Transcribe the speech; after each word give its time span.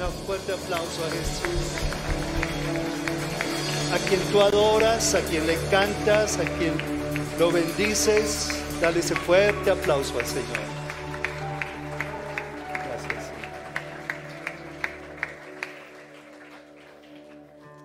Un 0.00 0.12
fuerte 0.26 0.52
aplauso 0.52 1.04
a 1.04 1.10
Jesús. 1.10 1.76
A 3.92 3.98
quien 4.08 4.20
tú 4.30 4.40
adoras, 4.40 5.12
a 5.16 5.20
quien 5.22 5.44
le 5.44 5.56
cantas, 5.70 6.38
a 6.38 6.44
quien 6.44 6.74
lo 7.36 7.50
bendices, 7.50 8.62
dale 8.80 9.00
ese 9.00 9.16
fuerte 9.16 9.72
aplauso 9.72 10.16
al 10.20 10.24
Señor. 10.24 10.58
Gracias. 12.68 13.32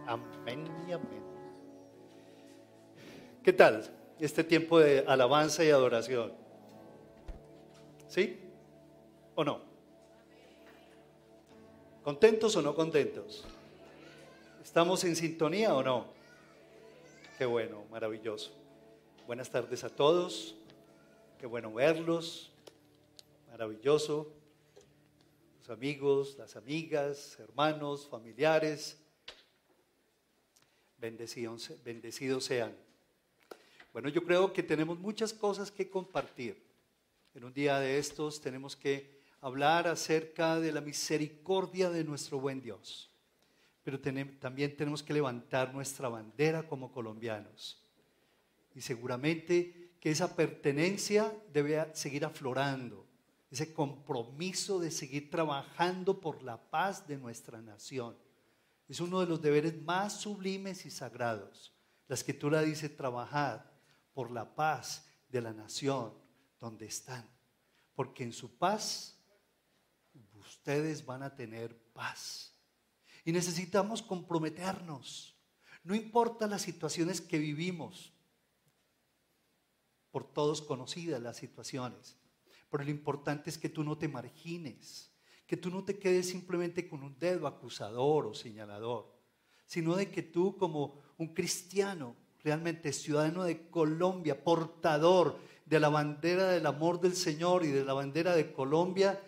Amén 0.05 0.67
y 0.87 0.91
amén. 0.91 1.23
¿Qué 3.43 3.53
tal 3.53 3.89
este 4.19 4.43
tiempo 4.43 4.79
de 4.79 5.03
alabanza 5.07 5.63
y 5.63 5.71
adoración? 5.71 6.31
¿Sí? 8.07 8.39
¿O 9.33 9.43
no? 9.43 9.72
¿Contentos 12.03 12.53
o 12.57 12.61
no 12.61 12.75
contentos? 12.75 13.45
¿Estamos 14.61 15.05
en 15.05 15.15
sintonía 15.15 15.73
o 15.73 15.81
no? 15.81 16.07
Qué 17.37 17.45
bueno, 17.45 17.85
maravilloso. 17.89 18.51
Buenas 19.25 19.49
tardes 19.49 19.85
a 19.85 19.89
todos. 19.89 20.53
Qué 21.39 21.45
bueno 21.45 21.73
verlos. 21.73 22.51
Maravilloso. 23.49 24.33
Los 25.59 25.69
amigos, 25.69 26.35
las 26.37 26.57
amigas, 26.57 27.39
hermanos, 27.39 28.05
familiares. 28.09 29.01
Bendecidos, 30.97 31.71
bendecidos 31.85 32.43
sean. 32.43 32.75
Bueno, 33.93 34.09
yo 34.09 34.25
creo 34.25 34.51
que 34.51 34.61
tenemos 34.61 34.99
muchas 34.99 35.31
cosas 35.31 35.71
que 35.71 35.89
compartir. 35.89 36.61
En 37.33 37.45
un 37.45 37.53
día 37.53 37.79
de 37.79 37.97
estos 37.97 38.41
tenemos 38.41 38.75
que 38.75 39.12
hablar 39.43 39.89
acerca 39.89 40.57
de 40.57 40.71
la 40.71 40.79
misericordia 40.79 41.89
de 41.89 42.05
nuestro 42.05 42.39
buen 42.39 42.61
Dios. 42.61 43.11
Pero 43.83 43.99
también 43.99 44.77
tenemos 44.77 45.03
que 45.03 45.13
levantar 45.13 45.73
nuestra 45.73 46.07
bandera 46.07 46.65
como 46.65 46.93
colombianos. 46.93 47.83
Y 48.73 48.79
seguramente 48.79 49.91
que 49.99 50.11
esa 50.11 50.33
pertenencia 50.33 51.37
debe 51.51 51.93
seguir 51.93 52.23
aflorando, 52.23 53.05
ese 53.51 53.73
compromiso 53.73 54.79
de 54.79 54.89
seguir 54.89 55.29
trabajando 55.29 56.21
por 56.21 56.41
la 56.41 56.57
paz 56.69 57.05
de 57.05 57.17
nuestra 57.17 57.61
nación. 57.61 58.15
Es 58.87 59.01
uno 59.01 59.19
de 59.19 59.27
los 59.27 59.41
deberes 59.41 59.81
más 59.83 60.21
sublimes 60.21 60.85
y 60.85 60.89
sagrados. 60.89 61.73
La 62.07 62.15
escritura 62.15 62.61
dice, 62.61 62.87
trabajar 62.87 63.73
por 64.13 64.31
la 64.31 64.55
paz 64.55 65.05
de 65.27 65.41
la 65.41 65.51
nación 65.51 66.13
donde 66.61 66.85
están, 66.85 67.29
porque 67.93 68.23
en 68.23 68.31
su 68.31 68.57
paz 68.57 69.12
ustedes 70.53 71.05
van 71.05 71.23
a 71.23 71.35
tener 71.35 71.77
paz. 71.93 72.53
Y 73.25 73.31
necesitamos 73.31 74.01
comprometernos. 74.01 75.35
No 75.83 75.95
importa 75.95 76.47
las 76.47 76.61
situaciones 76.61 77.21
que 77.21 77.37
vivimos, 77.37 78.13
por 80.11 80.31
todos 80.31 80.61
conocidas 80.61 81.21
las 81.21 81.37
situaciones, 81.37 82.17
pero 82.69 82.83
lo 82.83 82.91
importante 82.91 83.49
es 83.49 83.57
que 83.57 83.69
tú 83.69 83.83
no 83.83 83.97
te 83.97 84.07
margines, 84.07 85.11
que 85.47 85.57
tú 85.57 85.69
no 85.69 85.83
te 85.83 85.97
quedes 85.97 86.29
simplemente 86.29 86.87
con 86.87 87.03
un 87.03 87.17
dedo 87.17 87.47
acusador 87.47 88.27
o 88.27 88.33
señalador, 88.33 89.11
sino 89.65 89.95
de 89.95 90.11
que 90.11 90.21
tú 90.21 90.55
como 90.57 91.01
un 91.17 91.33
cristiano, 91.33 92.15
realmente 92.43 92.93
ciudadano 92.93 93.43
de 93.43 93.69
Colombia, 93.69 94.43
portador 94.43 95.39
de 95.65 95.79
la 95.79 95.89
bandera 95.89 96.49
del 96.49 96.65
amor 96.65 97.01
del 97.01 97.15
Señor 97.15 97.65
y 97.65 97.69
de 97.69 97.83
la 97.83 97.93
bandera 97.93 98.35
de 98.35 98.53
Colombia, 98.53 99.19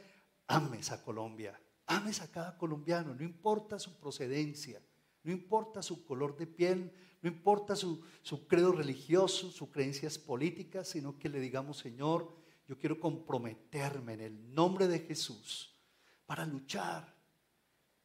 ames 0.48 0.92
a 0.92 1.04
Colombia, 1.04 1.60
ames 1.88 2.22
a 2.22 2.32
cada 2.32 2.58
colombiano, 2.58 3.14
no 3.14 3.24
importa 3.24 3.80
su 3.80 4.00
procedencia, 4.00 4.82
no 5.24 5.32
importa 5.32 5.82
su 5.82 6.06
color 6.06 6.38
de 6.38 6.48
piel, 6.48 6.92
no 7.22 7.30
importa 7.30 7.76
su, 7.76 8.04
su 8.22 8.48
credo 8.48 8.72
religioso, 8.72 9.50
sus 9.50 9.70
creencias 9.70 10.18
políticas, 10.18 10.90
sino 10.90 11.18
que 11.18 11.30
le 11.30 11.40
digamos, 11.40 11.78
Señor, 11.78 12.36
yo 12.68 12.78
quiero 12.78 13.00
comprometerme 13.00 14.14
en 14.14 14.22
el 14.22 14.53
nombre 14.53 14.88
de 14.88 15.00
Jesús 15.00 15.75
para 16.25 16.46
luchar 16.46 17.14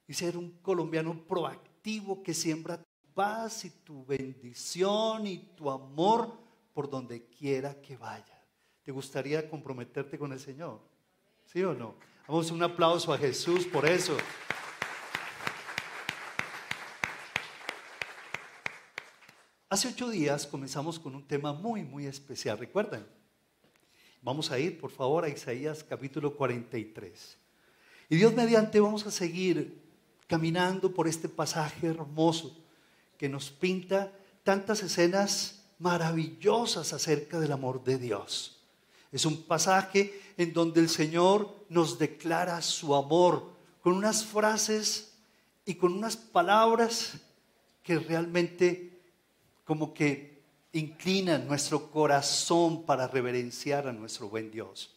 y 0.06 0.14
ser 0.14 0.36
un 0.36 0.58
colombiano 0.60 1.26
proactivo 1.26 2.22
que 2.22 2.34
siembra 2.34 2.78
tu 2.78 3.12
paz 3.14 3.64
y 3.64 3.70
tu 3.70 4.04
bendición 4.04 5.26
y 5.26 5.38
tu 5.56 5.70
amor 5.70 6.38
por 6.72 6.90
donde 6.90 7.26
quiera 7.26 7.80
que 7.80 7.96
vaya. 7.96 8.42
¿Te 8.82 8.92
gustaría 8.92 9.48
comprometerte 9.48 10.18
con 10.18 10.32
el 10.32 10.40
Señor? 10.40 10.80
¿Sí 11.44 11.62
o 11.62 11.74
no? 11.74 11.96
Vamos 12.30 12.52
un 12.52 12.62
aplauso 12.62 13.12
a 13.12 13.18
Jesús 13.18 13.66
por 13.66 13.84
eso. 13.84 14.16
Hace 19.68 19.88
ocho 19.88 20.08
días 20.08 20.46
comenzamos 20.46 21.00
con 21.00 21.16
un 21.16 21.26
tema 21.26 21.52
muy, 21.52 21.82
muy 21.82 22.06
especial, 22.06 22.56
¿recuerdan? 22.56 23.04
Vamos 24.22 24.52
a 24.52 24.60
ir, 24.60 24.78
por 24.78 24.92
favor, 24.92 25.24
a 25.24 25.28
Isaías 25.28 25.82
capítulo 25.82 26.36
43. 26.36 27.36
Y 28.10 28.14
Dios 28.14 28.32
mediante 28.32 28.78
vamos 28.78 29.04
a 29.08 29.10
seguir 29.10 29.82
caminando 30.28 30.94
por 30.94 31.08
este 31.08 31.28
pasaje 31.28 31.88
hermoso 31.88 32.56
que 33.18 33.28
nos 33.28 33.50
pinta 33.50 34.12
tantas 34.44 34.84
escenas 34.84 35.64
maravillosas 35.80 36.92
acerca 36.92 37.40
del 37.40 37.50
amor 37.50 37.82
de 37.82 37.98
Dios. 37.98 38.59
Es 39.12 39.24
un 39.24 39.42
pasaje 39.42 40.20
en 40.36 40.52
donde 40.52 40.80
el 40.80 40.88
Señor 40.88 41.66
nos 41.68 41.98
declara 41.98 42.62
su 42.62 42.94
amor 42.94 43.50
con 43.80 43.94
unas 43.94 44.24
frases 44.24 45.14
y 45.64 45.74
con 45.74 45.92
unas 45.92 46.16
palabras 46.16 47.14
que 47.82 47.98
realmente 47.98 49.00
como 49.64 49.92
que 49.92 50.42
inclinan 50.72 51.48
nuestro 51.48 51.90
corazón 51.90 52.84
para 52.84 53.08
reverenciar 53.08 53.88
a 53.88 53.92
nuestro 53.92 54.28
buen 54.28 54.50
Dios. 54.50 54.94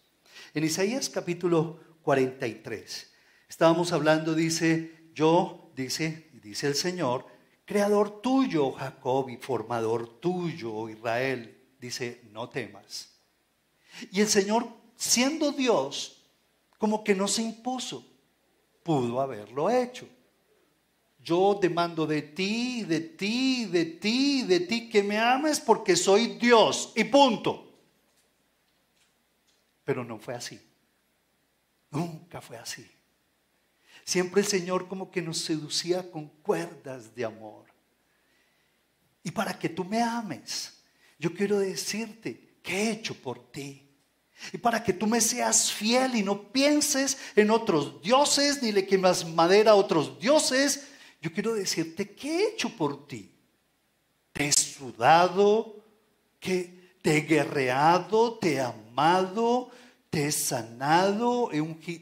En 0.54 0.64
Isaías 0.64 1.10
capítulo 1.10 1.80
43 2.04 3.12
estábamos 3.50 3.92
hablando, 3.94 4.36
dice, 4.36 5.10
yo, 5.16 5.72
dice, 5.76 6.30
dice 6.42 6.68
el 6.68 6.76
Señor, 6.76 7.26
creador 7.66 8.22
tuyo, 8.22 8.72
Jacob, 8.74 9.30
y 9.30 9.38
formador 9.38 10.20
tuyo, 10.20 10.90
Israel, 10.90 11.58
dice, 11.80 12.22
no 12.32 12.50
temas 12.50 13.13
y 14.12 14.22
el 14.22 14.28
Señor, 14.28 14.68
siendo 14.96 15.52
Dios, 15.52 16.24
como 16.78 17.04
que 17.04 17.16
no 17.16 17.28
se 17.28 17.42
impuso. 17.42 18.06
Pudo 18.84 19.22
haberlo 19.22 19.70
hecho. 19.70 20.08
Yo 21.20 21.58
demando 21.62 22.06
de 22.06 22.22
ti, 22.22 22.84
de 22.84 23.00
ti, 23.00 23.66
de 23.66 23.86
ti, 23.86 24.44
de 24.44 24.60
ti 24.60 24.90
que 24.90 25.02
me 25.02 25.18
ames 25.18 25.60
porque 25.60 25.96
soy 25.96 26.38
Dios 26.38 26.92
y 26.96 27.06
punto. 27.06 27.72
Pero 29.86 30.04
no 30.04 30.20
fue 30.20 30.34
así. 30.36 30.60
Nunca 31.92 32.42
fue 32.42 32.58
así. 32.58 32.86
Siempre 34.04 34.42
el 34.42 34.48
Señor 34.48 34.88
como 34.90 35.10
que 35.10 35.22
nos 35.22 35.38
seducía 35.38 36.12
con 36.12 36.28
cuerdas 36.28 37.16
de 37.16 37.24
amor. 37.24 37.66
Y 39.24 39.32
para 39.32 39.58
que 39.58 39.70
tú 39.70 39.86
me 39.86 40.02
ames, 40.02 40.84
yo 41.18 41.34
quiero 41.34 41.58
decirte 41.60 42.58
que 42.62 42.76
he 42.76 42.92
hecho 42.92 43.16
por 43.16 43.52
ti. 43.52 43.83
Y 44.52 44.58
para 44.58 44.84
que 44.84 44.94
tú 44.94 45.08
me 45.08 45.22
seas 45.22 45.72
fiel 45.72 46.16
y 46.16 46.24
no 46.24 46.52
pienses 46.52 47.18
en 47.36 47.52
otros 47.52 48.02
dioses 48.02 48.62
ni 48.62 48.72
le 48.72 48.86
quemas 48.86 49.26
madera 49.26 49.72
a 49.72 49.76
otros 49.76 50.20
dioses, 50.20 50.88
yo 51.22 51.32
quiero 51.32 51.54
decirte 51.54 52.14
que 52.14 52.30
he 52.30 52.48
hecho 52.50 52.70
por 52.70 53.08
ti. 53.08 53.32
Te 54.34 54.48
he 54.48 54.52
sudado, 54.52 55.76
que 56.40 56.98
te 57.02 57.18
he 57.18 57.22
guerreado, 57.22 58.38
te 58.40 58.56
he 58.56 58.60
amado, 58.60 59.72
te 60.10 60.28
he 60.28 60.32
sanado, 60.32 61.50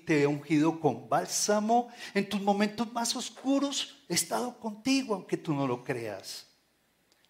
te 0.05 0.21
he 0.21 0.27
ungido 0.27 0.79
con 0.79 1.07
bálsamo. 1.07 1.89
En 2.13 2.27
tus 2.27 2.41
momentos 2.41 2.91
más 2.91 3.15
oscuros 3.15 4.03
he 4.09 4.15
estado 4.15 4.59
contigo, 4.59 5.13
aunque 5.13 5.37
tú 5.37 5.53
no 5.53 5.67
lo 5.67 5.83
creas. 5.83 6.47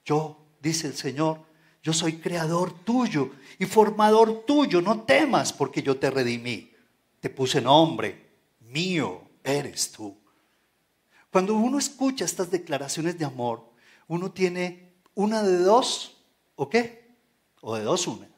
Yo, 0.06 0.38
dice 0.62 0.88
el 0.88 0.96
Señor, 0.96 1.51
yo 1.84 1.94
soy 1.94 2.18
creador 2.18 2.72
tuyo 2.84 3.32
y 3.58 3.66
formador 3.66 4.46
tuyo. 4.46 4.82
No 4.82 5.02
temas 5.02 5.52
porque 5.52 5.82
yo 5.82 5.98
te 5.98 6.12
redimí. 6.12 6.72
Te 7.20 7.30
puse 7.30 7.60
nombre. 7.60 8.30
Mío 8.60 9.22
eres 9.44 9.92
tú. 9.92 10.16
Cuando 11.32 11.56
uno 11.56 11.80
escucha 11.80 12.26
estas 12.26 12.52
declaraciones 12.52 13.18
de 13.18 13.26
amor, 13.26 13.66
uno 14.08 14.32
tiene 14.32 14.94
una 15.16 15.42
de 15.42 15.58
dos, 15.58 16.18
¿o 16.56 16.70
qué? 16.70 17.16
O 17.62 17.76
de 17.76 17.84
dos 17.84 18.06
una. 18.08 18.30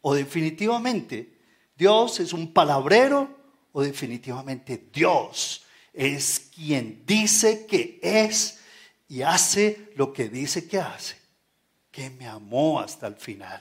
O 0.00 0.14
definitivamente 0.14 1.36
Dios 1.76 2.20
es 2.20 2.32
un 2.32 2.52
palabrero 2.52 3.36
o 3.72 3.82
definitivamente 3.82 4.88
Dios 4.92 5.62
es 5.92 6.50
quien 6.54 7.02
dice 7.06 7.66
que 7.66 7.98
es 8.02 8.60
y 9.08 9.22
hace 9.22 9.90
lo 9.96 10.12
que 10.12 10.28
dice 10.28 10.68
que 10.68 10.78
hace 10.78 11.27
que 11.98 12.10
me 12.10 12.28
amó 12.28 12.78
hasta 12.78 13.08
el 13.08 13.16
final. 13.16 13.60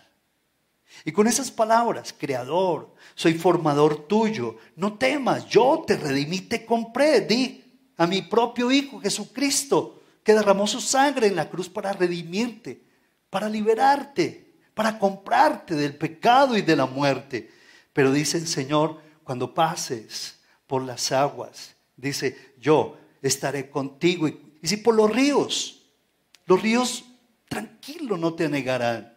Y 1.04 1.12
con 1.12 1.26
esas 1.26 1.50
palabras, 1.50 2.14
creador, 2.16 2.94
soy 3.16 3.34
formador 3.34 4.08
tuyo, 4.08 4.58
no 4.76 4.96
temas, 4.96 5.48
yo 5.48 5.84
te 5.88 5.98
redimí, 5.98 6.42
te 6.42 6.64
compré, 6.64 7.22
di, 7.22 7.64
a 7.98 8.06
mi 8.06 8.22
propio 8.22 8.72
Hijo 8.72 9.00
Jesucristo, 9.00 10.04
que 10.22 10.36
derramó 10.36 10.68
su 10.68 10.80
sangre 10.80 11.26
en 11.26 11.36
la 11.36 11.50
cruz 11.50 11.68
para 11.68 11.94
redimirte, 11.94 12.80
para 13.32 13.50
liberarte, 13.50 14.54
para 14.76 15.00
comprarte 15.00 15.74
del 15.74 15.96
pecado 15.96 16.56
y 16.56 16.62
de 16.62 16.76
la 16.76 16.86
muerte. 16.86 17.50
Pero 17.92 18.12
dice 18.12 18.38
el 18.38 18.46
Señor, 18.46 19.02
cuando 19.24 19.52
pases 19.52 20.42
por 20.68 20.84
las 20.84 21.12
aguas, 21.12 21.76
dice, 21.96 22.54
yo 22.60 23.00
estaré 23.24 23.72
contigo. 23.72 24.28
Y, 24.28 24.60
y 24.62 24.68
si 24.68 24.78
por 24.78 24.94
los 24.94 25.10
ríos, 25.10 25.82
los 26.46 26.62
ríos 26.62 27.04
tranquilo 27.48 28.18
no 28.18 28.34
te 28.34 28.50
negarán. 28.50 29.14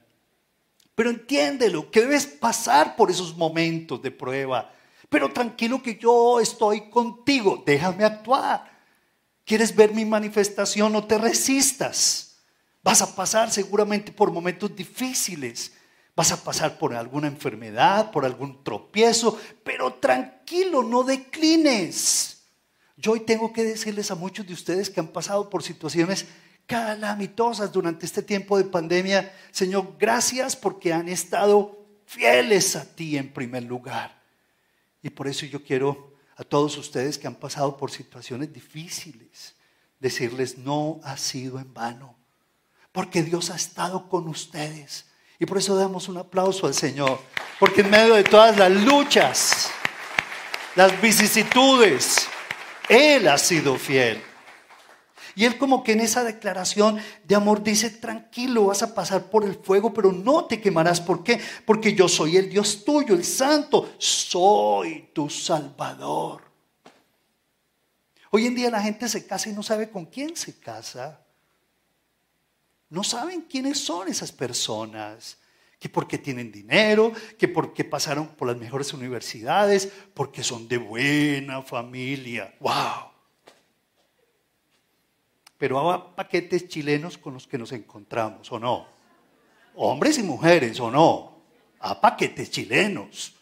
Pero 0.95 1.11
entiéndelo, 1.11 1.91
que 1.91 2.03
debes 2.03 2.27
pasar 2.27 2.97
por 2.97 3.11
esos 3.11 3.37
momentos 3.37 4.03
de 4.03 4.11
prueba. 4.11 4.73
Pero 5.09 5.33
tranquilo 5.33 5.83
que 5.83 5.97
yo 5.97 6.41
estoy 6.41 6.91
contigo, 6.91 7.63
déjame 7.65 8.05
actuar. 8.05 8.71
¿Quieres 9.45 9.75
ver 9.75 9.93
mi 9.93 10.05
manifestación? 10.05 10.93
No 10.93 11.07
te 11.07 11.19
resistas. 11.19 12.37
Vas 12.83 13.03
a 13.03 13.15
pasar 13.15 13.51
seguramente 13.51 14.13
por 14.13 14.31
momentos 14.31 14.75
difíciles. 14.75 15.73
Vas 16.15 16.33
a 16.33 16.43
pasar 16.43 16.79
por 16.79 16.95
alguna 16.95 17.29
enfermedad, 17.29 18.11
por 18.11 18.25
algún 18.25 18.63
tropiezo, 18.63 19.39
pero 19.65 19.95
tranquilo, 19.95 20.83
no 20.83 21.03
declines. 21.03 22.43
Yo 22.97 23.13
hoy 23.13 23.21
tengo 23.21 23.53
que 23.53 23.65
decirles 23.65 24.11
a 24.11 24.15
muchos 24.15 24.47
de 24.47 24.53
ustedes 24.53 24.91
que 24.91 25.01
han 25.01 25.09
pasado 25.09 25.49
por 25.49 25.63
situaciones 25.63 26.27
calamitosas 26.71 27.73
durante 27.73 28.07
este 28.07 28.23
tiempo 28.23 28.57
de 28.57 28.63
pandemia. 28.63 29.35
Señor, 29.51 29.97
gracias 29.99 30.55
porque 30.55 30.93
han 30.93 31.09
estado 31.09 31.85
fieles 32.07 32.77
a 32.77 32.85
ti 32.85 33.17
en 33.17 33.33
primer 33.33 33.65
lugar. 33.65 34.23
Y 35.03 35.11
por 35.11 35.27
eso 35.27 35.45
yo 35.47 35.65
quiero 35.65 36.15
a 36.37 36.45
todos 36.45 36.79
ustedes 36.79 37.19
que 37.19 37.27
han 37.27 37.35
pasado 37.35 37.77
por 37.77 37.91
situaciones 37.91 38.53
difíciles 38.53 39.57
decirles, 39.99 40.59
no 40.59 41.01
ha 41.03 41.17
sido 41.17 41.59
en 41.59 41.75
vano, 41.75 42.17
porque 42.93 43.25
Dios 43.25 43.51
ha 43.51 43.57
estado 43.57 44.09
con 44.09 44.29
ustedes. 44.29 45.07
Y 45.41 45.47
por 45.47 45.59
eso 45.59 45.75
damos 45.75 46.09
un 46.09 46.19
aplauso 46.19 46.69
al 46.69 46.75
Señor, 46.75 47.21
porque 47.59 47.81
en 47.81 47.91
medio 47.91 48.15
de 48.15 48.23
todas 48.23 48.57
las 48.57 48.71
luchas, 48.71 49.71
las 50.77 50.99
vicisitudes, 51.03 52.29
Él 52.89 53.27
ha 53.27 53.39
sido 53.39 53.77
fiel. 53.77 54.23
Y 55.35 55.45
él 55.45 55.59
como 55.59 55.83
que 55.83 55.93
en 55.93 56.01
esa 56.01 56.25
declaración 56.25 56.99
de 57.25 57.35
amor 57.35 57.63
dice, 57.63 57.91
tranquilo, 57.91 58.67
vas 58.67 58.83
a 58.83 58.95
pasar 58.95 59.31
por 59.31 59.45
el 59.45 59.55
fuego, 59.55 59.93
pero 59.93 60.13
no 60.13 60.45
te 60.47 60.61
quemarás. 60.61 61.01
¿Por 61.01 61.23
qué? 61.23 61.41
Porque 61.65 61.95
yo 61.95 62.09
soy 62.09 62.37
el 62.37 62.49
Dios 62.49 62.85
tuyo, 62.85 63.15
el 63.15 63.25
santo, 63.25 63.95
soy 63.99 65.11
tu 65.13 65.31
salvador. 65.31 66.51
Hoy 68.31 68.47
en 68.47 68.55
día 68.55 68.71
la 68.71 68.83
gente 68.83 69.09
se 69.09 69.27
casa 69.27 69.49
y 69.49 69.53
no 69.53 69.63
sabe 69.63 69.91
con 69.91 70.07
quién 70.07 70.37
se 70.37 70.59
casa. 70.59 71.21
No 72.89 73.05
saben 73.05 73.43
quiénes 73.43 73.79
son 73.79 74.09
esas 74.09 74.33
personas. 74.33 75.39
Que 75.79 75.89
porque 75.89 76.19
tienen 76.19 76.53
dinero, 76.53 77.13
que 77.39 77.49
porque 77.49 77.85
pasaron 77.85 78.29
por 78.29 78.49
las 78.49 78.57
mejores 78.59 78.93
universidades, 78.93 79.91
porque 80.13 80.45
son 80.45 80.69
de 80.69 80.77
buena 80.77 81.63
familia. 81.63 82.55
¡Wow! 82.61 83.10
Pero 85.61 85.93
hay 85.93 86.01
paquetes 86.17 86.69
chilenos 86.69 87.19
con 87.19 87.35
los 87.35 87.47
que 87.47 87.59
nos 87.59 87.71
encontramos, 87.73 88.51
¿o 88.51 88.59
no? 88.59 88.87
Hombres 89.75 90.17
y 90.17 90.23
mujeres, 90.23 90.81
¿o 90.81 90.91
no? 90.91 91.43
A 91.81 92.01
paquetes 92.01 92.51
chilenos, 92.51 93.35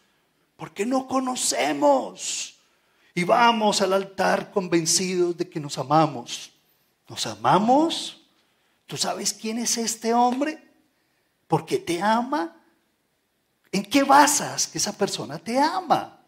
porque 0.56 0.84
no 0.84 1.06
conocemos. 1.06 2.56
Y 3.14 3.22
vamos 3.22 3.82
al 3.82 3.92
altar 3.92 4.50
convencidos 4.50 5.36
de 5.36 5.48
que 5.48 5.60
nos 5.60 5.78
amamos. 5.78 6.50
¿Nos 7.08 7.24
amamos? 7.24 8.20
¿Tú 8.88 8.96
sabes 8.96 9.32
quién 9.32 9.58
es 9.58 9.78
este 9.78 10.12
hombre? 10.12 10.58
¿Por 11.46 11.64
qué 11.64 11.78
te 11.78 12.02
ama? 12.02 12.60
¿En 13.70 13.84
qué 13.84 14.02
basas 14.02 14.66
que 14.66 14.78
esa 14.78 14.92
persona 14.92 15.38
te 15.38 15.56
ama? 15.56 16.18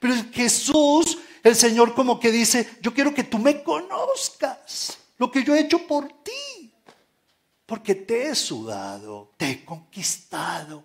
Pero 0.00 0.12
Jesús, 0.32 1.18
el 1.44 1.54
Señor 1.54 1.94
como 1.94 2.18
que 2.18 2.32
dice, 2.32 2.78
yo 2.82 2.92
quiero 2.92 3.14
que 3.14 3.22
tú 3.22 3.38
me 3.38 3.62
conozcas 3.62 4.99
lo 5.20 5.30
que 5.30 5.44
yo 5.44 5.54
he 5.54 5.60
hecho 5.60 5.86
por 5.86 6.08
ti. 6.24 6.72
Porque 7.66 7.94
te 7.94 8.28
he 8.28 8.34
sudado, 8.34 9.32
te 9.36 9.50
he 9.50 9.64
conquistado. 9.64 10.82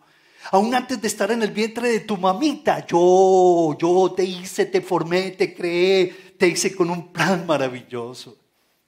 Aún 0.52 0.76
antes 0.76 1.02
de 1.02 1.08
estar 1.08 1.32
en 1.32 1.42
el 1.42 1.52
vientre 1.52 1.90
de 1.90 2.02
tu 2.02 2.18
mamita, 2.18 2.86
yo, 2.86 3.76
yo 3.80 4.14
te 4.16 4.26
hice, 4.26 4.66
te 4.66 4.82
formé, 4.82 5.32
te 5.32 5.56
creé, 5.56 6.36
te 6.38 6.50
hice 6.50 6.76
con 6.76 6.90
un 6.90 7.14
plan 7.14 7.48
maravilloso. 7.48 8.38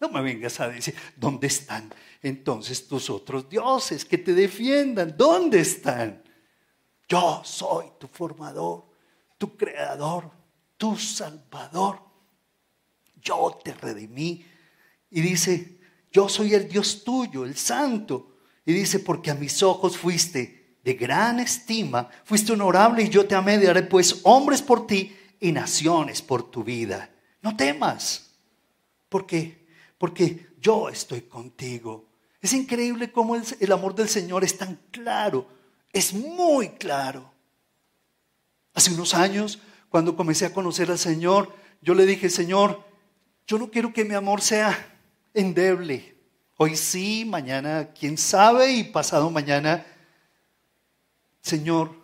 No 0.01 0.09
me 0.09 0.21
vengas 0.21 0.59
a 0.59 0.67
decir, 0.67 0.93
¿dónde 1.15 1.47
están 1.47 1.91
entonces 2.21 2.85
tus 2.85 3.09
otros 3.09 3.49
dioses 3.49 4.03
que 4.03 4.17
te 4.17 4.33
defiendan? 4.33 5.15
¿Dónde 5.17 5.61
están? 5.61 6.21
Yo 7.07 7.41
soy 7.45 7.85
tu 7.97 8.07
formador, 8.07 8.85
tu 9.37 9.55
creador, 9.55 10.29
tu 10.75 10.97
salvador. 10.97 12.01
Yo 13.15 13.57
te 13.63 13.73
redimí 13.73 14.45
y 15.09 15.21
dice, 15.21 15.79
yo 16.11 16.29
soy 16.29 16.53
el 16.53 16.67
Dios 16.67 17.03
tuyo, 17.03 17.45
el 17.45 17.55
santo. 17.55 18.37
Y 18.65 18.73
dice, 18.73 18.99
porque 18.99 19.31
a 19.31 19.35
mis 19.35 19.63
ojos 19.63 19.97
fuiste 19.97 20.77
de 20.83 20.93
gran 20.93 21.39
estima, 21.39 22.09
fuiste 22.23 22.53
honorable 22.53 23.03
y 23.03 23.09
yo 23.09 23.25
te 23.25 23.35
amé, 23.35 23.59
pues 23.83 24.21
hombres 24.23 24.61
por 24.61 24.87
ti 24.87 25.15
y 25.39 25.51
naciones 25.51 26.21
por 26.21 26.49
tu 26.49 26.63
vida. 26.63 27.09
No 27.41 27.55
temas, 27.55 28.31
porque 29.09 29.67
porque 29.97 30.47
yo 30.59 30.89
estoy 30.89 31.21
contigo. 31.21 32.05
Es 32.41 32.53
increíble 32.53 33.11
cómo 33.11 33.35
el, 33.35 33.43
el 33.59 33.71
amor 33.71 33.95
del 33.95 34.09
Señor 34.09 34.43
es 34.43 34.57
tan 34.57 34.79
claro, 34.91 35.47
es 35.91 36.13
muy 36.13 36.69
claro. 36.69 37.31
Hace 38.73 38.93
unos 38.93 39.13
años, 39.15 39.59
cuando 39.89 40.15
comencé 40.15 40.45
a 40.45 40.53
conocer 40.53 40.91
al 40.91 40.99
Señor, 40.99 41.53
yo 41.81 41.95
le 41.95 42.05
dije, 42.05 42.29
Señor, 42.29 42.83
yo 43.47 43.57
no 43.57 43.71
quiero 43.71 43.91
que 43.91 44.05
mi 44.05 44.13
amor 44.13 44.41
sea 44.41 44.96
endeble. 45.39 46.17
Hoy 46.57 46.75
sí, 46.75 47.23
mañana 47.25 47.91
quién 47.93 48.17
sabe 48.17 48.71
y 48.71 48.83
pasado 48.83 49.29
mañana, 49.29 49.85
Señor, 51.41 51.95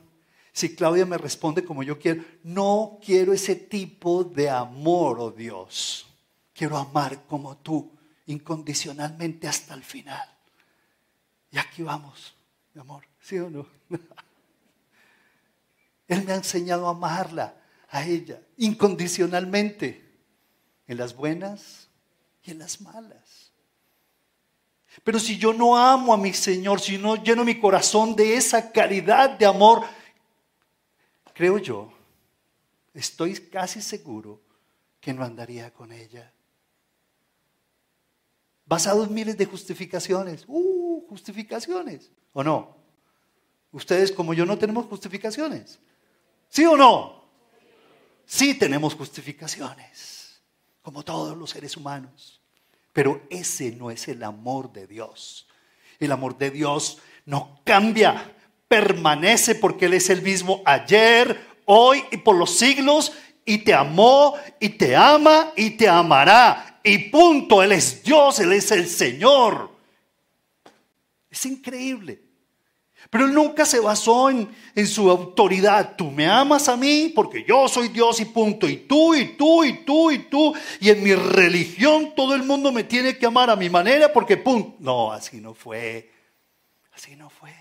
si 0.51 0.75
Claudia 0.75 1.05
me 1.05 1.17
responde 1.17 1.65
como 1.65 1.81
yo 1.81 1.97
quiero, 1.97 2.23
no 2.43 2.99
quiero 3.03 3.33
ese 3.33 3.55
tipo 3.55 4.23
de 4.23 4.49
amor, 4.49 5.19
oh 5.19 5.31
Dios. 5.31 6.05
Quiero 6.53 6.77
amar 6.77 7.25
como 7.25 7.57
tú, 7.57 7.91
incondicionalmente 8.27 9.47
hasta 9.47 9.73
el 9.73 9.83
final. 9.83 10.29
Y 11.49 11.57
aquí 11.57 11.81
vamos, 11.81 12.35
mi 12.73 12.81
amor, 12.81 13.03
¿sí 13.19 13.39
o 13.39 13.49
no? 13.49 13.65
Él 16.07 16.23
me 16.23 16.33
ha 16.33 16.35
enseñado 16.35 16.87
a 16.87 16.91
amarla, 16.91 17.55
a 17.89 18.05
ella, 18.05 18.39
incondicionalmente, 18.57 20.03
en 20.85 20.97
las 20.97 21.15
buenas 21.15 21.89
y 22.43 22.51
en 22.51 22.59
las 22.59 22.81
malas. 22.81 23.22
Pero 25.03 25.19
si 25.19 25.37
yo 25.37 25.53
no 25.53 25.77
amo 25.77 26.13
a 26.13 26.17
mi 26.17 26.33
Señor, 26.33 26.79
si 26.79 26.97
no 26.97 27.15
lleno 27.15 27.43
mi 27.43 27.59
corazón 27.59 28.15
de 28.15 28.35
esa 28.35 28.71
caridad 28.71 29.31
de 29.31 29.45
amor, 29.45 29.83
creo 31.33 31.57
yo, 31.57 31.91
estoy 32.93 33.33
casi 33.35 33.81
seguro 33.81 34.41
que 34.99 35.13
no 35.13 35.23
andaría 35.23 35.71
con 35.71 35.91
ella. 35.91 36.31
Basados 38.65 39.09
miles 39.09 39.37
de 39.37 39.45
justificaciones. 39.45 40.45
Uh, 40.47 41.05
justificaciones. 41.09 42.11
¿O 42.31 42.43
no? 42.43 42.77
Ustedes 43.71 44.11
como 44.11 44.33
yo 44.33 44.45
no 44.45 44.57
tenemos 44.57 44.85
justificaciones. 44.85 45.79
¿Sí 46.49 46.65
o 46.65 46.77
no? 46.77 47.23
Sí 48.25 48.53
tenemos 48.53 48.95
justificaciones 48.95 50.41
como 50.81 51.03
todos 51.03 51.35
los 51.35 51.49
seres 51.49 51.75
humanos. 51.75 52.42
Pero 52.93 53.23
ese 53.29 53.71
no 53.71 53.91
es 53.91 54.07
el 54.07 54.23
amor 54.23 54.71
de 54.71 54.87
Dios. 54.87 55.47
El 55.99 56.11
amor 56.11 56.37
de 56.37 56.51
Dios 56.51 56.99
no 57.25 57.59
cambia, 57.63 58.31
permanece 58.67 59.55
porque 59.55 59.87
Él 59.87 59.95
es 59.95 60.09
el 60.09 60.21
mismo 60.21 60.61
ayer, 60.65 61.39
hoy 61.65 62.03
y 62.11 62.17
por 62.17 62.35
los 62.35 62.55
siglos, 62.57 63.11
y 63.45 63.59
te 63.59 63.73
amó 63.73 64.35
y 64.59 64.69
te 64.69 64.95
ama 64.95 65.51
y 65.55 65.71
te 65.71 65.89
amará. 65.89 66.79
Y 66.83 67.09
punto, 67.09 67.63
Él 67.63 67.71
es 67.73 68.03
Dios, 68.03 68.39
Él 68.39 68.53
es 68.53 68.71
el 68.71 68.87
Señor. 68.87 69.71
Es 71.29 71.45
increíble. 71.45 72.22
Pero 73.13 73.27
él 73.27 73.33
nunca 73.35 73.63
se 73.63 73.79
basó 73.79 74.31
en, 74.31 74.49
su 74.87 75.07
autoridad. 75.07 75.95
Tú 75.95 76.09
me 76.09 76.25
amas 76.25 76.67
a 76.67 76.75
mí 76.75 77.11
porque 77.13 77.45
yo 77.47 77.67
soy 77.67 77.89
Dios 77.89 78.19
y 78.19 78.25
punto. 78.25 78.67
Y 78.67 78.77
tú, 78.77 79.13
y 79.13 79.37
tú, 79.37 79.63
y 79.63 79.85
tú, 79.85 80.09
y 80.09 80.17
tú. 80.17 80.55
Y 80.79 80.89
en 80.89 81.03
mi 81.03 81.13
religión 81.13 82.15
todo 82.15 82.33
el 82.33 82.41
mundo 82.41 82.71
me 82.71 82.83
tiene 82.83 83.15
que 83.15 83.27
amar 83.27 83.51
a 83.51 83.55
mi 83.55 83.69
manera 83.69 84.11
porque 84.11 84.35
punto. 84.37 84.77
No, 84.79 85.11
así 85.11 85.39
no 85.39 85.53
fue. 85.53 86.09
Así 86.91 87.15
no 87.15 87.29
fue. 87.29 87.53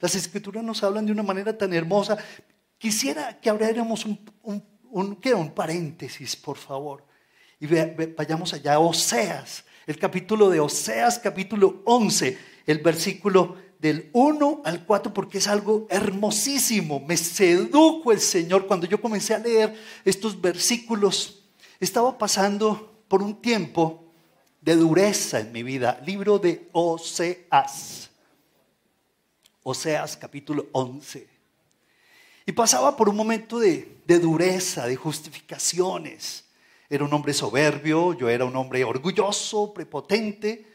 Las 0.00 0.14
escrituras 0.14 0.62
nos 0.62 0.84
hablan 0.84 1.04
de 1.04 1.10
una 1.10 1.24
manera 1.24 1.58
tan 1.58 1.74
hermosa. 1.74 2.16
Quisiera 2.78 3.40
que 3.40 3.50
abriéramos 3.50 4.06
un, 4.06 4.20
un, 4.44 4.64
un, 4.90 5.18
un 5.34 5.50
paréntesis, 5.50 6.36
por 6.36 6.58
favor. 6.58 7.04
Y 7.58 7.66
vayamos 7.66 8.54
allá 8.54 8.78
Oseas, 8.78 9.64
el 9.84 9.98
capítulo 9.98 10.48
de 10.48 10.60
Oseas, 10.60 11.18
capítulo 11.18 11.82
11, 11.86 12.38
el 12.66 12.78
versículo 12.78 13.66
del 13.78 14.10
1 14.12 14.62
al 14.64 14.84
4, 14.84 15.14
porque 15.14 15.38
es 15.38 15.46
algo 15.46 15.86
hermosísimo. 15.88 17.00
Me 17.00 17.16
sedujo 17.16 18.12
el 18.12 18.20
Señor 18.20 18.66
cuando 18.66 18.86
yo 18.86 19.00
comencé 19.00 19.34
a 19.34 19.38
leer 19.38 19.74
estos 20.04 20.40
versículos. 20.40 21.44
Estaba 21.80 22.18
pasando 22.18 23.02
por 23.08 23.22
un 23.22 23.40
tiempo 23.40 24.04
de 24.60 24.76
dureza 24.76 25.40
en 25.40 25.52
mi 25.52 25.62
vida. 25.62 26.00
Libro 26.04 26.38
de 26.38 26.68
Oseas. 26.72 28.10
Oseas 29.62 30.16
capítulo 30.16 30.66
11. 30.72 31.28
Y 32.46 32.52
pasaba 32.52 32.96
por 32.96 33.08
un 33.08 33.16
momento 33.16 33.58
de, 33.58 34.00
de 34.06 34.18
dureza, 34.18 34.86
de 34.86 34.96
justificaciones. 34.96 36.44
Era 36.90 37.04
un 37.04 37.12
hombre 37.12 37.34
soberbio, 37.34 38.14
yo 38.14 38.28
era 38.28 38.46
un 38.46 38.56
hombre 38.56 38.82
orgulloso, 38.82 39.74
prepotente, 39.74 40.66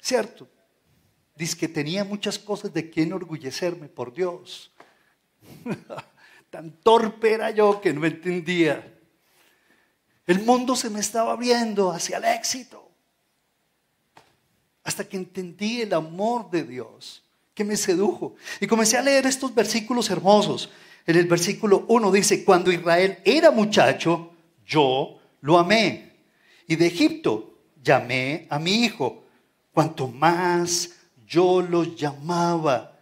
¿cierto? 0.00 0.46
Dice 1.42 1.56
que 1.56 1.66
tenía 1.66 2.04
muchas 2.04 2.38
cosas 2.38 2.72
de 2.72 2.88
quien 2.88 3.12
orgullecerme, 3.12 3.88
por 3.88 4.14
Dios. 4.14 4.70
Tan 6.50 6.70
torpe 6.70 7.32
era 7.32 7.50
yo 7.50 7.80
que 7.80 7.92
no 7.92 8.06
entendía. 8.06 8.96
El 10.24 10.44
mundo 10.44 10.76
se 10.76 10.88
me 10.88 11.00
estaba 11.00 11.32
abriendo 11.32 11.90
hacia 11.90 12.18
el 12.18 12.26
éxito. 12.26 12.88
Hasta 14.84 15.02
que 15.02 15.16
entendí 15.16 15.80
el 15.80 15.92
amor 15.94 16.48
de 16.48 16.62
Dios 16.62 17.24
que 17.54 17.64
me 17.64 17.76
sedujo. 17.76 18.36
Y 18.60 18.68
comencé 18.68 18.96
a 18.96 19.02
leer 19.02 19.26
estos 19.26 19.52
versículos 19.52 20.10
hermosos. 20.10 20.70
En 21.04 21.16
el 21.16 21.26
versículo 21.26 21.86
1 21.88 22.12
dice, 22.12 22.44
cuando 22.44 22.70
Israel 22.70 23.18
era 23.24 23.50
muchacho, 23.50 24.30
yo 24.64 25.18
lo 25.40 25.58
amé. 25.58 26.12
Y 26.68 26.76
de 26.76 26.86
Egipto 26.86 27.58
llamé 27.82 28.46
a 28.48 28.60
mi 28.60 28.84
hijo. 28.84 29.24
Cuanto 29.72 30.06
más 30.06 31.01
yo 31.32 31.62
los 31.62 31.96
llamaba, 31.96 32.92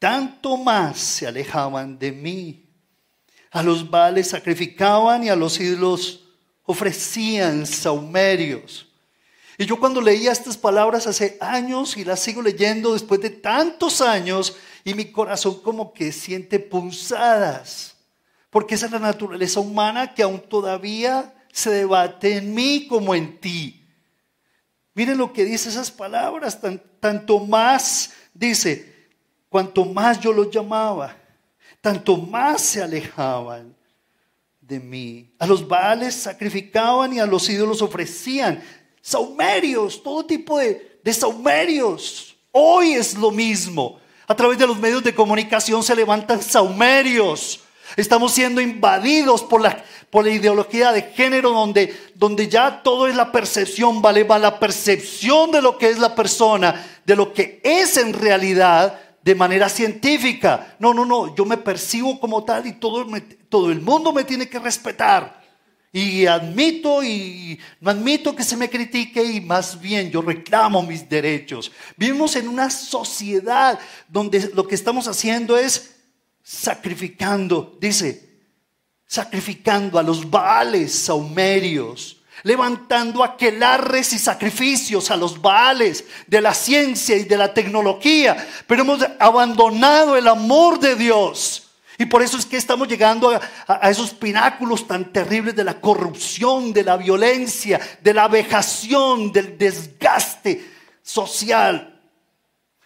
tanto 0.00 0.56
más 0.56 0.98
se 0.98 1.28
alejaban 1.28 1.96
de 2.00 2.10
mí. 2.10 2.68
A 3.52 3.62
los 3.62 3.88
vales 3.88 4.30
sacrificaban 4.30 5.22
y 5.22 5.28
a 5.28 5.36
los 5.36 5.60
ídolos 5.60 6.24
ofrecían 6.64 7.64
saumerios. 7.66 8.88
Y 9.56 9.66
yo 9.66 9.78
cuando 9.78 10.00
leía 10.00 10.32
estas 10.32 10.56
palabras 10.56 11.06
hace 11.06 11.38
años 11.40 11.96
y 11.96 12.04
las 12.04 12.18
sigo 12.18 12.42
leyendo 12.42 12.92
después 12.92 13.20
de 13.20 13.30
tantos 13.30 14.00
años 14.00 14.56
y 14.82 14.94
mi 14.94 15.12
corazón 15.12 15.60
como 15.62 15.92
que 15.92 16.10
siente 16.10 16.58
punzadas, 16.58 17.94
porque 18.48 18.74
esa 18.74 18.86
es 18.86 18.92
la 18.92 18.98
naturaleza 18.98 19.60
humana 19.60 20.12
que 20.12 20.24
aún 20.24 20.40
todavía 20.40 21.34
se 21.52 21.70
debate 21.70 22.38
en 22.38 22.52
mí 22.52 22.88
como 22.88 23.14
en 23.14 23.38
ti. 23.38 23.86
Miren 24.94 25.18
lo 25.18 25.32
que 25.32 25.44
dice 25.44 25.68
esas 25.68 25.90
palabras, 25.92 26.58
tanto 27.00 27.40
más, 27.40 28.12
dice, 28.32 29.08
cuanto 29.48 29.84
más 29.84 30.20
yo 30.20 30.32
los 30.32 30.50
llamaba, 30.50 31.16
tanto 31.80 32.16
más 32.16 32.60
se 32.60 32.82
alejaban 32.82 33.74
de 34.60 34.78
mí. 34.78 35.32
A 35.38 35.46
los 35.46 35.66
baales 35.66 36.14
sacrificaban 36.14 37.12
y 37.12 37.18
a 37.18 37.26
los 37.26 37.48
ídolos 37.48 37.82
ofrecían 37.82 38.62
saumerios, 39.00 40.02
todo 40.02 40.24
tipo 40.24 40.58
de, 40.58 41.00
de 41.02 41.12
saumerios. 41.12 42.36
Hoy 42.52 42.92
es 42.92 43.16
lo 43.16 43.30
mismo. 43.30 43.98
A 44.26 44.36
través 44.36 44.58
de 44.58 44.66
los 44.66 44.78
medios 44.78 45.02
de 45.02 45.14
comunicación 45.14 45.82
se 45.82 45.96
levantan 45.96 46.40
saumerios. 46.40 47.60
Estamos 47.96 48.32
siendo 48.32 48.60
invadidos 48.60 49.42
por 49.42 49.60
la, 49.60 49.84
por 50.10 50.24
la 50.24 50.32
ideología 50.32 50.92
de 50.92 51.02
género 51.02 51.52
donde, 51.52 51.96
donde 52.14 52.48
ya 52.48 52.82
todo 52.82 53.06
es 53.06 53.14
la 53.14 53.30
percepción, 53.30 54.02
¿vale? 54.02 54.24
Va 54.24 54.38
la 54.38 54.58
percepción 54.58 55.52
de 55.52 55.62
lo 55.62 55.78
que 55.78 55.88
es 55.88 55.98
la 55.98 56.14
persona, 56.14 56.84
de 57.04 57.16
lo 57.16 57.32
que 57.32 57.60
es 57.62 57.96
en 57.96 58.12
realidad 58.12 58.98
de 59.22 59.34
manera 59.34 59.68
científica. 59.68 60.76
No, 60.80 60.92
no, 60.92 61.04
no, 61.04 61.34
yo 61.34 61.44
me 61.44 61.56
percibo 61.56 62.18
como 62.18 62.44
tal 62.44 62.66
y 62.66 62.72
todo, 62.72 63.06
todo 63.48 63.70
el 63.70 63.80
mundo 63.80 64.12
me 64.12 64.24
tiene 64.24 64.48
que 64.48 64.58
respetar. 64.58 65.40
Y 65.92 66.26
admito 66.26 67.02
y 67.02 67.58
no 67.80 67.90
admito 67.90 68.34
que 68.34 68.44
se 68.44 68.56
me 68.56 68.70
critique 68.70 69.24
y 69.24 69.40
más 69.40 69.80
bien 69.80 70.10
yo 70.10 70.22
reclamo 70.22 70.82
mis 70.82 71.08
derechos. 71.08 71.72
Vivimos 71.96 72.36
en 72.36 72.48
una 72.48 72.70
sociedad 72.70 73.78
donde 74.08 74.50
lo 74.54 74.68
que 74.68 74.76
estamos 74.76 75.08
haciendo 75.08 75.56
es 75.56 75.96
sacrificando, 76.44 77.76
dice, 77.80 78.29
sacrificando 79.10 79.98
a 79.98 80.04
los 80.04 80.30
baales 80.30 80.94
saumerios, 80.94 82.18
levantando 82.44 83.24
aquelarres 83.24 84.12
y 84.12 84.20
sacrificios 84.20 85.10
a 85.10 85.16
los 85.16 85.42
baales 85.42 86.04
de 86.28 86.40
la 86.40 86.54
ciencia 86.54 87.16
y 87.16 87.24
de 87.24 87.36
la 87.36 87.52
tecnología, 87.52 88.46
pero 88.68 88.82
hemos 88.82 89.04
abandonado 89.18 90.16
el 90.16 90.28
amor 90.28 90.78
de 90.78 90.94
Dios. 90.94 91.66
Y 91.98 92.06
por 92.06 92.22
eso 92.22 92.38
es 92.38 92.46
que 92.46 92.56
estamos 92.56 92.86
llegando 92.86 93.38
a, 93.66 93.90
esos 93.90 94.14
pináculos 94.14 94.86
tan 94.86 95.12
terribles 95.12 95.56
de 95.56 95.64
la 95.64 95.80
corrupción, 95.80 96.72
de 96.72 96.84
la 96.84 96.96
violencia, 96.96 97.80
de 98.00 98.14
la 98.14 98.28
vejación, 98.28 99.32
del 99.32 99.58
desgaste 99.58 100.64
social. 101.02 102.00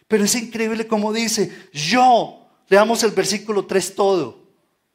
Pero 0.09 0.25
es 0.25 0.35
increíble 0.35 0.87
como 0.87 1.13
dice, 1.13 1.69
yo 1.71 2.41
Leamos 2.69 3.03
el 3.03 3.11
versículo 3.11 3.67
3 3.67 3.95
todo. 3.95 4.44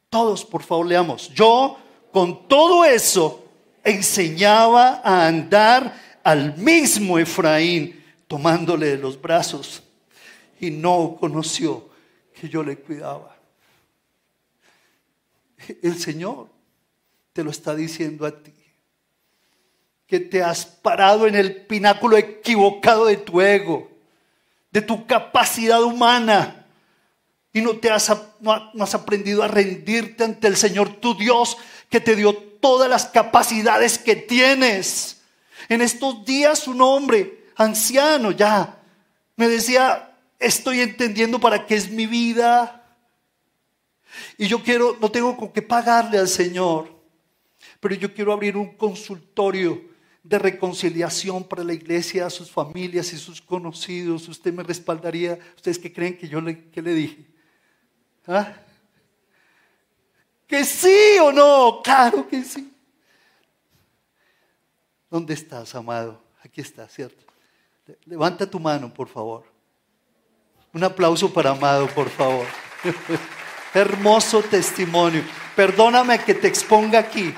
Todos, 0.09 0.43
por 0.43 0.63
favor, 0.63 0.87
leamos. 0.87 1.29
Yo 1.33 1.77
con 2.11 2.47
todo 2.47 2.83
eso 2.83 3.45
enseñaba 3.83 5.01
a 5.03 5.27
andar 5.27 6.19
al 6.23 6.57
mismo 6.57 7.19
Efraín, 7.19 8.03
tomándole 8.27 8.87
de 8.87 8.97
los 8.97 9.19
brazos, 9.19 9.83
y 10.59 10.71
no 10.71 11.15
conoció 11.19 11.89
que 12.33 12.49
yo 12.49 12.63
le 12.63 12.77
cuidaba. 12.77 13.35
El 15.81 15.97
Señor 15.99 16.47
te 17.33 17.43
lo 17.43 17.51
está 17.51 17.75
diciendo 17.75 18.25
a 18.25 18.31
ti, 18.31 18.53
que 20.07 20.19
te 20.19 20.41
has 20.41 20.65
parado 20.65 21.27
en 21.27 21.35
el 21.35 21.67
pináculo 21.67 22.17
equivocado 22.17 23.05
de 23.05 23.17
tu 23.17 23.41
ego, 23.41 23.89
de 24.71 24.81
tu 24.81 25.05
capacidad 25.05 25.83
humana 25.83 26.58
y 27.51 27.61
no, 27.61 27.77
te 27.77 27.89
has, 27.89 28.11
no, 28.39 28.71
has 28.79 28.93
aprendido 28.93 29.43
a 29.43 29.47
rendirte 29.47 30.23
ante 30.23 30.47
el 30.47 30.55
Señor 30.55 30.99
tu 30.99 31.15
Dios 31.15 31.57
que 31.89 31.99
te 31.99 32.15
dio 32.15 32.35
todas 32.35 32.89
las 32.89 33.05
capacidades 33.07 33.97
que 33.97 34.15
tienes. 34.15 35.21
En 35.67 35.81
estos 35.81 36.25
días 36.25 36.67
un 36.67 36.81
hombre 36.81 37.45
anciano 37.55 38.31
ya 38.31 38.79
me 39.35 39.47
decía, 39.47 40.15
estoy 40.37 40.81
entendiendo 40.81 41.39
para 41.39 41.65
qué 41.65 41.75
es 41.75 41.89
mi 41.89 42.05
vida. 42.05 42.75
Y 44.37 44.47
yo 44.47 44.61
quiero, 44.61 44.97
no 44.99 45.09
tengo 45.09 45.35
con 45.37 45.51
qué 45.51 45.61
pagarle 45.61 46.17
al 46.17 46.27
Señor, 46.27 46.93
pero 47.79 47.95
yo 47.95 48.13
quiero 48.13 48.33
abrir 48.33 48.57
un 48.57 48.75
consultorio 48.75 49.81
de 50.23 50.37
reconciliación 50.37 51.43
para 51.45 51.63
la 51.63 51.73
iglesia, 51.73 52.29
sus 52.29 52.51
familias 52.51 53.13
y 53.13 53.17
sus 53.17 53.41
conocidos. 53.41 54.27
Usted 54.27 54.53
me 54.53 54.63
respaldaría. 54.63 55.39
¿Ustedes 55.55 55.79
qué 55.79 55.91
creen 55.91 56.17
que 56.17 56.27
yo 56.27 56.41
le, 56.41 56.65
le 56.75 56.93
dije? 56.93 57.28
¿Ah? 58.31 58.53
¿Que 60.45 60.63
sí 60.63 61.17
o 61.19 61.31
no? 61.31 61.81
Claro 61.83 62.27
que 62.27 62.43
sí. 62.43 62.71
¿Dónde 65.09 65.33
estás, 65.33 65.73
amado? 65.73 66.21
Aquí 66.43 66.61
está, 66.61 66.87
¿cierto? 66.87 67.25
Levanta 68.05 68.47
tu 68.47 68.59
mano, 68.59 68.93
por 68.93 69.07
favor. 69.07 69.45
Un 70.71 70.83
aplauso 70.83 71.33
para 71.33 71.49
Amado, 71.49 71.87
por 71.87 72.07
favor. 72.07 72.45
Hermoso 73.73 74.43
testimonio. 74.43 75.23
Perdóname 75.55 76.23
que 76.23 76.35
te 76.35 76.47
exponga 76.47 76.99
aquí. 76.99 77.33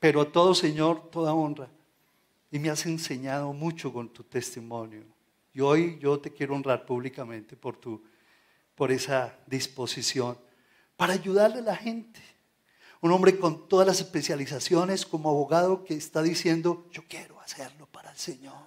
Pero 0.00 0.20
a 0.20 0.32
todo 0.32 0.52
Señor, 0.52 1.10
toda 1.10 1.32
honra. 1.32 1.68
Y 2.50 2.58
me 2.58 2.70
has 2.70 2.84
enseñado 2.86 3.52
mucho 3.52 3.92
con 3.92 4.08
tu 4.08 4.24
testimonio. 4.24 5.04
Y 5.54 5.60
hoy 5.60 5.96
yo 6.00 6.18
te 6.18 6.32
quiero 6.32 6.56
honrar 6.56 6.84
públicamente 6.84 7.56
por 7.56 7.76
tu 7.76 8.02
por 8.82 8.90
esa 8.90 9.32
disposición 9.46 10.36
para 10.96 11.12
ayudarle 11.12 11.60
a 11.60 11.62
la 11.62 11.76
gente. 11.76 12.18
Un 13.00 13.12
hombre 13.12 13.38
con 13.38 13.68
todas 13.68 13.86
las 13.86 14.00
especializaciones 14.00 15.06
como 15.06 15.28
abogado 15.28 15.84
que 15.84 15.94
está 15.94 16.20
diciendo, 16.20 16.88
yo 16.90 17.04
quiero 17.06 17.40
hacerlo 17.40 17.86
para 17.86 18.10
el 18.10 18.16
Señor. 18.16 18.58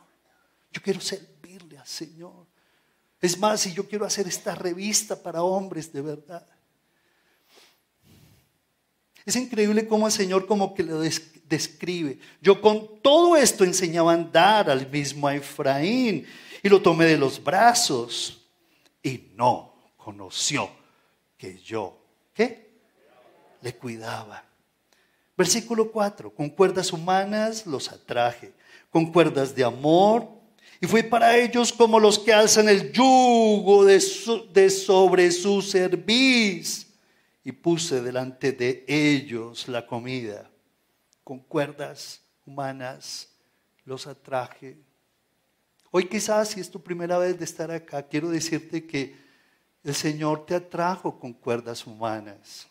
Yo 0.71 0.81
quiero 0.81 1.01
servirle 1.01 1.77
al 1.77 1.85
Señor. 1.85 2.47
Es 3.19 3.37
más, 3.37 3.59
si 3.59 3.73
yo 3.73 3.89
quiero 3.89 4.05
hacer 4.05 4.25
esta 4.25 4.55
revista 4.55 5.21
para 5.21 5.43
hombres 5.43 5.91
de 5.91 5.99
verdad. 5.99 6.47
Es 9.25 9.35
increíble 9.35 9.85
cómo 9.85 10.07
el 10.07 10.13
Señor 10.13 10.45
como 10.45 10.73
que 10.73 10.83
lo 10.83 11.01
describe. 11.01 12.19
Yo 12.41 12.61
con 12.61 13.01
todo 13.01 13.35
esto 13.35 13.65
enseñaba 13.65 14.13
a 14.13 14.15
andar 14.15 14.69
al 14.69 14.89
mismo 14.89 15.29
Efraín 15.29 16.25
y 16.63 16.69
lo 16.69 16.81
tomé 16.81 17.03
de 17.03 17.17
los 17.17 17.43
brazos 17.43 18.47
y 19.03 19.31
no 19.35 19.74
conoció 20.05 20.69
que 21.35 21.57
yo, 21.57 21.97
¿qué? 22.31 22.69
Le 23.63 23.73
cuidaba. 23.73 24.45
Versículo 25.35 25.91
4, 25.91 26.29
con 26.29 26.47
cuerdas 26.47 26.93
humanas 26.93 27.65
los 27.65 27.91
atraje, 27.91 28.53
con 28.91 29.11
cuerdas 29.11 29.55
de 29.55 29.63
amor, 29.63 30.29
y 30.79 30.85
fue 30.85 31.01
para 31.01 31.35
ellos 31.35 31.73
como 31.73 31.99
los 31.99 32.19
que 32.19 32.31
alzan 32.31 32.69
el 32.69 32.91
yugo 32.91 33.83
de, 33.83 33.99
de 34.53 34.69
sobre 34.69 35.31
su 35.31 35.63
cerviz, 35.63 36.85
y 37.43 37.51
puse 37.51 37.99
delante 37.99 38.51
de 38.51 38.85
ellos 38.87 39.67
la 39.67 39.87
comida, 39.87 40.51
con 41.23 41.39
cuerdas 41.39 42.21
humanas 42.45 43.27
los 43.85 44.05
atraje. 44.05 44.77
Hoy 45.89 46.07
quizás 46.07 46.49
si 46.49 46.59
es 46.59 46.69
tu 46.69 46.79
primera 46.83 47.17
vez 47.17 47.39
de 47.39 47.45
estar 47.45 47.71
acá, 47.71 48.03
quiero 48.03 48.29
decirte 48.29 48.85
que 48.85 49.24
el 49.85 49.93
Señor 49.93 50.47
te 50.47 50.55
atrajo 50.55 51.19
con 51.19 51.31
cuerdas 51.31 51.85
humanas 51.85 52.67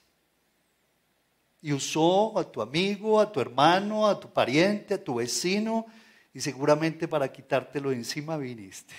y 1.62 1.72
usó 1.72 2.36
a 2.36 2.50
tu 2.50 2.60
amigo, 2.60 3.20
a 3.20 3.30
tu 3.30 3.40
hermano, 3.40 4.08
a 4.08 4.18
tu 4.18 4.30
pariente, 4.30 4.94
a 4.94 5.02
tu 5.02 5.14
vecino, 5.14 5.86
y 6.34 6.40
seguramente 6.40 7.06
para 7.06 7.32
quitártelo 7.32 7.92
encima 7.92 8.36
viniste. 8.36 8.92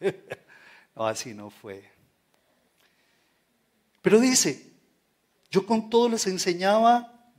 no, 0.96 1.06
así 1.06 1.34
no 1.34 1.50
fue. 1.50 1.84
Pero 4.00 4.18
dice, 4.18 4.72
yo 5.50 5.66
con 5.66 5.90
todo 5.90 6.08
les 6.08 6.26
enseñaba, 6.26 7.30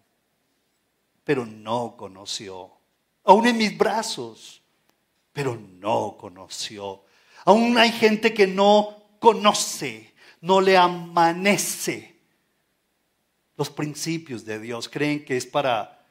pero 1.24 1.48
no 1.48 1.98
conoció. 1.98 2.72
Aún 3.24 3.48
en 3.48 3.58
mis 3.58 3.75
brazos, 3.75 4.62
pero 5.34 5.56
no 5.56 6.15
conoció. 6.15 7.03
Aún 7.44 7.75
hay 7.80 7.92
gente 7.92 8.36
que 8.36 8.46
no 8.46 9.02
conoce, 9.24 10.13
no 10.42 10.60
le 10.60 10.75
amanece 10.75 12.20
los 13.56 13.70
principios 13.70 14.44
de 14.44 14.60
Dios. 14.60 14.89
Creen 14.89 15.24
que 15.24 15.38
es 15.38 15.46
para, 15.46 16.06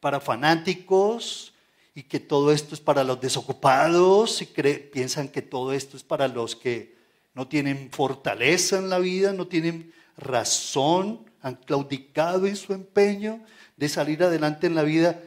para 0.00 0.18
fanáticos 0.18 1.54
y 1.94 2.02
que 2.02 2.18
todo 2.18 2.50
esto 2.50 2.74
es 2.74 2.80
para 2.80 3.04
los 3.04 3.20
desocupados 3.20 4.42
y 4.42 4.46
piensan 4.46 5.28
que 5.28 5.40
todo 5.40 5.72
esto 5.72 5.96
es 5.96 6.02
para 6.02 6.26
los 6.26 6.56
que 6.56 6.96
no 7.32 7.46
tienen 7.46 7.92
fortaleza 7.92 8.76
en 8.76 8.90
la 8.90 8.98
vida, 8.98 9.32
no 9.32 9.46
tienen 9.46 9.94
razón, 10.16 11.24
han 11.42 11.54
claudicado 11.54 12.48
en 12.48 12.56
su 12.56 12.72
empeño 12.72 13.38
de 13.76 13.88
salir 13.88 14.20
adelante 14.20 14.66
en 14.66 14.74
la 14.74 14.82
vida. 14.82 15.22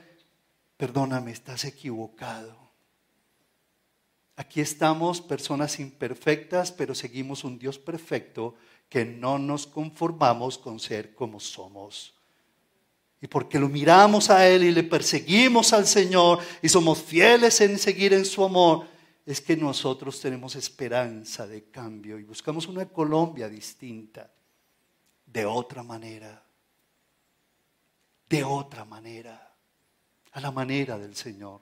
Perdóname, 0.76 1.32
estás 1.32 1.64
equivocado. 1.64 2.65
Aquí 4.38 4.60
estamos 4.60 5.22
personas 5.22 5.80
imperfectas, 5.80 6.72
pero 6.72 6.94
seguimos 6.94 7.44
un 7.44 7.58
Dios 7.58 7.80
perfecto 7.80 8.56
que 8.90 9.06
no 9.06 9.40
nos 9.40 9.66
conformamos 9.66 10.58
con 10.58 10.80
ser 10.80 11.16
como 11.16 11.40
somos. 11.40 12.14
Y 13.22 13.28
porque 13.28 13.60
lo 13.60 13.70
miramos 13.70 14.30
a 14.30 14.48
Él 14.48 14.66
y 14.66 14.72
le 14.72 14.84
perseguimos 14.84 15.72
al 15.74 15.88
Señor 15.88 16.40
y 16.62 16.70
somos 16.70 17.02
fieles 17.02 17.62
en 17.62 17.80
seguir 17.80 18.14
en 18.14 18.26
su 18.26 18.44
amor, 18.44 18.86
es 19.26 19.42
que 19.42 19.56
nosotros 19.58 20.20
tenemos 20.20 20.56
esperanza 20.56 21.48
de 21.48 21.70
cambio 21.72 22.20
y 22.20 22.24
buscamos 22.24 22.68
una 22.68 22.86
Colombia 22.86 23.50
distinta, 23.50 24.32
de 25.26 25.46
otra 25.46 25.82
manera, 25.82 26.44
de 28.30 28.44
otra 28.44 28.86
manera, 28.86 29.56
a 30.34 30.40
la 30.42 30.52
manera 30.52 30.98
del 31.00 31.16
Señor. 31.16 31.62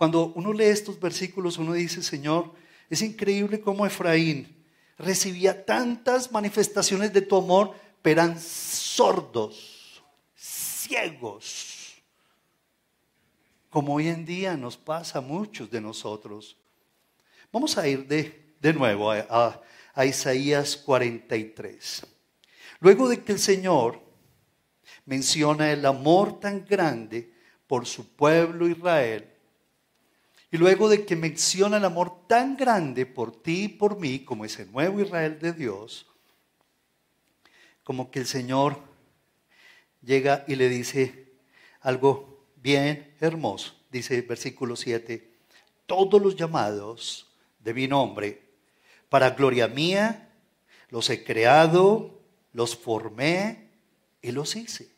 Cuando 0.00 0.32
uno 0.34 0.54
lee 0.54 0.64
estos 0.64 0.98
versículos, 0.98 1.58
uno 1.58 1.74
dice, 1.74 2.02
Señor, 2.02 2.54
es 2.88 3.02
increíble 3.02 3.60
cómo 3.60 3.84
Efraín 3.84 4.64
recibía 4.96 5.66
tantas 5.66 6.32
manifestaciones 6.32 7.12
de 7.12 7.20
tu 7.20 7.36
amor, 7.36 7.74
pero 8.00 8.22
eran 8.22 8.40
sordos, 8.40 10.02
ciegos, 10.34 12.00
como 13.68 13.96
hoy 13.96 14.08
en 14.08 14.24
día 14.24 14.56
nos 14.56 14.78
pasa 14.78 15.18
a 15.18 15.20
muchos 15.20 15.70
de 15.70 15.82
nosotros. 15.82 16.56
Vamos 17.52 17.76
a 17.76 17.86
ir 17.86 18.06
de, 18.08 18.54
de 18.58 18.72
nuevo 18.72 19.10
a, 19.10 19.60
a 19.92 20.06
Isaías 20.06 20.78
43. 20.78 22.06
Luego 22.78 23.06
de 23.06 23.22
que 23.22 23.32
el 23.32 23.38
Señor 23.38 24.00
menciona 25.04 25.70
el 25.70 25.84
amor 25.84 26.40
tan 26.40 26.64
grande 26.64 27.34
por 27.66 27.84
su 27.84 28.08
pueblo 28.16 28.66
Israel, 28.66 29.29
y 30.50 30.58
luego 30.58 30.88
de 30.88 31.04
que 31.06 31.14
menciona 31.14 31.76
el 31.76 31.84
amor 31.84 32.26
tan 32.26 32.56
grande 32.56 33.06
por 33.06 33.40
ti 33.42 33.64
y 33.64 33.68
por 33.68 33.98
mí, 33.98 34.20
como 34.20 34.44
ese 34.44 34.66
nuevo 34.66 35.00
Israel 35.00 35.38
de 35.38 35.52
Dios, 35.52 36.06
como 37.84 38.10
que 38.10 38.20
el 38.20 38.26
Señor 38.26 38.78
llega 40.02 40.44
y 40.48 40.56
le 40.56 40.68
dice 40.68 41.32
algo 41.80 42.46
bien 42.56 43.14
hermoso. 43.20 43.74
Dice 43.90 44.22
versículo 44.22 44.76
7, 44.76 45.30
todos 45.86 46.20
los 46.20 46.36
llamados 46.36 47.28
de 47.58 47.74
mi 47.74 47.88
nombre, 47.88 48.42
para 49.08 49.30
gloria 49.30 49.68
mía, 49.68 50.32
los 50.88 51.10
he 51.10 51.24
creado, 51.24 52.20
los 52.52 52.76
formé 52.76 53.70
y 54.22 54.32
los 54.32 54.56
hice. 54.56 54.90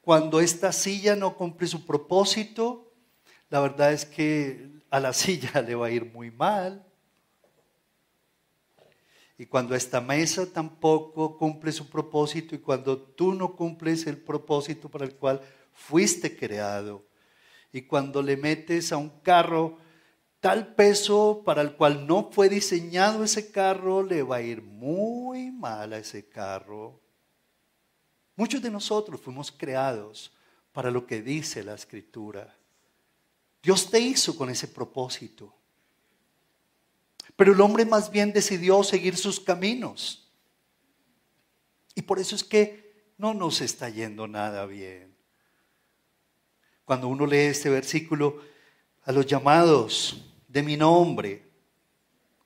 Cuando 0.00 0.40
esta 0.40 0.72
silla 0.72 1.14
no 1.14 1.36
cumple 1.36 1.68
su 1.68 1.84
propósito, 1.84 2.91
la 3.52 3.60
verdad 3.60 3.92
es 3.92 4.06
que 4.06 4.80
a 4.88 4.98
la 4.98 5.12
silla 5.12 5.60
le 5.60 5.74
va 5.74 5.88
a 5.88 5.90
ir 5.90 6.06
muy 6.06 6.30
mal. 6.30 6.82
Y 9.36 9.44
cuando 9.44 9.74
esta 9.74 10.00
mesa 10.00 10.50
tampoco 10.50 11.36
cumple 11.36 11.70
su 11.70 11.90
propósito 11.90 12.54
y 12.54 12.60
cuando 12.60 12.96
tú 12.98 13.34
no 13.34 13.54
cumples 13.54 14.06
el 14.06 14.16
propósito 14.16 14.88
para 14.88 15.04
el 15.04 15.16
cual 15.16 15.42
fuiste 15.74 16.34
creado, 16.34 17.04
y 17.74 17.82
cuando 17.82 18.22
le 18.22 18.38
metes 18.38 18.90
a 18.90 18.96
un 18.96 19.20
carro 19.20 19.76
tal 20.40 20.74
peso 20.74 21.42
para 21.44 21.60
el 21.60 21.74
cual 21.74 22.06
no 22.06 22.30
fue 22.32 22.48
diseñado 22.48 23.22
ese 23.22 23.50
carro, 23.50 24.02
le 24.02 24.22
va 24.22 24.36
a 24.36 24.42
ir 24.42 24.62
muy 24.62 25.50
mal 25.50 25.92
a 25.92 25.98
ese 25.98 26.26
carro. 26.26 27.00
Muchos 28.34 28.62
de 28.62 28.70
nosotros 28.70 29.20
fuimos 29.20 29.52
creados 29.52 30.34
para 30.72 30.90
lo 30.90 31.06
que 31.06 31.20
dice 31.20 31.62
la 31.62 31.74
escritura. 31.74 32.56
Dios 33.62 33.90
te 33.90 34.00
hizo 34.00 34.36
con 34.36 34.50
ese 34.50 34.66
propósito. 34.66 35.54
Pero 37.36 37.52
el 37.52 37.60
hombre 37.60 37.84
más 37.84 38.10
bien 38.10 38.32
decidió 38.32 38.82
seguir 38.82 39.16
sus 39.16 39.38
caminos. 39.38 40.30
Y 41.94 42.02
por 42.02 42.18
eso 42.18 42.34
es 42.34 42.42
que 42.42 43.12
no 43.18 43.34
nos 43.34 43.60
está 43.60 43.88
yendo 43.88 44.26
nada 44.26 44.66
bien. 44.66 45.14
Cuando 46.84 47.08
uno 47.08 47.24
lee 47.24 47.38
este 47.38 47.70
versículo, 47.70 48.40
a 49.04 49.12
los 49.12 49.26
llamados 49.26 50.24
de 50.48 50.62
mi 50.62 50.76
nombre, 50.76 51.48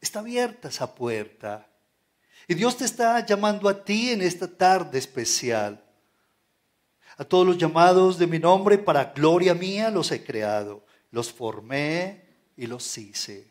está 0.01 0.21
abierta 0.21 0.69
esa 0.69 0.95
puerta. 0.95 1.67
Y 2.47 2.55
Dios 2.55 2.77
te 2.77 2.85
está 2.85 3.25
llamando 3.25 3.69
a 3.69 3.85
ti 3.85 4.11
en 4.11 4.21
esta 4.21 4.47
tarde 4.47 4.99
especial. 4.99 5.83
A 7.17 7.25
todos 7.25 7.47
los 7.47 7.57
llamados 7.57 8.19
de 8.19 8.27
mi 8.27 8.39
nombre, 8.39 8.77
para 8.77 9.07
gloria 9.07 9.55
mía, 9.55 9.91
los 9.91 10.13
he 10.13 10.23
creado 10.23 10.87
los 11.17 11.33
formé 11.33 12.27
y 12.59 12.67
los 12.67 12.99
hice. 12.99 13.51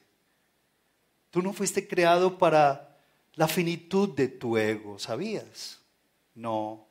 Tú 1.32 1.41
no 1.41 1.51
fuiste 1.51 1.88
creado 1.88 2.38
para 2.38 2.95
la 3.34 3.47
finitud 3.47 4.10
de 4.10 4.28
tu 4.28 4.56
ego, 4.56 4.99
¿sabías? 4.99 5.80
No. 6.36 6.88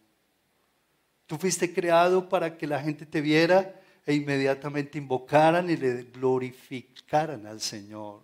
Tú 1.27 1.39
fuiste 1.39 1.73
creado 1.73 2.29
para 2.29 2.59
que 2.59 2.67
la 2.67 2.83
gente 2.83 3.07
te 3.07 3.21
viera 3.21 3.81
e 4.05 4.15
inmediatamente 4.15 4.99
invocaran 4.99 5.71
y 5.71 5.77
le 5.77 6.03
glorificaran 6.03 7.47
al 7.47 7.61
Señor. 7.61 8.23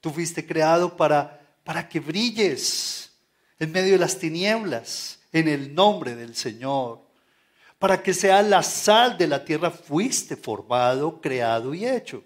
Tú 0.00 0.10
fuiste 0.10 0.46
creado 0.46 0.96
para, 0.96 1.58
para 1.64 1.88
que 1.88 1.98
brilles 1.98 3.10
en 3.58 3.72
medio 3.72 3.94
de 3.94 3.98
las 3.98 4.16
tinieblas 4.16 5.18
en 5.32 5.48
el 5.48 5.74
nombre 5.74 6.14
del 6.14 6.36
Señor 6.36 7.07
para 7.78 8.02
que 8.02 8.12
sea 8.12 8.42
la 8.42 8.62
sal 8.62 9.16
de 9.16 9.28
la 9.28 9.44
tierra, 9.44 9.70
fuiste 9.70 10.36
formado, 10.36 11.20
creado 11.20 11.74
y 11.74 11.86
hecho. 11.86 12.24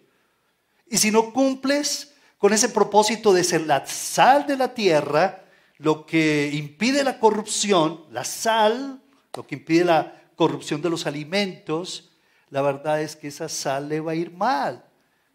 Y 0.88 0.98
si 0.98 1.10
no 1.10 1.32
cumples 1.32 2.14
con 2.38 2.52
ese 2.52 2.68
propósito 2.68 3.32
de 3.32 3.44
ser 3.44 3.62
la 3.62 3.86
sal 3.86 4.46
de 4.46 4.56
la 4.56 4.74
tierra, 4.74 5.44
lo 5.78 6.06
que 6.06 6.50
impide 6.52 7.04
la 7.04 7.18
corrupción, 7.18 8.04
la 8.10 8.24
sal, 8.24 9.02
lo 9.34 9.46
que 9.46 9.56
impide 9.56 9.84
la 9.84 10.22
corrupción 10.36 10.80
de 10.80 10.90
los 10.90 11.06
alimentos, 11.06 12.10
la 12.50 12.62
verdad 12.62 13.00
es 13.00 13.16
que 13.16 13.28
esa 13.28 13.48
sal 13.48 13.88
le 13.88 14.00
va 14.00 14.12
a 14.12 14.16
ir 14.16 14.30
mal, 14.30 14.84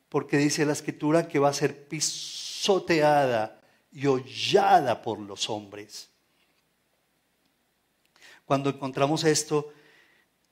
porque 0.10 0.38
dice 0.38 0.66
la 0.66 0.74
escritura 0.74 1.28
que 1.28 1.40
va 1.40 1.50
a 1.50 1.54
ser 1.54 1.88
pisoteada 1.88 3.60
y 3.92 4.06
hollada 4.08 5.02
por 5.02 5.20
los 5.20 5.50
hombres. 5.50 6.10
Cuando 8.46 8.70
encontramos 8.70 9.24
esto, 9.24 9.74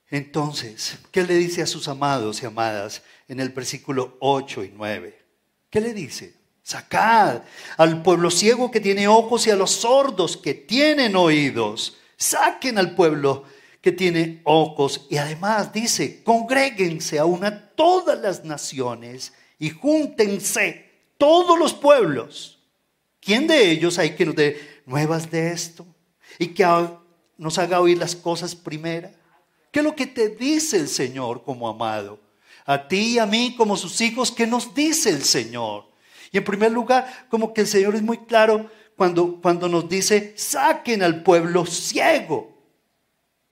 entonces, 0.09 0.97
¿qué 1.11 1.23
le 1.23 1.35
dice 1.35 1.61
a 1.61 1.67
sus 1.67 1.87
amados 1.87 2.41
y 2.41 2.45
amadas 2.45 3.01
en 3.27 3.39
el 3.39 3.49
versículo 3.49 4.17
8 4.19 4.63
y 4.63 4.73
9? 4.75 5.25
¿Qué 5.69 5.81
le 5.81 5.93
dice? 5.93 6.33
Sacad 6.61 7.43
al 7.77 8.01
pueblo 8.01 8.31
ciego 8.31 8.71
que 8.71 8.79
tiene 8.79 9.07
ojos 9.07 9.45
y 9.45 9.51
a 9.51 9.55
los 9.55 9.71
sordos 9.71 10.37
que 10.37 10.53
tienen 10.53 11.15
oídos. 11.15 11.97
Saquen 12.17 12.77
al 12.77 12.95
pueblo 12.95 13.43
que 13.81 13.91
tiene 13.91 14.41
ojos. 14.45 15.05
Y 15.09 15.17
además 15.17 15.71
dice, 15.71 16.23
congréguense 16.23 17.19
a 17.19 17.25
una 17.25 17.69
todas 17.75 18.19
las 18.19 18.43
naciones 18.43 19.33
y 19.59 19.69
júntense 19.69 20.91
todos 21.17 21.59
los 21.59 21.73
pueblos. 21.73 22.59
¿Quién 23.19 23.47
de 23.47 23.69
ellos 23.71 23.99
hay 23.99 24.15
que 24.15 24.25
nos 24.25 24.35
dé 24.35 24.81
nuevas 24.85 25.29
de 25.29 25.51
esto? 25.51 25.85
Y 26.39 26.47
que 26.47 26.65
nos 27.37 27.57
haga 27.57 27.79
oír 27.79 27.97
las 27.97 28.15
cosas 28.15 28.55
primera. 28.55 29.11
¿Qué 29.75 29.79
es 29.79 29.83
lo 29.83 29.93
que 29.93 30.07
te 30.07 30.29
dice 30.29 30.77
el 30.77 30.87
Señor 30.87 31.43
como 31.43 31.67
amado? 31.67 32.17
A 32.65 32.87
ti 32.87 33.15
y 33.15 33.19
a 33.19 33.25
mí 33.25 33.55
como 33.57 33.75
sus 33.75 33.99
hijos, 33.99 34.31
¿qué 34.31 34.47
nos 34.47 34.73
dice 34.73 35.09
el 35.09 35.21
Señor? 35.21 35.91
Y 36.31 36.37
en 36.37 36.45
primer 36.45 36.71
lugar, 36.71 37.27
como 37.29 37.53
que 37.53 37.59
el 37.59 37.67
Señor 37.67 37.93
es 37.93 38.01
muy 38.01 38.19
claro 38.19 38.71
cuando, 38.95 39.41
cuando 39.41 39.67
nos 39.67 39.89
dice, 39.89 40.33
saquen 40.37 41.03
al 41.03 41.23
pueblo 41.23 41.65
ciego, 41.65 42.57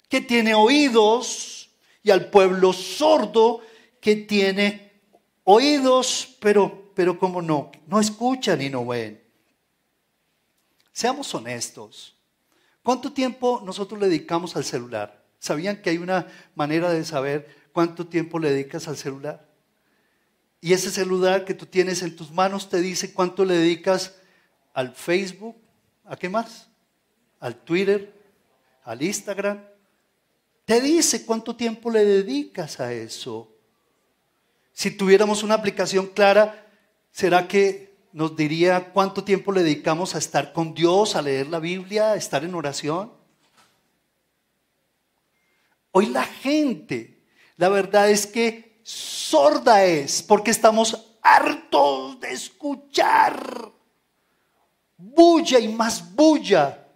que 0.08 0.22
tiene 0.22 0.56
oídos, 0.56 1.70
y 2.02 2.10
al 2.10 2.30
pueblo 2.30 2.72
sordo, 2.72 3.60
que 4.00 4.16
tiene 4.16 4.94
oídos, 5.44 6.38
pero, 6.40 6.94
pero 6.96 7.20
como 7.20 7.42
no, 7.42 7.70
no 7.86 8.00
escuchan 8.00 8.62
y 8.62 8.70
no 8.70 8.86
ven. 8.86 9.22
Seamos 10.94 11.36
honestos. 11.36 12.16
¿Cuánto 12.82 13.12
tiempo 13.12 13.62
nosotros 13.66 14.00
le 14.00 14.08
dedicamos 14.08 14.56
al 14.56 14.64
celular? 14.64 15.23
¿Sabían 15.44 15.82
que 15.82 15.90
hay 15.90 15.98
una 15.98 16.26
manera 16.56 16.90
de 16.94 17.04
saber 17.04 17.54
cuánto 17.74 18.08
tiempo 18.08 18.40
le 18.40 18.50
dedicas 18.50 18.88
al 18.88 18.96
celular? 18.96 19.46
Y 20.62 20.72
ese 20.72 20.90
celular 20.90 21.44
que 21.44 21.54
tú 21.54 21.66
tienes 21.66 22.02
en 22.02 22.16
tus 22.16 22.32
manos 22.32 22.70
te 22.70 22.80
dice 22.80 23.12
cuánto 23.12 23.44
le 23.44 23.58
dedicas 23.58 24.16
al 24.74 24.96
Facebook, 24.96 25.58
¿a 26.06 26.16
qué 26.16 26.30
más? 26.30 26.70
Al 27.42 27.58
Twitter, 27.58 28.14
al 28.86 29.02
Instagram. 29.02 29.62
Te 30.64 30.80
dice 30.80 31.26
cuánto 31.26 31.58
tiempo 31.58 31.92
le 31.92 32.06
dedicas 32.06 32.80
a 32.80 32.94
eso. 32.94 33.54
Si 34.72 34.92
tuviéramos 34.92 35.44
una 35.44 35.56
aplicación 35.56 36.08
clara, 36.08 36.72
¿será 37.12 37.50
que 37.50 37.98
nos 38.14 38.38
diría 38.38 38.94
cuánto 38.94 39.26
tiempo 39.26 39.52
le 39.52 39.64
dedicamos 39.64 40.16
a 40.16 40.20
estar 40.20 40.54
con 40.54 40.74
Dios, 40.74 41.18
a 41.18 41.22
leer 41.22 41.48
la 41.48 41.60
Biblia, 41.60 42.14
a 42.14 42.16
estar 42.16 42.46
en 42.46 42.56
oración? 42.56 43.23
Hoy 45.96 46.08
la 46.08 46.24
gente, 46.24 47.22
la 47.56 47.70
verdad 47.70 48.10
es 48.10 48.26
que 48.26 48.80
sorda 48.82 49.86
es, 49.86 50.24
porque 50.24 50.50
estamos 50.50 51.18
hartos 51.22 52.20
de 52.20 52.32
escuchar 52.32 53.72
bulla 54.98 55.60
y 55.60 55.68
más 55.68 56.16
bulla. 56.16 56.88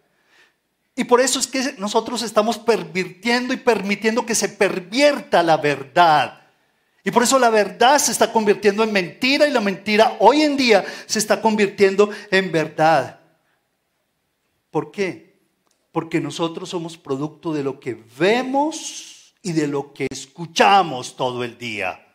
Y 0.96 1.04
por 1.04 1.22
eso 1.22 1.40
es 1.40 1.46
que 1.46 1.76
nosotros 1.78 2.24
estamos 2.24 2.58
pervirtiendo 2.58 3.54
y 3.54 3.58
permitiendo 3.58 4.26
que 4.26 4.34
se 4.34 4.50
pervierta 4.50 5.44
la 5.44 5.58
verdad. 5.58 6.42
Y 7.04 7.12
por 7.12 7.22
eso 7.22 7.38
la 7.38 7.52
verdad 7.52 8.00
se 8.00 8.12
está 8.12 8.34
convirtiendo 8.34 8.84
en 8.84 8.92
mentira 8.92 9.48
y 9.48 9.52
la 9.52 9.62
mentira 9.62 10.18
hoy 10.20 10.42
en 10.42 10.58
día 10.58 10.84
se 11.06 11.20
está 11.20 11.40
convirtiendo 11.40 12.10
en 12.32 12.52
verdad. 12.52 13.20
¿Por 14.72 14.92
qué? 14.92 15.27
Porque 15.98 16.22
nosotros 16.22 16.70
somos 16.70 16.96
producto 16.96 17.52
de 17.52 17.64
lo 17.64 17.80
que 17.80 17.96
vemos 18.20 19.34
y 19.42 19.52
de 19.54 19.66
lo 19.66 19.96
que 19.96 20.06
escuchamos 20.12 21.16
todo 21.16 21.44
el 21.44 21.58
día. 21.58 22.06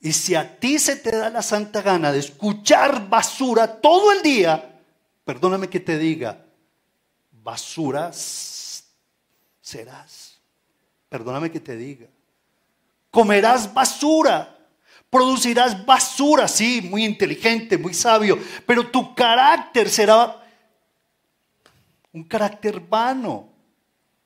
Y 0.00 0.10
si 0.10 0.34
a 0.34 0.58
ti 0.58 0.80
se 0.80 0.96
te 0.96 1.16
da 1.16 1.30
la 1.30 1.42
santa 1.42 1.80
gana 1.80 2.10
de 2.10 2.18
escuchar 2.18 3.08
basura 3.08 3.80
todo 3.80 4.10
el 4.10 4.20
día, 4.22 4.80
perdóname 5.24 5.68
que 5.68 5.78
te 5.78 5.96
diga, 5.96 6.44
basuras 7.30 8.82
serás. 9.60 10.40
Perdóname 11.08 11.52
que 11.52 11.60
te 11.60 11.76
diga. 11.76 12.08
Comerás 13.12 13.72
basura. 13.72 14.58
Producirás 15.08 15.86
basura, 15.86 16.48
sí, 16.48 16.82
muy 16.82 17.04
inteligente, 17.04 17.78
muy 17.78 17.94
sabio, 17.94 18.40
pero 18.66 18.88
tu 18.88 19.14
carácter 19.14 19.88
será 19.88 20.39
un 22.12 22.24
carácter 22.24 22.80
vano 22.80 23.48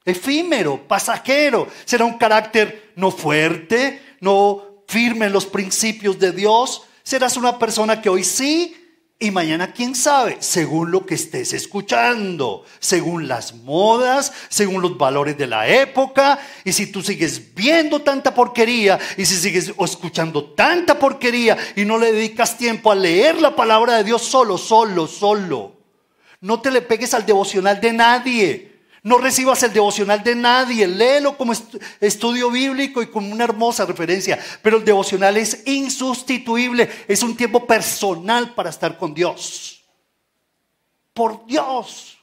efímero, 0.05 0.87
pasajero. 0.87 1.69
Será 1.85 2.05
un 2.05 2.19
carácter 2.19 2.93
no 2.97 3.11
fuerte, 3.11 4.17
no 4.21 4.85
firme 4.87 5.27
en 5.27 5.33
los 5.33 5.47
principios 5.47 6.19
de 6.19 6.33
Dios. 6.33 6.83
Serás 7.03 7.37
una 7.37 7.59
persona 7.59 8.01
que 8.01 8.09
hoy 8.09 8.25
sí 8.25 8.77
y 9.19 9.31
mañana 9.31 9.73
quién 9.73 9.95
sabe, 9.95 10.39
según 10.41 10.91
lo 10.91 11.07
que 11.07 11.15
estés 11.15 11.53
escuchando, 11.53 12.65
según 12.81 13.29
las 13.29 13.55
modas, 13.55 14.33
según 14.49 14.83
los 14.83 14.99
valores 14.99 15.39
de 15.39 15.47
la 15.47 15.69
época. 15.69 16.39
Y 16.65 16.73
si 16.73 16.91
tú 16.91 17.03
sigues 17.03 17.55
viendo 17.55 18.03
tanta 18.03 18.35
porquería 18.35 18.99
y 19.17 19.25
si 19.25 19.37
sigues 19.37 19.73
escuchando 19.79 20.53
tanta 20.53 20.99
porquería 20.99 21.57
y 21.77 21.85
no 21.85 21.97
le 21.97 22.13
dedicas 22.13 22.59
tiempo 22.59 22.91
a 22.91 22.95
leer 22.95 23.41
la 23.41 23.55
palabra 23.55 23.97
de 23.97 24.05
Dios 24.05 24.23
solo, 24.23 24.59
solo, 24.59 25.07
solo. 25.07 25.74
No 26.45 26.61
te 26.61 26.71
le 26.71 26.83
pegues 26.83 27.15
al 27.15 27.25
devocional 27.25 27.81
de 27.81 27.91
nadie. 27.91 28.83
No 29.03 29.17
recibas 29.17 29.63
el 29.63 29.73
devocional 29.73 30.23
de 30.23 30.35
nadie, 30.35 30.87
léelo 30.87 31.39
como 31.39 31.55
estudio 32.01 32.51
bíblico 32.51 33.01
y 33.01 33.07
como 33.07 33.33
una 33.33 33.45
hermosa 33.45 33.87
referencia, 33.87 34.39
pero 34.61 34.77
el 34.77 34.85
devocional 34.85 35.39
es 35.39 35.67
insustituible, 35.67 36.91
es 37.09 37.23
un 37.23 37.35
tiempo 37.35 37.67
personal 37.67 38.55
para 38.55 38.69
estar 38.69 38.99
con 38.99 39.15
Dios. 39.15 39.83
Por 41.15 41.47
Dios, 41.47 42.19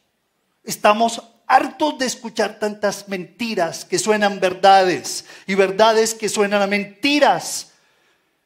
estamos 0.64 1.20
hartos 1.48 1.98
de 1.98 2.06
escuchar 2.06 2.60
tantas 2.60 3.08
mentiras 3.08 3.86
que 3.86 3.98
suenan 3.98 4.40
verdades 4.40 5.26
y 5.48 5.56
verdades 5.56 6.14
que 6.14 6.30
suenan 6.30 6.62
a 6.62 6.68
mentiras. 6.68 7.72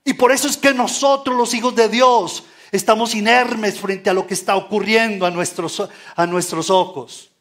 Y 0.05 0.13
por 0.13 0.31
eso 0.31 0.47
es 0.47 0.55
que 0.55 0.73
nosotros, 0.73 1.35
los 1.35 1.53
hijos 1.53 1.75
de 1.75 1.89
Dios, 1.89 2.45
estamos 2.75 3.15
inermes 3.15 3.79
frente 3.79 4.09
a 4.09 4.13
lo 4.13 4.27
que 4.27 4.33
está 4.33 4.55
ocurriendo 4.55 5.25
a 5.25 5.31
nuestros, 5.31 5.83
a 6.15 6.25
nuestros 6.27 6.69
ojos. 6.69 7.31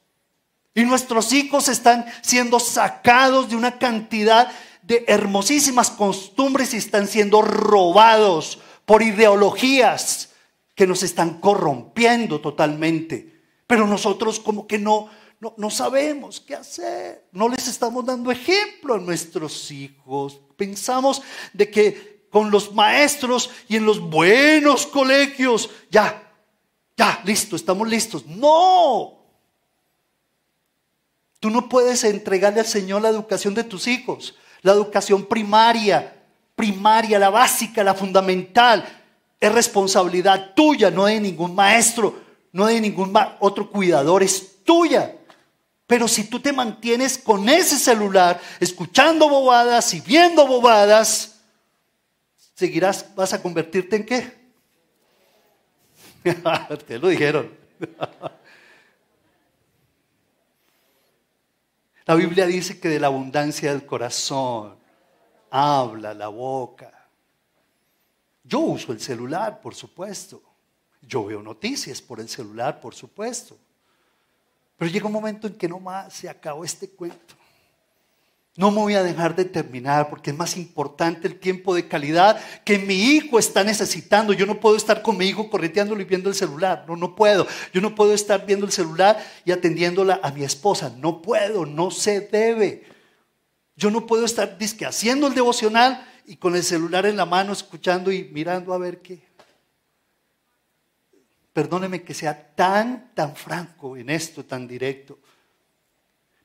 Y 0.75 0.85
nuestros 0.85 1.33
hijos 1.33 1.69
están 1.69 2.05
siendo 2.23 2.59
sacados 2.59 3.49
de 3.49 3.57
una 3.57 3.79
cantidad 3.79 4.51
de 4.83 5.05
hermosísimas 5.07 5.91
costumbres 5.91 6.75
y 6.75 6.79
están 6.79 7.07
siendo 7.07 7.43
robados 7.43 8.59
por 8.85 9.03
ideologías 9.03 10.31
que 10.75 10.87
nos 10.87 11.03
están 11.03 11.41
corrompiendo 11.41 12.41
totalmente. 12.41 13.43
Pero 13.67 13.87
nosotros 13.87 14.41
como 14.41 14.67
que 14.67 14.79
no, 14.79 15.09
no, 15.41 15.55
no, 15.57 15.71
sabemos 15.71 16.41
qué 16.41 16.55
hacer. 16.55 17.25
No 17.33 17.49
les 17.49 17.67
estamos 17.69 18.05
dando 18.05 18.31
ejemplo 18.31 18.95
a 18.95 18.99
nuestros 18.99 19.71
hijos. 19.71 20.41
Pensamos 20.57 21.23
de 21.53 21.71
que 21.71 22.14
con 22.35 22.51
los 22.51 22.75
maestros 22.75 23.49
y 23.69 23.77
en 23.77 23.87
los 23.87 24.01
buenos 24.01 24.89
colegios, 24.89 25.71
ya, 25.89 26.21
ya, 26.97 27.23
listo, 27.25 27.55
estamos 27.55 27.89
listos. 27.89 28.27
No, 28.27 29.21
Tú 31.39 31.49
no 31.49 31.69
puedes 31.69 32.03
entregarle 32.03 32.59
al 32.59 32.67
Señor 32.67 33.03
la 33.03 33.11
educación 33.11 33.55
de 33.55 33.63
tus 33.63 33.87
hijos, 33.87 34.35
la 34.63 34.73
educación 34.73 35.27
primaria, 35.27 36.25
primaria, 36.57 37.19
la 37.21 37.31
básica, 37.31 37.85
la 37.85 37.95
fundamental. 37.95 38.85
Es 39.39 39.53
responsabilidad 39.53 40.55
tuya, 40.57 40.91
no 40.91 41.05
de 41.05 41.21
ningún 41.21 41.55
maestro, 41.55 42.19
no 42.51 42.67
de 42.67 42.81
ningún 42.81 43.15
otro 43.39 43.71
cuidador, 43.71 44.25
es 44.25 44.65
tuya. 44.65 45.15
Pero 45.87 46.09
si 46.09 46.25
tú 46.25 46.41
te 46.41 46.53
mantienes 46.53 47.17
con 47.17 47.49
ese 47.49 47.79
celular, 47.79 48.41
escuchando 48.59 49.29
bobadas 49.29 49.95
y 49.95 50.01
viendo 50.01 50.47
bobadas, 50.49 51.34
seguirás, 52.55 53.15
vas 53.15 53.33
a 53.33 53.43
convertirte 53.43 53.97
en 53.97 54.07
qué? 54.07 54.45
Te 56.87 56.99
lo 56.99 57.09
dijeron. 57.09 57.51
La 62.07 62.15
Biblia 62.15 62.47
dice 62.47 62.79
que 62.79 62.89
de 62.89 63.01
la 63.01 63.07
abundancia 63.07 63.73
del 63.73 63.87
corazón 63.87 64.77
habla 65.51 66.13
la 66.15 66.29
boca. 66.29 67.09
Yo 68.43 68.61
uso 68.61 68.93
el 68.93 69.01
celular, 69.01 69.61
por 69.61 69.75
supuesto. 69.75 70.43
Yo 71.01 71.25
veo 71.25 71.43
noticias 71.43 72.03
por 72.03 72.21
el 72.21 72.29
celular, 72.29 72.81
por 72.81 72.95
supuesto. 72.95 73.57
Pero 74.77 74.91
llega 74.91 75.07
un 75.07 75.13
momento 75.13 75.47
en 75.47 75.55
que 75.55 75.69
no 75.69 75.81
más 75.81 76.13
se 76.13 76.29
acabó 76.29 76.65
este 76.65 76.91
cuento. 76.91 77.35
No 78.57 78.71
me 78.71 78.79
voy 78.79 78.95
a 78.95 79.03
dejar 79.03 79.35
de 79.35 79.45
terminar 79.45 80.09
porque 80.09 80.31
es 80.31 80.37
más 80.37 80.57
importante 80.57 81.27
el 81.27 81.41
tiempo 81.41 81.75
de 81.75 81.89
calidad 81.89 82.41
que 82.65 82.79
mi 82.79 82.95
hijo 82.95 83.41
está 83.41 83.65
necesitando. 83.65 84.33
Yo 84.33 84.47
no 84.47 84.61
puedo 84.61 84.77
estar 84.77 85.03
con 85.03 85.17
mi 85.17 85.27
hijo 85.27 85.51
correteándolo 85.51 86.01
y 86.01 86.05
viendo 86.05 86.29
el 86.29 86.37
celular. 86.37 86.85
No, 86.87 86.95
no 86.95 87.17
puedo. 87.17 87.49
Yo 87.73 87.81
no 87.81 87.97
puedo 87.97 88.15
estar 88.15 88.47
viendo 88.47 88.65
el 88.65 88.71
celular 88.71 89.25
y 89.45 89.51
atendiéndola 89.51 90.21
a 90.23 90.31
mi 90.31 90.45
esposa. 90.45 90.95
No 90.97 91.21
puedo, 91.21 91.67
no 91.67 91.91
se 91.91 92.21
debe. 92.21 92.85
Yo 93.75 93.91
no 93.91 94.07
puedo 94.07 94.25
estar 94.25 94.57
disque 94.57 94.87
haciendo 94.87 95.27
el 95.27 95.35
devocional 95.35 96.07
y 96.25 96.37
con 96.37 96.55
el 96.55 96.63
celular 96.63 97.07
en 97.07 97.17
la 97.17 97.27
mano 97.27 97.53
escuchando 97.53 98.13
y 98.13 98.25
mirando 98.33 98.73
a 98.73 98.79
ver 98.79 99.03
qué. 99.03 99.21
Perdóneme 101.53 102.05
que 102.05 102.15
sea 102.15 102.55
tan, 102.55 103.13
tan 103.15 103.35
franco 103.35 103.97
en 103.97 104.11
esto, 104.11 104.45
tan 104.45 104.69
directo. 104.69 105.19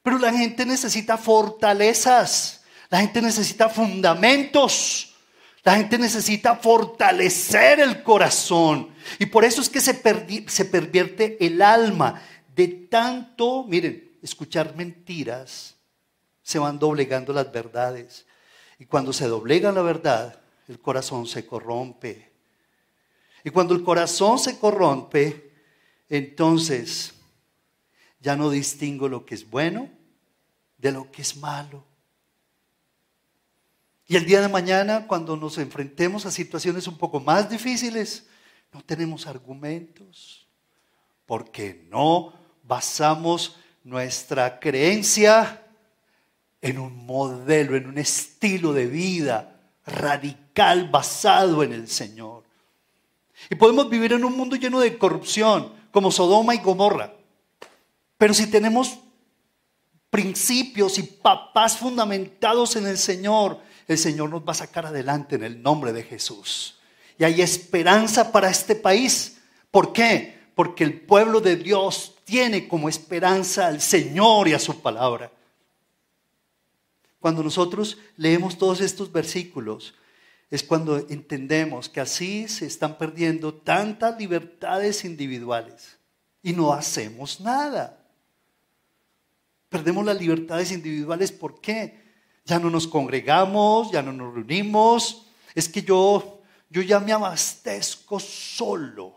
Pero 0.01 0.17
la 0.17 0.31
gente 0.33 0.65
necesita 0.65 1.17
fortalezas, 1.17 2.61
la 2.89 2.99
gente 3.01 3.21
necesita 3.21 3.69
fundamentos, 3.69 5.15
la 5.63 5.75
gente 5.75 5.97
necesita 5.97 6.55
fortalecer 6.55 7.79
el 7.79 8.01
corazón. 8.03 8.89
Y 9.19 9.25
por 9.25 9.43
eso 9.43 9.61
es 9.61 9.69
que 9.69 9.81
se, 9.81 10.01
se 10.47 10.65
pervierte 10.65 11.37
el 11.45 11.61
alma 11.61 12.21
de 12.55 12.67
tanto, 12.67 13.65
miren, 13.67 14.17
escuchar 14.21 14.75
mentiras, 14.75 15.75
se 16.41 16.59
van 16.59 16.79
doblegando 16.79 17.33
las 17.33 17.51
verdades. 17.51 18.25
Y 18.79 18.85
cuando 18.85 19.13
se 19.13 19.27
doblega 19.27 19.71
la 19.71 19.81
verdad, 19.81 20.39
el 20.67 20.79
corazón 20.79 21.27
se 21.27 21.45
corrompe. 21.45 22.31
Y 23.43 23.49
cuando 23.49 23.73
el 23.73 23.83
corazón 23.83 24.39
se 24.39 24.57
corrompe, 24.57 25.53
entonces 26.09 27.13
ya 28.19 28.35
no 28.35 28.49
distingo 28.49 29.07
lo 29.07 29.25
que 29.25 29.35
es 29.35 29.49
bueno 29.49 29.89
de 30.77 30.91
lo 30.91 31.11
que 31.11 31.21
es 31.21 31.37
malo. 31.37 31.83
Y 34.07 34.15
el 34.15 34.25
día 34.25 34.41
de 34.41 34.47
mañana, 34.47 35.05
cuando 35.05 35.37
nos 35.37 35.57
enfrentemos 35.59 36.25
a 36.25 36.31
situaciones 36.31 36.87
un 36.87 36.97
poco 36.97 37.19
más 37.19 37.49
difíciles, 37.49 38.27
no 38.73 38.81
tenemos 38.81 39.27
argumentos, 39.27 40.47
porque 41.25 41.85
no 41.89 42.33
basamos 42.63 43.57
nuestra 43.83 44.59
creencia 44.59 45.63
en 46.61 46.79
un 46.79 47.05
modelo, 47.05 47.75
en 47.75 47.87
un 47.87 47.97
estilo 47.97 48.73
de 48.73 48.87
vida 48.87 49.59
radical 49.85 50.89
basado 50.89 51.63
en 51.63 51.73
el 51.73 51.87
Señor. 51.87 52.43
Y 53.49 53.55
podemos 53.55 53.89
vivir 53.89 54.13
en 54.13 54.25
un 54.25 54.35
mundo 54.35 54.55
lleno 54.55 54.79
de 54.79 54.97
corrupción, 54.97 55.73
como 55.91 56.11
Sodoma 56.11 56.55
y 56.55 56.59
Gomorra. 56.59 57.13
Pero 58.19 58.33
si 58.33 58.47
tenemos 58.47 58.99
principios 60.09 60.99
y 60.99 61.03
papás 61.03 61.77
fundamentados 61.77 62.75
en 62.75 62.85
el 62.85 62.97
Señor, 62.97 63.61
el 63.87 63.97
Señor 63.97 64.29
nos 64.29 64.41
va 64.41 64.51
a 64.51 64.55
sacar 64.55 64.85
adelante 64.85 65.35
en 65.35 65.43
el 65.45 65.63
nombre 65.63 65.93
de 65.93 66.03
Jesús. 66.03 66.77
Y 67.17 67.23
hay 67.23 67.41
esperanza 67.41 68.33
para 68.33 68.49
este 68.49 68.75
país. 68.75 69.37
¿Por 69.71 69.93
qué? 69.93 70.37
Porque 70.53 70.83
el 70.83 70.99
pueblo 70.99 71.39
de 71.39 71.55
Dios 71.55 72.17
tiene 72.25 72.67
como 72.67 72.89
esperanza 72.89 73.67
al 73.67 73.79
Señor 73.79 74.49
y 74.49 74.53
a 74.53 74.59
su 74.59 74.81
palabra. 74.81 75.31
Cuando 77.21 77.41
nosotros 77.41 77.97
leemos 78.17 78.57
todos 78.57 78.81
estos 78.81 79.09
versículos, 79.13 79.95
es 80.51 80.61
cuando 80.61 80.97
entendemos 81.09 81.87
que 81.87 82.01
así 82.01 82.49
se 82.49 82.65
están 82.65 82.97
perdiendo 82.97 83.53
tantas 83.53 84.19
libertades 84.19 85.05
individuales 85.05 85.97
y 86.43 86.51
no 86.51 86.73
hacemos 86.73 87.39
nada. 87.39 87.98
Perdemos 89.69 90.03
las 90.03 90.19
libertades 90.19 90.71
individuales, 90.71 91.31
¿por 91.31 91.61
qué? 91.61 92.09
Ya 92.43 92.57
no 92.57 92.71
nos 92.71 92.87
congregamos, 92.87 93.91
ya 93.91 94.01
no 94.01 94.11
nos 94.11 94.33
reunimos. 94.33 95.27
Es 95.53 95.69
que 95.69 95.83
yo, 95.83 96.41
yo 96.69 96.81
ya 96.81 96.99
me 96.99 97.13
abastezco 97.13 98.19
solo. 98.19 99.15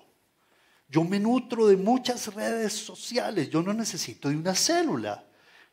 Yo 0.89 1.05
me 1.05 1.19
nutro 1.19 1.67
de 1.67 1.79
muchas 1.79 2.35
redes 2.35 2.75
sociales. 2.75 3.49
Yo 3.49 3.63
no 3.63 3.73
necesito 3.73 4.29
de 4.29 4.37
una 4.37 4.55
célula. 4.55 5.25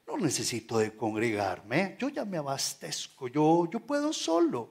No 0.08 0.18
necesito 0.18 0.80
de 0.80 0.96
congregarme. 0.96 1.98
Yo 2.00 2.08
ya 2.08 2.24
me 2.24 2.38
abastezco. 2.38 3.28
Yo, 3.28 3.70
yo 3.70 3.82
puedo 3.82 4.13
solo. 4.13 4.70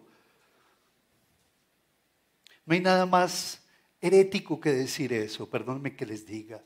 No 2.65 2.73
hay 2.73 2.81
nada 2.81 3.05
más 3.05 3.63
herético 4.01 4.59
que 4.59 4.73
decir 4.73 5.13
eso. 5.13 5.47
Perdónenme 5.49 5.95
que 5.95 6.07
les 6.07 6.25
diga. 6.25 6.65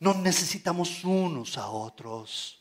No 0.00 0.12
necesitamos 0.12 1.02
unos 1.02 1.56
a 1.56 1.68
otros. 1.70 2.57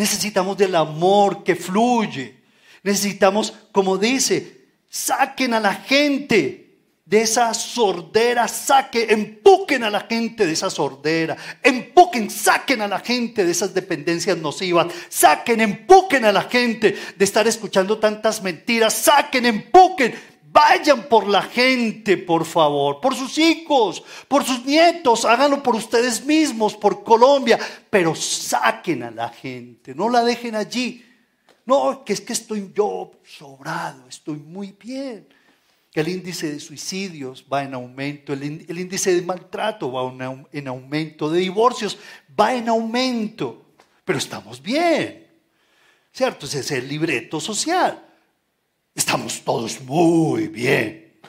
Necesitamos 0.00 0.56
del 0.56 0.74
amor 0.76 1.44
que 1.44 1.54
fluye. 1.54 2.34
Necesitamos, 2.82 3.52
como 3.70 3.98
dice, 3.98 4.68
saquen 4.88 5.52
a 5.52 5.60
la 5.60 5.74
gente 5.74 6.78
de 7.04 7.20
esa 7.20 7.52
sordera, 7.52 8.48
saquen, 8.48 9.10
empuquen 9.10 9.84
a 9.84 9.90
la 9.90 10.00
gente 10.08 10.46
de 10.46 10.52
esa 10.54 10.70
sordera, 10.70 11.36
empuquen, 11.62 12.30
saquen 12.30 12.80
a 12.80 12.88
la 12.88 13.00
gente 13.00 13.44
de 13.44 13.50
esas 13.50 13.74
dependencias 13.74 14.38
nocivas, 14.38 14.86
saquen, 15.10 15.60
empuquen 15.60 16.24
a 16.24 16.32
la 16.32 16.44
gente 16.44 16.96
de 17.14 17.24
estar 17.26 17.46
escuchando 17.46 17.98
tantas 17.98 18.42
mentiras, 18.42 18.94
saquen, 18.94 19.44
empuquen, 19.44 20.14
Vayan 20.52 21.04
por 21.08 21.28
la 21.28 21.42
gente, 21.42 22.16
por 22.16 22.44
favor, 22.44 23.00
por 23.00 23.14
sus 23.14 23.38
hijos, 23.38 24.02
por 24.26 24.44
sus 24.44 24.64
nietos, 24.64 25.24
háganlo 25.24 25.62
por 25.62 25.76
ustedes 25.76 26.24
mismos, 26.24 26.76
por 26.76 27.04
Colombia, 27.04 27.56
pero 27.88 28.16
saquen 28.16 29.04
a 29.04 29.12
la 29.12 29.28
gente, 29.28 29.94
no 29.94 30.08
la 30.08 30.24
dejen 30.24 30.56
allí. 30.56 31.04
No, 31.66 32.02
que 32.04 32.14
es 32.14 32.20
que 32.20 32.32
estoy 32.32 32.72
yo 32.74 33.12
sobrado, 33.24 34.08
estoy 34.08 34.38
muy 34.38 34.72
bien. 34.72 35.28
El 35.94 36.08
índice 36.08 36.50
de 36.50 36.58
suicidios 36.58 37.44
va 37.52 37.62
en 37.62 37.74
aumento, 37.74 38.32
el, 38.32 38.42
índice 38.42 39.14
de 39.14 39.22
maltrato 39.22 39.92
va 39.92 40.12
en 40.50 40.66
aumento, 40.66 41.30
de 41.30 41.40
divorcios 41.40 41.96
va 42.38 42.56
en 42.56 42.68
aumento, 42.68 43.66
pero 44.04 44.18
estamos 44.18 44.60
bien, 44.60 45.28
¿cierto? 46.12 46.46
Ese 46.46 46.58
es 46.58 46.70
el 46.72 46.88
libreto 46.88 47.38
social. 47.38 48.09
Estamos 48.94 49.42
todos 49.42 49.80
muy 49.82 50.48
bien. 50.48 51.20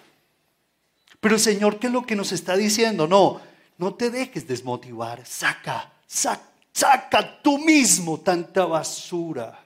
Pero 1.19 1.35
el 1.35 1.41
Señor, 1.41 1.79
¿qué 1.79 1.87
es 1.87 1.93
lo 1.93 2.05
que 2.05 2.15
nos 2.15 2.31
está 2.31 2.57
diciendo? 2.57 3.07
No, 3.07 3.39
no 3.77 3.93
te 3.93 4.09
dejes 4.09 4.47
desmotivar. 4.47 5.25
Saca, 5.25 5.93
saca, 6.07 6.41
saca 6.73 7.41
tú 7.41 7.59
mismo 7.59 8.19
tanta 8.19 8.65
basura. 8.65 9.65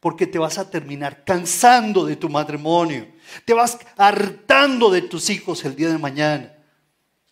Porque 0.00 0.26
te 0.26 0.38
vas 0.38 0.58
a 0.58 0.68
terminar 0.68 1.24
cansando 1.24 2.04
de 2.04 2.16
tu 2.16 2.28
matrimonio. 2.28 3.06
Te 3.44 3.52
vas 3.52 3.78
hartando 3.96 4.90
de 4.90 5.02
tus 5.02 5.30
hijos 5.30 5.64
el 5.64 5.76
día 5.76 5.90
de 5.90 5.98
mañana. 5.98 6.52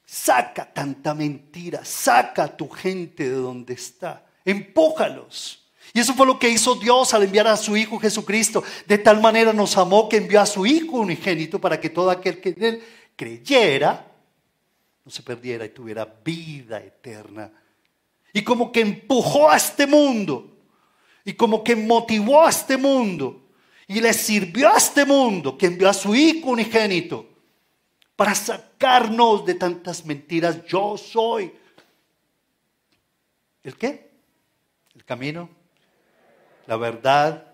Saca 0.05 0.73
tanta 0.73 1.15
mentira. 1.15 1.85
Saca 1.85 2.45
a 2.45 2.57
tu 2.57 2.69
gente 2.69 3.25
de 3.25 3.37
donde 3.37 3.75
está. 3.75 4.25
Empújalos. 4.45 5.58
Y 5.93 6.01
eso 6.01 6.15
fue 6.15 6.27
lo 6.27 6.39
que 6.39 6.49
hizo 6.49 6.75
Dios 6.75 7.15
al 7.15 7.25
enviar 7.25 7.47
a 7.47 7.57
su 7.57 7.77
Hijo 7.77 7.99
Jesucristo. 7.99 8.63
De 8.87 8.99
tal 8.99 9.21
manera 9.21 9.53
nos 9.53 9.77
amó 9.77 10.09
que 10.09 10.19
envió 10.19 10.41
a 10.41 10.47
su 10.47 10.67
Hijo 10.67 10.99
unigénito 10.99 11.61
para 11.61 11.81
que 11.81 11.91
todo 11.91 12.11
aquel 12.11 12.41
que 12.41 12.51
en 12.51 12.65
él 12.65 12.83
creyera 13.17 14.07
no 15.05 15.11
se 15.11 15.23
perdiera 15.23 15.65
y 15.65 15.71
tuviera 15.71 16.05
vida 16.05 16.79
eterna. 16.79 17.51
Y 18.33 18.43
como 18.43 18.71
que 18.71 18.81
empujó 18.81 19.51
a 19.51 19.57
este 19.57 19.87
mundo. 19.87 20.57
Y 21.25 21.33
como 21.33 21.65
que 21.65 21.75
motivó 21.75 22.45
a 22.45 22.51
este 22.51 22.77
mundo. 22.77 23.49
Y 23.87 24.01
le 24.01 24.13
sirvió 24.13 24.69
a 24.69 24.77
este 24.77 25.07
mundo 25.07 25.57
que 25.57 25.67
envió 25.67 25.89
a 25.89 25.95
su 25.95 26.15
Hijo 26.15 26.51
unigénito 26.51 27.27
para 28.15 28.35
sacarnos 28.35 29.47
de 29.47 29.55
tantas 29.55 30.05
mentiras. 30.05 30.65
Yo 30.67 30.99
soy. 30.99 31.53
¿El 33.63 33.77
qué? 33.77 34.11
El 34.95 35.05
camino, 35.05 35.49
la 36.69 36.77
verdad 36.77 37.47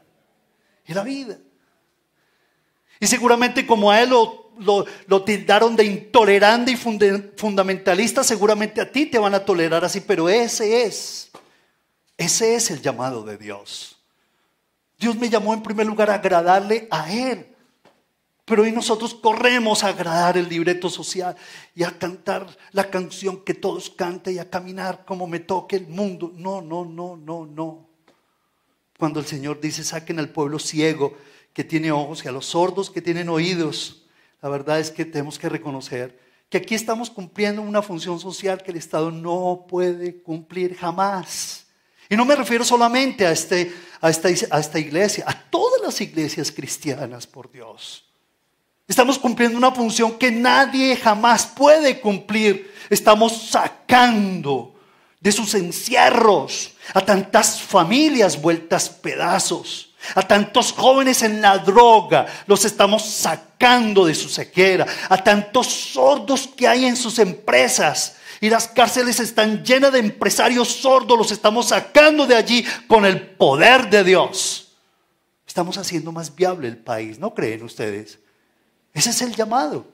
y 0.86 0.92
la 0.92 1.04
vida. 1.04 1.38
Y 2.98 3.06
seguramente 3.06 3.64
como 3.64 3.90
a 3.90 4.02
él 4.02 4.10
lo, 4.10 5.24
tildaron 5.24 5.76
de 5.76 5.84
intolerante 5.84 6.72
y 6.72 6.76
fundamentalista, 6.76 8.24
seguramente 8.24 8.80
a 8.80 8.90
ti 8.90 9.06
te 9.06 9.18
van 9.18 9.34
a 9.34 9.44
tolerar 9.44 9.84
así, 9.84 10.00
pero 10.00 10.28
ese 10.28 10.82
es, 10.82 11.30
ese 12.18 12.56
es 12.56 12.72
el 12.72 12.82
llamado 12.82 13.22
de 13.22 13.38
Dios. 13.38 13.96
Dios 14.98 15.16
me 15.16 15.30
llamó 15.30 15.54
en 15.54 15.62
primer 15.62 15.86
lugar 15.86 16.10
a 16.10 16.14
agradarle 16.14 16.88
a 16.90 17.12
Él. 17.12 17.54
Pero 18.44 18.62
hoy 18.62 18.72
nosotros 18.72 19.14
corremos 19.14 19.84
a 19.84 19.88
agradar 19.88 20.36
el 20.36 20.48
libreto 20.48 20.90
social 20.90 21.36
y 21.74 21.82
a 21.82 21.98
cantar 21.98 22.46
la 22.72 22.90
canción 22.90 23.42
que 23.42 23.54
todos 23.54 23.90
canten 23.90 24.34
y 24.34 24.38
a 24.38 24.50
caminar 24.50 25.04
como 25.04 25.26
me 25.26 25.40
toque 25.40 25.76
el 25.76 25.86
mundo. 25.86 26.32
No, 26.34 26.60
no, 26.60 26.84
no, 26.84 27.16
no, 27.16 27.46
no. 27.46 27.93
Cuando 28.98 29.20
el 29.20 29.26
Señor 29.26 29.60
dice, 29.60 29.84
saquen 29.84 30.18
al 30.18 30.30
pueblo 30.30 30.58
ciego 30.58 31.16
que 31.52 31.64
tiene 31.64 31.92
ojos 31.92 32.24
y 32.24 32.28
a 32.28 32.32
los 32.32 32.46
sordos 32.46 32.90
que 32.90 33.02
tienen 33.02 33.28
oídos. 33.28 34.06
La 34.42 34.48
verdad 34.48 34.80
es 34.80 34.90
que 34.90 35.04
tenemos 35.04 35.38
que 35.38 35.48
reconocer 35.48 36.18
que 36.48 36.58
aquí 36.58 36.74
estamos 36.74 37.10
cumpliendo 37.10 37.62
una 37.62 37.82
función 37.82 38.20
social 38.20 38.62
que 38.62 38.70
el 38.70 38.76
Estado 38.76 39.10
no 39.10 39.66
puede 39.68 40.22
cumplir 40.22 40.76
jamás. 40.76 41.66
Y 42.08 42.16
no 42.16 42.24
me 42.24 42.36
refiero 42.36 42.64
solamente 42.64 43.26
a, 43.26 43.32
este, 43.32 43.72
a, 44.00 44.10
esta, 44.10 44.28
a 44.28 44.60
esta 44.60 44.78
iglesia, 44.78 45.24
a 45.26 45.34
todas 45.50 45.80
las 45.82 46.00
iglesias 46.00 46.52
cristianas, 46.52 47.26
por 47.26 47.50
Dios. 47.50 48.04
Estamos 48.86 49.18
cumpliendo 49.18 49.56
una 49.56 49.72
función 49.72 50.18
que 50.18 50.30
nadie 50.30 50.96
jamás 50.96 51.46
puede 51.46 52.00
cumplir. 52.00 52.72
Estamos 52.90 53.48
sacando 53.50 54.74
de 55.20 55.32
sus 55.32 55.54
encierros, 55.54 56.73
a 56.92 57.00
tantas 57.00 57.60
familias 57.60 58.40
vueltas 58.40 58.88
pedazos, 58.88 59.94
a 60.14 60.22
tantos 60.22 60.72
jóvenes 60.72 61.22
en 61.22 61.40
la 61.40 61.58
droga, 61.58 62.26
los 62.46 62.64
estamos 62.64 63.04
sacando 63.04 64.04
de 64.04 64.14
su 64.14 64.28
sequera, 64.28 64.86
a 65.08 65.16
tantos 65.22 65.66
sordos 65.66 66.48
que 66.48 66.68
hay 66.68 66.84
en 66.84 66.96
sus 66.96 67.18
empresas 67.18 68.16
y 68.40 68.50
las 68.50 68.68
cárceles 68.68 69.20
están 69.20 69.64
llenas 69.64 69.92
de 69.92 70.00
empresarios 70.00 70.68
sordos, 70.68 71.16
los 71.16 71.32
estamos 71.32 71.68
sacando 71.68 72.26
de 72.26 72.36
allí 72.36 72.64
con 72.86 73.06
el 73.06 73.20
poder 73.22 73.88
de 73.88 74.04
Dios. 74.04 74.72
Estamos 75.46 75.78
haciendo 75.78 76.12
más 76.12 76.34
viable 76.34 76.68
el 76.68 76.76
país, 76.76 77.18
¿no 77.18 77.32
creen 77.32 77.62
ustedes? 77.62 78.18
Ese 78.92 79.10
es 79.10 79.22
el 79.22 79.34
llamado. 79.34 79.86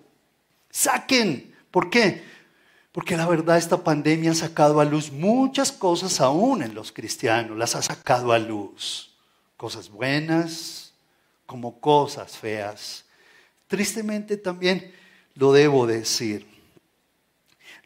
Saquen. 0.70 1.54
¿Por 1.70 1.90
qué? 1.90 2.24
Porque 2.92 3.16
la 3.16 3.26
verdad 3.26 3.56
esta 3.56 3.84
pandemia 3.84 4.32
ha 4.32 4.34
sacado 4.34 4.80
a 4.80 4.84
luz 4.84 5.12
muchas 5.12 5.70
cosas 5.70 6.20
aún 6.20 6.62
en 6.62 6.74
los 6.74 6.90
cristianos, 6.90 7.56
las 7.56 7.76
ha 7.76 7.82
sacado 7.82 8.32
a 8.32 8.38
luz. 8.38 9.14
Cosas 9.56 9.90
buenas 9.90 10.92
como 11.46 11.80
cosas 11.80 12.36
feas. 12.36 13.04
Tristemente 13.68 14.36
también 14.36 14.92
lo 15.34 15.52
debo 15.52 15.86
decir. 15.86 16.46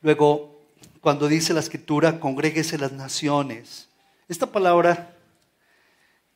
Luego, 0.00 0.62
cuando 1.00 1.28
dice 1.28 1.52
la 1.52 1.60
escritura, 1.60 2.20
congréguese 2.20 2.78
las 2.78 2.92
naciones, 2.92 3.88
esta 4.28 4.50
palabra 4.50 5.14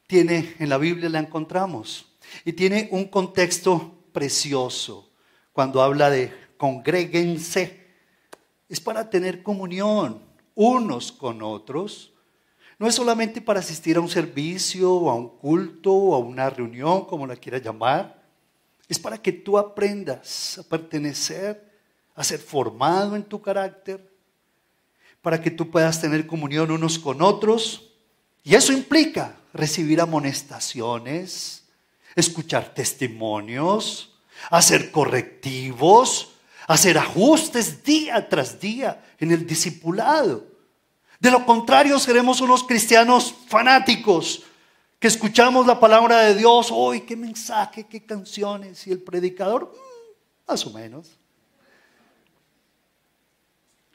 tiene, 0.07 0.55
en 0.59 0.69
la 0.69 0.79
Biblia 0.79 1.09
la 1.09 1.21
encontramos, 1.21 2.07
y 2.45 2.53
tiene 2.53 2.89
un 2.91 3.09
contexto 3.09 3.95
precioso 4.13 5.09
cuando 5.53 5.83
habla 5.83 6.11
de 6.11 6.35
congréguense 6.57 7.78
es 8.69 8.81
para 8.81 9.09
tener 9.09 9.43
comunión 9.43 10.23
unos 10.55 11.13
con 11.13 11.43
otros. 11.43 12.13
No 12.79 12.87
es 12.87 12.95
solamente 12.95 13.41
para 13.41 13.61
asistir 13.61 13.97
a 13.97 14.01
un 14.01 14.09
servicio, 14.09 15.11
a 15.11 15.15
un 15.15 15.29
culto, 15.39 16.15
a 16.15 16.19
una 16.19 16.51
reunión, 16.51 17.05
como 17.07 17.27
la 17.27 17.37
quieras 17.37 17.63
llamar. 17.63 18.23
Es 18.89 18.99
para 18.99 19.19
que 19.19 19.33
tú 19.33 19.59
aprendas 19.59 20.59
a 20.59 20.63
pertenecer, 20.63 21.73
a 22.15 22.23
ser 22.25 22.39
formado 22.39 23.17
en 23.17 23.25
tu 23.25 23.41
carácter, 23.41 24.13
para 25.23 25.41
que 25.41 25.51
tú 25.51 25.71
puedas 25.71 26.01
tener 26.01 26.27
comunión 26.27 26.71
unos 26.71 26.99
con 26.99 27.23
otros. 27.23 27.91
Y 28.45 28.55
eso 28.55 28.73
implica 28.73 29.37
recibir 29.53 30.01
amonestaciones, 30.01 31.65
escuchar 32.15 32.75
testimonios, 32.75 34.15
hacer 34.51 34.91
correctivos, 34.91 36.33
hacer 36.69 36.99
ajustes 36.99 37.83
día 37.83 38.29
tras 38.29 38.61
día 38.61 39.03
en 39.19 39.33
el 39.33 39.47
discipulado. 39.47 40.47
De 41.19 41.31
lo 41.31 41.45
contrario, 41.45 41.99
seremos 41.99 42.43
unos 42.43 42.63
cristianos 42.63 43.35
fanáticos 43.49 44.45
que 45.01 45.09
escuchamos 45.09 45.67
la 45.67 45.81
palabra 45.81 46.21
de 46.21 46.35
Dios, 46.35 46.69
hoy 46.71 47.01
qué 47.01 47.17
mensaje, 47.17 47.87
qué 47.87 48.05
canciones, 48.05 48.87
y 48.87 48.93
el 48.93 49.01
predicador, 49.01 49.73
mm, 49.73 50.51
más 50.51 50.67
o 50.67 50.71
menos. 50.71 51.09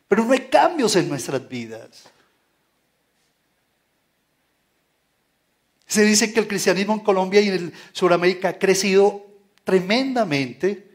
Pero 0.08 0.26
no 0.26 0.34
hay 0.34 0.48
cambios 0.48 0.96
en 0.96 1.08
nuestras 1.08 1.48
vidas. 1.48 2.06
Se 5.86 6.04
dice 6.04 6.34
que 6.34 6.40
el 6.40 6.48
cristianismo 6.48 6.94
en 6.94 7.02
Colombia 7.02 7.40
y 7.40 7.50
en 7.50 7.74
Sudamérica 7.92 8.50
ha 8.50 8.58
crecido 8.58 9.28
tremendamente 9.64 10.93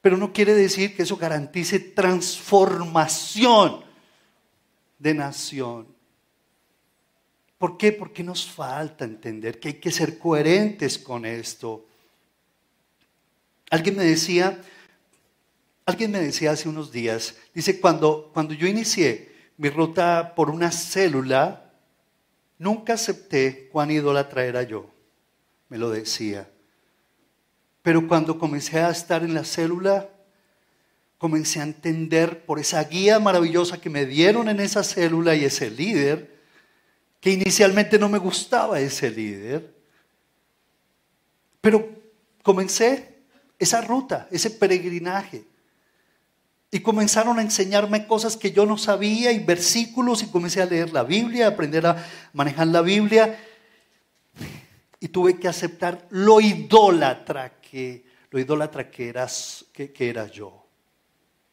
pero 0.00 0.16
no 0.16 0.32
quiere 0.32 0.54
decir 0.54 0.94
que 0.94 1.02
eso 1.02 1.16
garantice 1.16 1.80
transformación 1.80 3.82
de 4.98 5.14
nación. 5.14 5.88
¿Por 7.58 7.76
qué? 7.76 7.92
Porque 7.92 8.22
nos 8.22 8.46
falta 8.46 9.04
entender 9.04 9.58
que 9.58 9.68
hay 9.68 9.74
que 9.74 9.90
ser 9.90 10.18
coherentes 10.18 10.98
con 10.98 11.24
esto. 11.24 11.86
Alguien 13.70 13.96
me 13.96 14.04
decía, 14.04 14.62
alguien 15.84 16.12
me 16.12 16.20
decía 16.20 16.52
hace 16.52 16.68
unos 16.68 16.92
días, 16.92 17.34
dice, 17.52 17.80
cuando, 17.80 18.30
cuando 18.32 18.54
yo 18.54 18.68
inicié 18.68 19.32
mi 19.56 19.70
ruta 19.70 20.34
por 20.36 20.50
una 20.50 20.70
célula, 20.70 21.72
nunca 22.58 22.94
acepté 22.94 23.68
cuán 23.68 23.90
idólatra 23.90 24.44
era 24.44 24.62
yo. 24.62 24.88
Me 25.68 25.78
lo 25.78 25.90
decía. 25.90 26.48
Pero 27.88 28.06
cuando 28.06 28.38
comencé 28.38 28.80
a 28.80 28.90
estar 28.90 29.22
en 29.22 29.32
la 29.32 29.44
célula, 29.44 30.10
comencé 31.16 31.60
a 31.60 31.62
entender 31.62 32.44
por 32.44 32.58
esa 32.58 32.84
guía 32.84 33.18
maravillosa 33.18 33.80
que 33.80 33.88
me 33.88 34.04
dieron 34.04 34.50
en 34.50 34.60
esa 34.60 34.84
célula 34.84 35.34
y 35.34 35.46
ese 35.46 35.70
líder, 35.70 36.38
que 37.18 37.30
inicialmente 37.30 37.98
no 37.98 38.10
me 38.10 38.18
gustaba 38.18 38.78
ese 38.78 39.10
líder, 39.10 39.72
pero 41.62 41.88
comencé 42.42 43.20
esa 43.58 43.80
ruta, 43.80 44.28
ese 44.30 44.50
peregrinaje. 44.50 45.46
Y 46.70 46.80
comenzaron 46.80 47.38
a 47.38 47.42
enseñarme 47.42 48.06
cosas 48.06 48.36
que 48.36 48.52
yo 48.52 48.66
no 48.66 48.76
sabía 48.76 49.32
y 49.32 49.38
versículos 49.38 50.22
y 50.22 50.26
comencé 50.26 50.60
a 50.60 50.66
leer 50.66 50.92
la 50.92 51.04
Biblia, 51.04 51.46
a 51.46 51.50
aprender 51.52 51.86
a 51.86 52.06
manejar 52.34 52.66
la 52.66 52.82
Biblia. 52.82 53.40
Y 55.00 55.08
tuve 55.08 55.38
que 55.38 55.48
aceptar 55.48 56.06
lo 56.10 56.38
idólatra 56.38 57.57
que 57.70 58.04
lo 58.30 58.38
idólatra 58.38 58.90
que, 58.90 59.12
que 59.72 60.08
era 60.08 60.26
yo. 60.26 60.66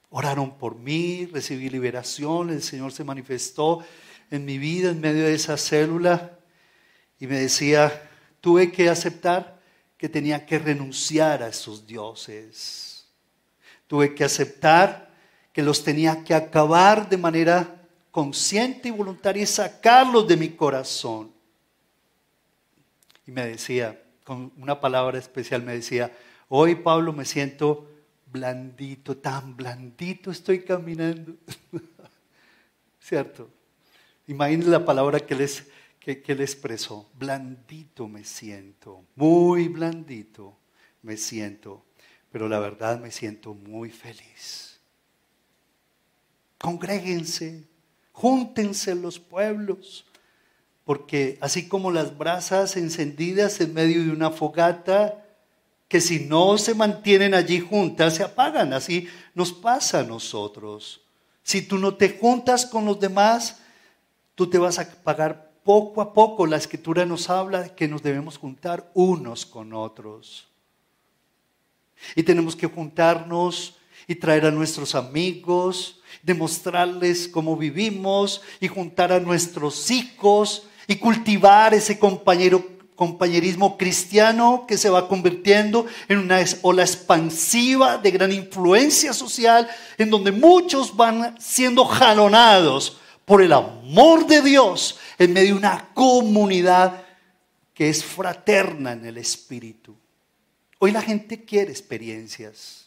Oraron 0.10 0.58
por 0.58 0.75
mí, 0.75 1.25
recibí 1.25 1.69
liberación, 1.69 2.49
el 2.49 2.62
Señor 2.62 2.91
se 2.91 3.04
manifestó 3.04 3.84
en 4.32 4.45
mi 4.45 4.58
vida 4.58 4.91
en 4.91 5.01
medio 5.01 5.25
de 5.25 5.34
esa 5.34 5.58
célula 5.58 6.39
y 7.19 7.28
me 7.28 7.39
decía, 7.39 8.10
tuve 8.41 8.71
que 8.71 8.89
aceptar 8.89 9.60
que 9.97 10.10
tenía 10.10 10.45
que 10.45 10.60
renunciar 10.60 11.41
a 11.43 11.47
esos 11.47 11.88
dioses. 11.88 13.08
Tuve 13.88 14.13
que 14.13 14.23
aceptar 14.23 15.13
que 15.54 15.63
los 15.63 15.84
tenía 15.84 16.23
que 16.23 16.34
acabar 16.34 17.08
de 17.08 17.17
manera 17.17 17.82
consciente 18.12 18.89
y 18.89 18.91
voluntaria 18.91 19.43
y 19.43 19.47
sacarlos 19.47 20.28
de 20.28 20.38
mi 20.38 20.49
corazón. 20.49 21.32
Y 23.28 23.32
me 23.32 23.45
decía, 23.45 24.01
con 24.25 24.51
una 24.57 24.81
palabra 24.81 25.17
especial 25.19 25.61
me 25.61 25.73
decía, 25.73 26.11
hoy 26.49 26.75
Pablo 26.75 27.13
me 27.13 27.23
siento 27.23 27.88
blandito, 28.25 29.15
tan 29.15 29.55
blandito 29.55 30.31
estoy 30.31 30.63
caminando. 30.63 31.35
¿Cierto? 32.99 33.49
Imagínense 34.27 34.69
la 34.71 34.83
palabra 34.83 35.19
que, 35.19 35.35
les, 35.35 35.67
que, 35.99 36.21
que 36.23 36.33
expresó. 36.33 37.07
Blandito 37.13 38.07
me 38.07 38.23
siento, 38.23 39.05
muy 39.15 39.67
blandito 39.67 40.57
me 41.03 41.17
siento, 41.17 41.85
pero 42.31 42.49
la 42.49 42.59
verdad 42.59 42.99
me 42.99 43.11
siento 43.11 43.53
muy 43.53 43.91
feliz. 43.91 44.79
Congréguense, 46.57 47.63
júntense 48.11 48.95
los 48.95 49.19
pueblos, 49.19 50.07
porque 50.86 51.39
así 51.41 51.67
como 51.67 51.91
las 51.91 52.15
brasas 52.15 52.78
encendidas 52.78 53.60
en 53.60 53.74
medio 53.74 54.04
de 54.04 54.12
una 54.12 54.30
fogata, 54.30 55.26
que 55.88 56.00
si 56.00 56.19
no 56.19 56.58
se 56.58 56.76
mantienen 56.76 57.34
allí 57.34 57.60
juntas, 57.60 58.15
se 58.15 58.24
apagan. 58.24 58.71
Así 58.71 59.08
nos 59.34 59.52
pasa 59.52 60.00
a 60.00 60.04
nosotros. 60.04 61.02
Si 61.43 61.63
tú 61.63 61.80
no 61.80 61.95
te 61.95 62.17
juntas 62.17 62.65
con 62.67 62.86
los 62.86 63.00
demás, 63.00 63.60
tú 64.36 64.48
te 64.48 64.60
vas 64.60 64.78
a 64.78 64.84
apagar 64.84 65.52
poco 65.63 66.02
a 66.02 66.13
poco. 66.13 66.45
La 66.45 66.58
escritura 66.58 67.06
nos 67.06 67.30
habla 67.32 67.63
de 67.63 67.74
que 67.74 67.88
nos 67.88 68.04
debemos 68.04 68.38
juntar 68.38 68.91
unos 68.93 69.45
con 69.45 69.74
otros. 69.74 70.48
Y 72.15 72.24
tenemos 72.24 72.56
que 72.56 72.67
juntarnos 72.67 73.78
y 74.08 74.15
traer 74.15 74.45
a 74.45 74.52
nuestros 74.52 74.93
amigos, 74.93 76.00
demostrarles 76.21 77.28
cómo 77.28 77.58
vivimos 77.58 78.41
y 78.60 78.67
juntar 78.67 79.12
a 79.12 79.19
nuestros 79.19 79.89
hijos 79.89 80.67
y 80.88 80.95
cultivar 80.98 81.74
ese 81.74 82.00
compañero, 82.00 82.63
compañerismo 82.95 83.78
cristiano 83.78 84.65
que 84.67 84.78
se 84.78 84.89
va 84.89 85.08
convirtiendo 85.08 85.86
en 86.08 86.19
una 86.19 86.43
ola 86.62 86.84
expansiva 86.84 87.98
de 87.98 88.12
gran 88.12 88.32
influencia 88.32 89.13
social, 89.13 89.70
en 89.97 90.09
donde 90.09 90.32
muchos 90.32 90.95
van 90.95 91.36
siendo 91.39 91.86
jalonados 91.86 92.97
por 93.26 93.41
el 93.41 93.53
amor 93.53 94.28
de 94.28 94.41
Dios 94.41 94.99
en 95.18 95.34
medio 95.34 95.53
de 95.53 95.59
una 95.59 95.89
comunidad 95.93 97.03
que 97.74 97.89
es 97.89 98.03
fraterna 98.03 98.93
en 98.93 99.05
el 99.05 99.18
espíritu. 99.18 99.95
Hoy 100.80 100.91
la 100.91 101.01
gente 101.01 101.43
quiere 101.43 101.72
experiencias. 101.72 102.86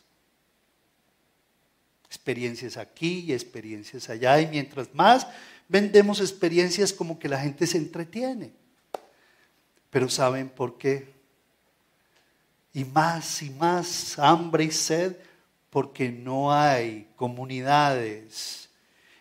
Experiencias 2.07 2.77
aquí 2.77 3.25
y 3.27 3.33
experiencias 3.33 4.09
allá. 4.09 4.41
Y 4.41 4.47
mientras 4.47 4.95
más 4.95 5.27
vendemos 5.69 6.21
experiencias 6.21 6.93
como 6.93 7.19
que 7.19 7.29
la 7.29 7.41
gente 7.41 7.67
se 7.67 7.79
entretiene. 7.79 8.53
Pero 9.91 10.09
¿saben 10.09 10.49
por 10.49 10.79
qué? 10.79 11.13
Y 12.73 12.85
más 12.85 13.43
y 13.43 13.51
más 13.51 14.19
hambre 14.19 14.65
y 14.65 14.71
sed 14.71 15.17
porque 15.71 16.11
no 16.11 16.53
hay 16.53 17.09
comunidades 17.17 18.69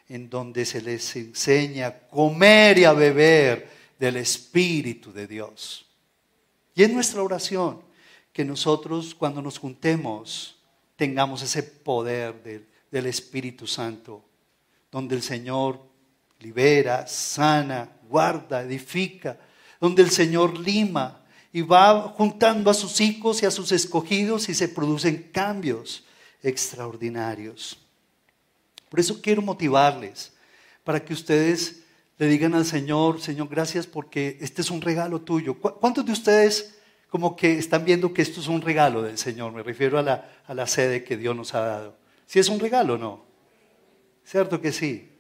en 0.10 0.30
donde 0.30 0.66
se 0.66 0.82
les 0.82 1.16
enseña 1.16 1.88
a 1.88 2.00
comer 2.08 2.78
y 2.78 2.86
a 2.86 2.94
beber 2.94 3.70
del 4.00 4.18
Espíritu 4.18 5.12
de 5.12 5.28
Dios. 5.28 5.86
Y 6.76 6.84
es 6.84 6.90
nuestra 6.90 7.22
oración 7.22 7.82
que 8.32 8.46
nosotros 8.46 9.16
cuando 9.16 9.42
nos 9.42 9.58
juntemos 9.58 10.58
tengamos 10.96 11.42
ese 11.42 11.64
poder 11.64 12.42
del, 12.44 12.68
del 12.92 13.08
Espíritu 13.08 13.68
Santo 13.68 14.24
donde 14.92 15.16
el 15.16 15.22
Señor 15.22 15.87
libera, 16.40 17.08
sana, 17.08 17.90
guarda, 18.10 18.62
edifica, 18.62 19.38
donde 19.80 20.02
el 20.02 20.10
Señor 20.10 20.58
lima 20.60 21.24
y 21.52 21.62
va 21.62 22.02
juntando 22.10 22.70
a 22.70 22.74
sus 22.74 23.02
hijos 23.02 23.42
y 23.42 23.46
a 23.46 23.52
sus 23.52 23.72
escogidos 23.72 24.50
y 24.50 24.54
se 24.54 24.68
producen 24.68 25.30
cambios 25.32 26.06
extraordinarios. 26.44 27.80
Por 28.90 29.00
eso 29.00 29.22
quiero 29.22 29.42
motivarles 29.42 30.34
para 30.84 31.04
que 31.04 31.14
ustedes 31.14 31.84
le 32.18 32.28
digan 32.28 32.56
al 32.56 32.66
Señor, 32.66 33.22
Señor, 33.22 33.48
gracias 33.50 33.86
porque 33.86 34.38
este 34.42 34.62
es 34.62 34.72
un 34.72 34.82
regalo 34.82 35.22
tuyo. 35.22 35.56
¿Cuántos 35.56 36.06
de 36.06 36.12
ustedes 36.12 36.76
como 37.10 37.36
que 37.36 37.58
están 37.58 37.86
viendo 37.86 38.14
que 38.14 38.22
esto 38.22 38.40
es 38.40 38.48
un 38.48 38.62
regalo 38.62 39.02
del 39.02 39.18
Señor? 39.18 39.52
Me 39.54 39.64
refiero 39.64 40.00
a 40.00 40.02
la, 40.02 40.42
a 40.46 40.54
la 40.54 40.68
sede 40.68 41.04
que 41.04 41.18
Dios 41.18 41.36
nos 41.36 41.54
ha 41.54 41.62
dado. 41.62 41.98
¿Si 42.26 42.40
es 42.40 42.50
un 42.50 42.60
regalo 42.60 42.96
o 42.96 42.98
no? 42.98 43.26
¿Cierto 44.26 44.60
que 44.62 44.72
sí? 44.72 45.17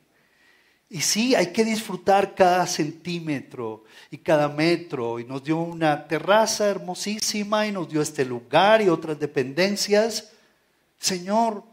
Y 0.89 1.01
sí, 1.01 1.35
hay 1.35 1.51
que 1.51 1.65
disfrutar 1.65 2.33
cada 2.33 2.65
centímetro 2.65 3.83
y 4.09 4.17
cada 4.17 4.47
metro. 4.47 5.19
Y 5.19 5.25
nos 5.25 5.43
dio 5.43 5.57
una 5.57 6.07
terraza 6.07 6.67
hermosísima 6.67 7.67
y 7.67 7.71
nos 7.71 7.89
dio 7.89 8.01
este 8.01 8.23
lugar 8.23 8.81
y 8.81 8.88
otras 8.88 9.19
dependencias. 9.19 10.31
Señor, 10.97 11.63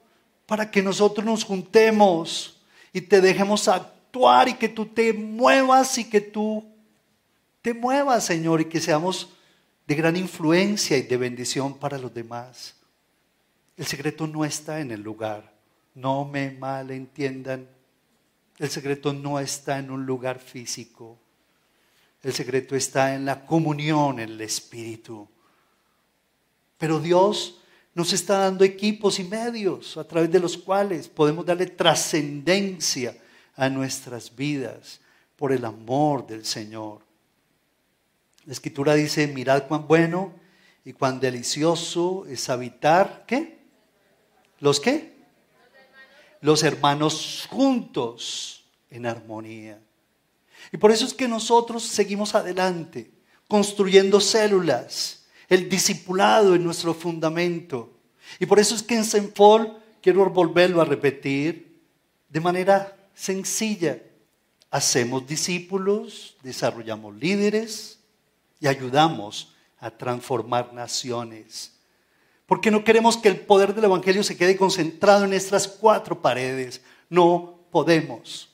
para 0.46 0.70
que 0.70 0.82
nosotros 0.82 1.24
nos 1.24 1.44
juntemos 1.44 2.60
y 2.92 3.00
te 3.02 3.20
dejemos 3.20 3.68
actuar 3.68 4.48
y 4.48 4.54
que 4.54 4.68
tú 4.68 4.86
te 4.86 5.12
muevas 5.12 5.96
y 5.98 6.04
que 6.04 6.20
tú 6.20 6.64
te 7.62 7.72
muevas, 7.72 8.24
Señor, 8.24 8.60
y 8.60 8.66
que 8.66 8.80
seamos 8.80 9.30
de 9.86 9.94
gran 9.94 10.16
influencia 10.16 10.98
y 10.98 11.02
de 11.02 11.16
bendición 11.16 11.78
para 11.78 11.98
los 11.98 12.12
demás. 12.12 12.74
El 13.76 13.86
secreto 13.86 14.26
no 14.26 14.44
está 14.44 14.80
en 14.80 14.90
el 14.90 15.02
lugar. 15.02 15.52
No 15.94 16.24
me 16.24 16.50
malentiendan. 16.50 17.73
El 18.58 18.70
secreto 18.70 19.12
no 19.12 19.40
está 19.40 19.78
en 19.78 19.90
un 19.90 20.06
lugar 20.06 20.38
físico. 20.38 21.18
El 22.22 22.32
secreto 22.32 22.76
está 22.76 23.14
en 23.14 23.24
la 23.24 23.44
comunión 23.44 24.20
en 24.20 24.30
el 24.30 24.40
Espíritu. 24.40 25.28
Pero 26.78 27.00
Dios 27.00 27.60
nos 27.94 28.12
está 28.12 28.38
dando 28.38 28.64
equipos 28.64 29.18
y 29.18 29.24
medios 29.24 29.96
a 29.96 30.04
través 30.04 30.30
de 30.30 30.40
los 30.40 30.56
cuales 30.56 31.08
podemos 31.08 31.46
darle 31.46 31.66
trascendencia 31.66 33.16
a 33.56 33.68
nuestras 33.68 34.34
vidas 34.34 35.00
por 35.36 35.52
el 35.52 35.64
amor 35.64 36.26
del 36.26 36.44
Señor. 36.44 37.02
La 38.46 38.52
escritura 38.52 38.94
dice, 38.94 39.26
mirad 39.26 39.66
cuán 39.68 39.86
bueno 39.86 40.32
y 40.84 40.92
cuán 40.92 41.20
delicioso 41.20 42.26
es 42.26 42.48
habitar, 42.50 43.24
¿qué? 43.26 43.58
¿Los 44.60 44.80
qué? 44.80 45.13
Los 46.44 46.62
hermanos 46.62 47.48
juntos 47.48 48.64
en 48.90 49.06
armonía. 49.06 49.80
Y 50.70 50.76
por 50.76 50.92
eso 50.92 51.06
es 51.06 51.14
que 51.14 51.26
nosotros 51.26 51.82
seguimos 51.84 52.34
adelante, 52.34 53.10
construyendo 53.48 54.20
células, 54.20 55.24
el 55.48 55.70
discipulado 55.70 56.54
en 56.54 56.62
nuestro 56.62 56.92
fundamento. 56.92 57.94
Y 58.38 58.44
por 58.44 58.58
eso 58.58 58.74
es 58.74 58.82
que 58.82 58.94
en 58.94 59.30
Paul, 59.30 59.72
quiero 60.02 60.28
volverlo 60.28 60.82
a 60.82 60.84
repetir, 60.84 61.80
de 62.28 62.40
manera 62.40 62.94
sencilla, 63.14 64.02
hacemos 64.70 65.26
discípulos, 65.26 66.36
desarrollamos 66.42 67.16
líderes 67.16 68.00
y 68.60 68.66
ayudamos 68.66 69.54
a 69.78 69.90
transformar 69.90 70.74
naciones. 70.74 71.73
Porque 72.46 72.70
no 72.70 72.84
queremos 72.84 73.16
que 73.16 73.28
el 73.28 73.40
poder 73.40 73.74
del 73.74 73.84
Evangelio 73.84 74.22
se 74.22 74.36
quede 74.36 74.56
concentrado 74.56 75.24
en 75.24 75.32
estas 75.32 75.66
cuatro 75.66 76.20
paredes. 76.20 76.82
No 77.08 77.60
podemos. 77.70 78.50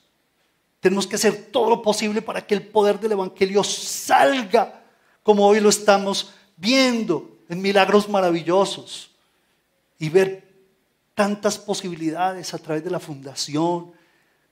Tenemos 0.79 1.05
que 1.05 1.15
hacer 1.15 1.49
todo 1.51 1.69
lo 1.69 1.81
posible 1.81 2.21
para 2.21 2.45
que 2.45 2.55
el 2.55 2.63
poder 2.63 2.99
del 2.99 3.11
Evangelio 3.13 3.63
salga 3.63 4.83
como 5.23 5.45
hoy 5.45 5.59
lo 5.59 5.69
estamos 5.69 6.33
viendo 6.57 7.37
en 7.49 7.61
milagros 7.61 8.09
maravillosos 8.09 9.11
y 9.99 10.09
ver 10.09 10.49
tantas 11.13 11.57
posibilidades 11.59 12.53
a 12.53 12.57
través 12.57 12.83
de 12.83 12.89
la 12.89 12.99
fundación, 12.99 13.91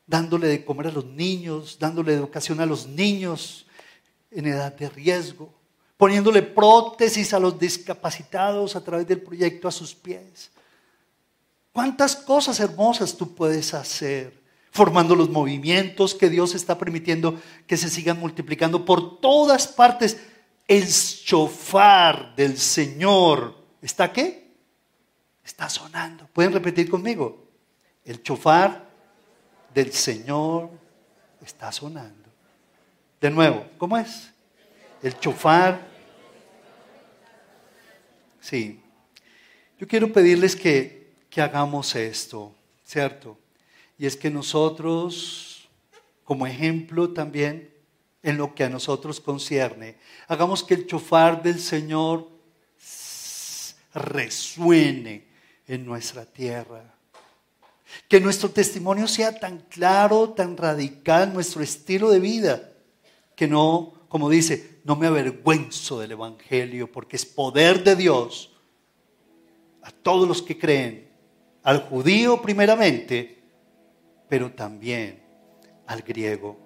dándole 0.06 0.48
de 0.48 0.64
comer 0.64 0.88
a 0.88 0.92
los 0.92 1.06
niños, 1.06 1.78
dándole 1.80 2.14
educación 2.14 2.60
a 2.60 2.66
los 2.66 2.88
niños 2.88 3.66
en 4.32 4.46
edad 4.46 4.74
de 4.76 4.90
riesgo, 4.90 5.52
poniéndole 6.00 6.41
prótesis 6.41 7.34
a 7.34 7.39
los 7.39 7.60
discapacitados 7.60 8.78
a 8.78 8.82
través 8.82 9.06
del 9.06 9.22
proyecto 9.22 9.68
a 9.68 9.72
sus 9.72 9.93
pies. 9.93 10.50
¿Cuántas 11.74 12.16
cosas 12.16 12.58
hermosas 12.62 13.18
tú 13.18 13.36
puedes 13.36 13.74
hacer? 13.74 14.41
Formando 14.72 15.14
los 15.14 15.30
movimientos 15.30 16.16
que 16.16 16.30
Dios 16.30 16.56
está 16.56 16.78
permitiendo 16.78 17.41
que 17.68 17.76
se 17.76 17.89
sigan 17.89 18.18
multiplicando 18.18 18.86
por 18.86 19.20
todas 19.20 19.68
partes 19.68 20.22
el 20.70 20.88
chofar 20.88 22.34
del 22.34 22.58
Señor 22.58 23.62
está 23.82 24.14
qué? 24.14 24.54
Está 25.43 25.68
sonando. 25.68 26.28
¿Pueden 26.28 26.54
repetir 26.54 26.89
conmigo? 26.89 27.43
El 28.06 28.24
chofar 28.24 28.88
del 29.74 29.91
Señor 29.91 30.70
está 31.45 31.74
sonando. 31.74 32.30
De 33.20 33.30
nuevo, 33.30 33.66
¿cómo 33.78 33.97
es? 33.97 34.32
El 35.04 35.20
chofar. 35.20 35.89
Sí. 38.42 38.82
Yo 39.80 39.88
quiero 39.88 40.12
pedirles 40.12 40.56
que, 40.56 41.14
que 41.30 41.42
hagamos 41.42 41.96
esto, 41.96 42.54
¿cierto? 42.86 43.38
Y 43.98 44.06
es 44.06 44.16
que 44.16 44.30
nosotros, 44.30 45.70
como 46.24 46.48
ejemplo 46.48 47.10
también, 47.12 47.70
en 48.24 48.38
lo 48.38 48.54
que 48.54 48.64
a 48.64 48.70
nosotros 48.70 49.20
concierne. 49.20 49.96
Hagamos 50.28 50.64
que 50.64 50.74
el 50.74 50.88
chofar 50.88 51.42
del 51.42 51.60
Señor 51.60 52.30
resuene 53.94 55.26
en 55.68 55.86
nuestra 55.86 56.26
tierra. 56.26 56.94
Que 58.08 58.20
nuestro 58.20 58.50
testimonio 58.50 59.08
sea 59.08 59.40
tan 59.40 59.60
claro, 59.70 60.30
tan 60.30 60.58
radical, 60.58 61.34
nuestro 61.34 61.64
estilo 61.64 62.10
de 62.12 62.20
vida, 62.20 62.72
que 63.36 63.48
no, 63.48 63.94
como 64.10 64.30
dice, 64.30 64.68
no 64.84 64.95
me 64.95 65.07
avergüenzo 65.07 65.99
del 65.99 66.13
Evangelio, 66.13 66.91
porque 66.91 67.15
es 67.15 67.25
poder 67.25 67.84
de 67.84 67.95
Dios 67.95 68.55
a 69.82 69.91
todos 69.91 70.27
los 70.27 70.41
que 70.41 70.57
creen, 70.57 71.09
al 71.63 71.84
judío 71.84 72.41
primeramente, 72.41 73.43
pero 74.27 74.51
también 74.51 75.21
al 75.88 76.01
griego. 76.01 76.57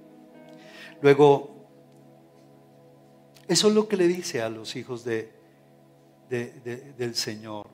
Luego, 1.01 1.68
eso 3.47 3.68
es 3.68 3.74
lo 3.74 3.88
que 3.88 3.97
le 3.97 4.07
dice 4.07 4.41
a 4.41 4.49
los 4.49 4.76
hijos 4.76 5.03
de, 5.03 5.32
del 6.30 7.16
Señor. 7.16 7.68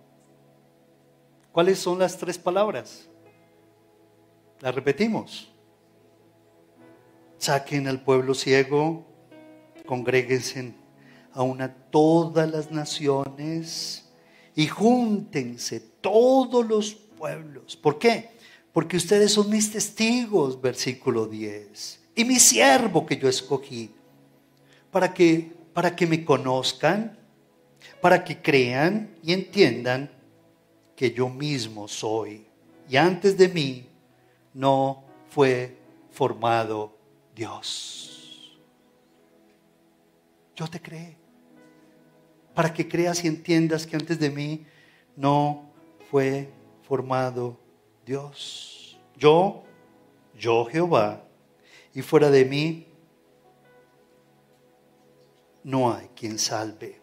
¿Cuáles 1.51 1.79
son 1.79 1.99
las 1.99 2.17
tres 2.17 2.37
palabras? 2.37 3.09
Las 4.61 4.75
repetimos. 4.75 5.51
Saquen 7.37 7.87
al 7.87 8.03
pueblo 8.03 8.33
ciego, 8.33 9.08
congréguense 9.89 10.71
a 11.33 11.41
una 11.41 11.73
todas 11.73 12.47
las 12.47 12.69
naciones 12.69 14.05
y 14.55 14.67
júntense 14.67 15.79
todos 15.79 16.63
los 16.63 16.93
pueblos. 16.93 17.75
¿Por 17.75 17.97
qué? 17.97 18.29
Porque 18.71 18.97
ustedes 18.97 19.31
son 19.31 19.49
mis 19.49 19.71
testigos, 19.71 20.61
versículo 20.61 21.25
10 21.25 22.01
y 22.15 22.23
mi 22.23 22.37
siervo 22.37 23.03
que 23.03 23.17
yo 23.17 23.27
escogí, 23.27 23.89
para 24.91 25.11
que, 25.11 25.53
para 25.73 25.95
que 25.95 26.05
me 26.05 26.23
conozcan, 26.23 27.17
para 27.99 28.23
que 28.23 28.41
crean 28.41 29.15
y 29.23 29.33
entiendan 29.33 30.11
que 30.95 31.11
yo 31.11 31.29
mismo 31.29 31.87
soy. 31.87 32.45
Y 32.87 32.97
antes 32.97 33.35
de 33.37 33.47
mí 33.47 33.87
no 34.53 35.03
fue 35.29 35.77
formado 36.11 36.95
Dios. 37.33 38.08
Yo 40.59 40.67
te 40.67 40.81
creé. 40.81 41.15
Para 42.53 42.73
que 42.73 42.85
creas 42.85 43.23
y 43.23 43.27
entiendas 43.27 43.87
que 43.87 43.95
antes 43.95 44.19
de 44.19 44.29
mí 44.29 44.65
no 45.15 45.71
fue 46.11 46.51
formado 46.83 47.57
Dios. 48.05 48.99
Yo, 49.15 49.63
yo 50.37 50.65
Jehová, 50.65 51.23
y 51.93 52.01
fuera 52.01 52.29
de 52.29 52.43
mí 52.43 52.87
no 55.63 55.93
hay 55.93 56.09
quien 56.09 56.37
salve. 56.37 56.99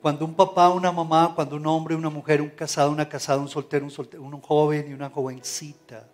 Cuando 0.00 0.26
un 0.26 0.34
papá, 0.34 0.70
una 0.70 0.92
mamá, 0.92 1.32
cuando 1.34 1.56
un 1.56 1.66
hombre, 1.66 1.96
una 1.96 2.10
mujer, 2.10 2.40
un 2.40 2.50
casado, 2.50 2.92
una 2.92 3.08
casada, 3.08 3.40
un 3.40 3.48
soltero, 3.48 3.84
un 3.84 3.90
soltero, 3.90 4.22
un 4.22 4.40
joven 4.40 4.88
y 4.88 4.92
una 4.92 5.10
jovencita 5.10 6.08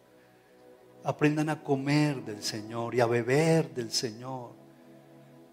aprendan 1.05 1.51
a 1.51 1.63
comer 1.63 2.25
del 2.25 2.43
Señor 2.43 2.95
y 2.95 3.01
a 3.01 3.07
beber 3.07 3.75
del 3.75 3.91
Señor, 3.91 4.60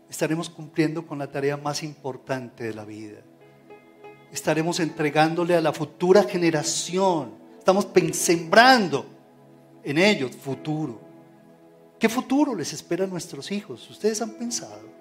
estaremos 0.09 0.49
cumpliendo 0.49 1.05
con 1.05 1.17
la 1.19 1.31
tarea 1.31 1.57
más 1.57 1.83
importante 1.83 2.63
de 2.63 2.73
la 2.73 2.85
vida. 2.85 3.19
Estaremos 4.31 4.79
entregándole 4.79 5.55
a 5.55 5.61
la 5.61 5.73
futura 5.73 6.23
generación, 6.23 7.33
estamos 7.57 7.87
sembrando 8.13 9.05
en 9.83 9.97
ellos 9.97 10.35
futuro. 10.35 10.99
¿Qué 11.99 12.09
futuro 12.09 12.53
les 12.53 12.73
espera 12.73 13.05
a 13.05 13.07
nuestros 13.07 13.51
hijos? 13.51 13.89
¿Ustedes 13.89 14.21
han 14.21 14.31
pensado? 14.31 14.97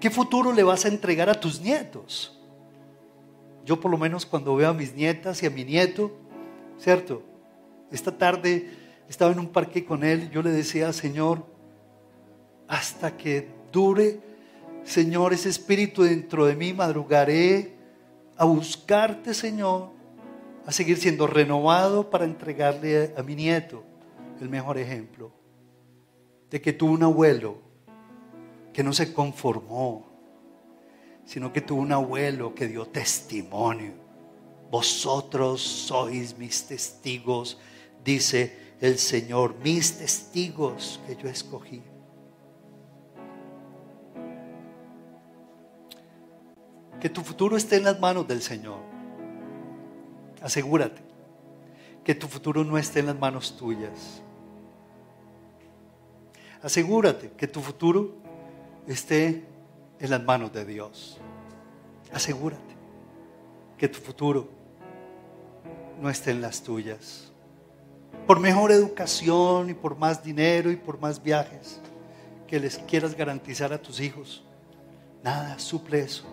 ¿Qué 0.00 0.10
futuro 0.10 0.52
le 0.52 0.64
vas 0.64 0.84
a 0.84 0.88
entregar 0.88 1.30
a 1.30 1.38
tus 1.38 1.60
nietos? 1.60 2.38
Yo 3.64 3.78
por 3.78 3.90
lo 3.90 3.98
menos 3.98 4.26
cuando 4.26 4.56
veo 4.56 4.70
a 4.70 4.74
mis 4.74 4.94
nietas 4.94 5.42
y 5.42 5.46
a 5.46 5.50
mi 5.50 5.64
nieto, 5.64 6.10
¿cierto? 6.78 7.22
Esta 7.92 8.16
tarde 8.18 8.70
estaba 9.08 9.30
en 9.30 9.38
un 9.38 9.48
parque 9.48 9.84
con 9.84 10.02
él, 10.02 10.30
yo 10.30 10.42
le 10.42 10.50
decía, 10.50 10.92
Señor, 10.92 11.46
hasta 12.72 13.14
que 13.18 13.46
dure, 13.70 14.18
Señor, 14.82 15.34
ese 15.34 15.50
espíritu 15.50 16.04
dentro 16.04 16.46
de 16.46 16.56
mí, 16.56 16.72
madrugaré 16.72 17.76
a 18.34 18.46
buscarte, 18.46 19.34
Señor, 19.34 19.90
a 20.64 20.72
seguir 20.72 20.96
siendo 20.96 21.26
renovado 21.26 22.08
para 22.08 22.24
entregarle 22.24 23.12
a 23.14 23.22
mi 23.22 23.34
nieto 23.34 23.84
el 24.40 24.48
mejor 24.48 24.78
ejemplo 24.78 25.30
de 26.50 26.62
que 26.62 26.72
tuvo 26.72 26.92
un 26.92 27.02
abuelo 27.02 27.58
que 28.72 28.82
no 28.82 28.94
se 28.94 29.12
conformó, 29.12 30.06
sino 31.26 31.52
que 31.52 31.60
tuvo 31.60 31.82
un 31.82 31.92
abuelo 31.92 32.54
que 32.54 32.68
dio 32.68 32.86
testimonio. 32.86 33.92
Vosotros 34.70 35.60
sois 35.60 36.38
mis 36.38 36.66
testigos, 36.66 37.58
dice 38.02 38.56
el 38.80 38.96
Señor, 38.98 39.56
mis 39.62 39.98
testigos 39.98 41.00
que 41.06 41.16
yo 41.16 41.28
escogí. 41.28 41.82
Que 47.02 47.10
tu 47.10 47.22
futuro 47.22 47.56
esté 47.56 47.78
en 47.78 47.82
las 47.82 47.98
manos 47.98 48.28
del 48.28 48.40
Señor. 48.40 48.78
Asegúrate 50.40 51.02
que 52.04 52.14
tu 52.14 52.28
futuro 52.28 52.62
no 52.62 52.78
esté 52.78 53.00
en 53.00 53.06
las 53.06 53.18
manos 53.18 53.56
tuyas. 53.56 54.22
Asegúrate 56.62 57.32
que 57.32 57.48
tu 57.48 57.60
futuro 57.60 58.14
esté 58.86 59.44
en 59.98 60.10
las 60.10 60.22
manos 60.22 60.52
de 60.52 60.64
Dios. 60.64 61.18
Asegúrate 62.12 62.76
que 63.76 63.88
tu 63.88 63.98
futuro 63.98 64.48
no 66.00 66.08
esté 66.08 66.30
en 66.30 66.40
las 66.40 66.62
tuyas. 66.62 67.32
Por 68.28 68.38
mejor 68.38 68.70
educación 68.70 69.70
y 69.70 69.74
por 69.74 69.98
más 69.98 70.22
dinero 70.22 70.70
y 70.70 70.76
por 70.76 71.00
más 71.00 71.20
viajes 71.20 71.80
que 72.46 72.60
les 72.60 72.78
quieras 72.78 73.16
garantizar 73.16 73.72
a 73.72 73.82
tus 73.82 73.98
hijos, 73.98 74.44
nada 75.24 75.58
suple 75.58 75.98
eso 75.98 76.31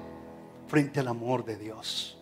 frente 0.70 1.00
al 1.00 1.08
amor 1.08 1.44
de 1.44 1.58
Dios. 1.58 2.18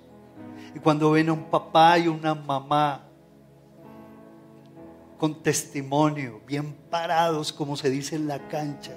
Y 0.74 0.80
cuando 0.80 1.12
ven 1.12 1.30
a 1.30 1.34
un 1.34 1.44
papá 1.46 2.00
y 2.00 2.08
una 2.08 2.34
mamá 2.34 3.04
con 5.18 5.42
testimonio, 5.44 6.42
bien 6.48 6.74
parados, 6.90 7.52
como 7.52 7.76
se 7.76 7.90
dice 7.90 8.16
en 8.16 8.28
la 8.28 8.48
cancha, 8.48 8.96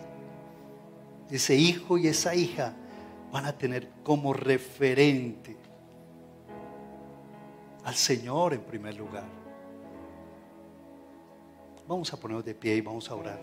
ese 1.31 1.57
hijo 1.57 1.99
y 1.99 2.07
esa 2.07 2.35
hija 2.35 2.75
van 3.33 3.47
a 3.47 3.53
tener 3.53 3.89
como 4.03 4.33
referente 4.33 5.57
al 7.85 7.95
Señor 7.95 8.55
en 8.55 8.63
primer 8.63 8.95
lugar. 8.97 9.25
Vamos 11.87 12.13
a 12.13 12.17
ponernos 12.17 12.45
de 12.45 12.55
pie 12.55 12.77
y 12.77 12.81
vamos 12.81 13.11
a 13.11 13.15
orar. 13.15 13.41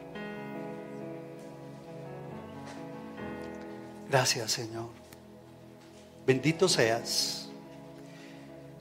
Gracias 4.10 4.52
Señor. 4.52 4.97
Bendito 6.28 6.68
seas. 6.68 7.48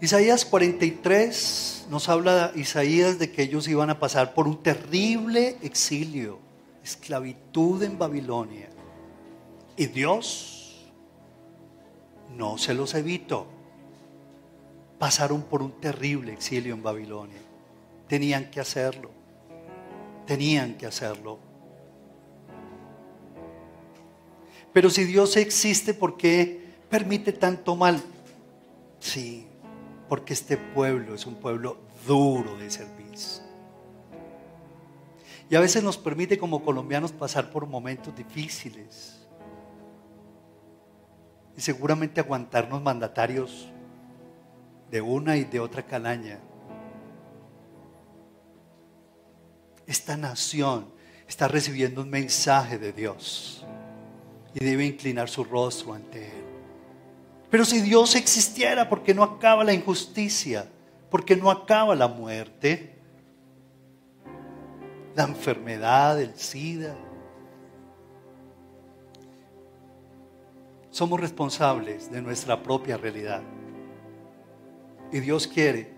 Isaías 0.00 0.44
43 0.44 1.86
nos 1.88 2.08
habla 2.08 2.50
Isaías 2.56 3.20
de 3.20 3.30
que 3.30 3.42
ellos 3.42 3.68
iban 3.68 3.88
a 3.88 4.00
pasar 4.00 4.34
por 4.34 4.48
un 4.48 4.64
terrible 4.64 5.56
exilio, 5.62 6.40
esclavitud 6.82 7.84
en 7.84 7.96
Babilonia. 7.98 8.68
Y 9.76 9.86
Dios 9.86 10.90
no 12.36 12.58
se 12.58 12.74
los 12.74 12.94
evitó. 12.94 13.46
Pasaron 14.98 15.42
por 15.42 15.62
un 15.62 15.80
terrible 15.80 16.32
exilio 16.32 16.74
en 16.74 16.82
Babilonia. 16.82 17.38
Tenían 18.08 18.50
que 18.50 18.58
hacerlo. 18.58 19.12
Tenían 20.26 20.74
que 20.74 20.86
hacerlo. 20.86 21.38
Pero 24.72 24.90
si 24.90 25.04
Dios 25.04 25.36
existe, 25.36 25.94
¿por 25.94 26.16
qué 26.16 26.65
permite 26.88 27.32
tanto 27.32 27.76
mal? 27.76 28.00
Sí, 29.00 29.46
porque 30.08 30.32
este 30.32 30.56
pueblo 30.56 31.14
es 31.14 31.26
un 31.26 31.36
pueblo 31.36 31.78
duro 32.06 32.56
de 32.56 32.70
servicio. 32.70 33.44
Y 35.48 35.54
a 35.54 35.60
veces 35.60 35.82
nos 35.82 35.96
permite 35.96 36.38
como 36.38 36.64
colombianos 36.64 37.12
pasar 37.12 37.50
por 37.50 37.66
momentos 37.66 38.14
difíciles. 38.16 39.26
Y 41.56 41.60
seguramente 41.60 42.20
aguantarnos 42.20 42.82
mandatarios 42.82 43.68
de 44.90 45.00
una 45.00 45.36
y 45.36 45.44
de 45.44 45.60
otra 45.60 45.84
calaña. 45.84 46.40
Esta 49.86 50.16
nación 50.16 50.86
está 51.28 51.46
recibiendo 51.46 52.02
un 52.02 52.10
mensaje 52.10 52.78
de 52.78 52.92
Dios 52.92 53.64
y 54.52 54.64
debe 54.64 54.84
inclinar 54.84 55.28
su 55.28 55.44
rostro 55.44 55.94
ante 55.94 56.26
Él. 56.26 56.45
Pero 57.56 57.64
si 57.64 57.80
Dios 57.80 58.14
existiera, 58.16 58.86
¿por 58.86 59.02
qué 59.02 59.14
no 59.14 59.22
acaba 59.22 59.64
la 59.64 59.72
injusticia? 59.72 60.70
¿Por 61.08 61.24
qué 61.24 61.34
no 61.36 61.50
acaba 61.50 61.94
la 61.94 62.06
muerte? 62.06 62.98
La 65.14 65.22
enfermedad, 65.22 66.20
el 66.20 66.36
SIDA. 66.36 66.94
Somos 70.90 71.18
responsables 71.18 72.10
de 72.10 72.20
nuestra 72.20 72.62
propia 72.62 72.98
realidad. 72.98 73.40
Y 75.10 75.20
Dios 75.20 75.46
quiere 75.46 75.94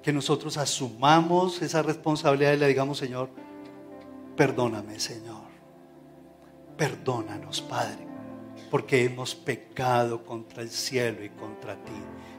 que 0.00 0.12
nosotros 0.12 0.58
asumamos 0.58 1.60
esa 1.60 1.82
responsabilidad 1.82 2.52
y 2.52 2.58
le 2.58 2.68
digamos, 2.68 2.98
Señor, 2.98 3.30
perdóname, 4.36 5.00
Señor. 5.00 5.42
Perdónanos, 6.76 7.62
Padre 7.62 8.11
porque 8.72 9.04
hemos 9.04 9.34
pecado 9.34 10.24
contra 10.24 10.62
el 10.62 10.70
cielo 10.70 11.22
y 11.22 11.28
contra 11.28 11.74
ti. 11.74 11.92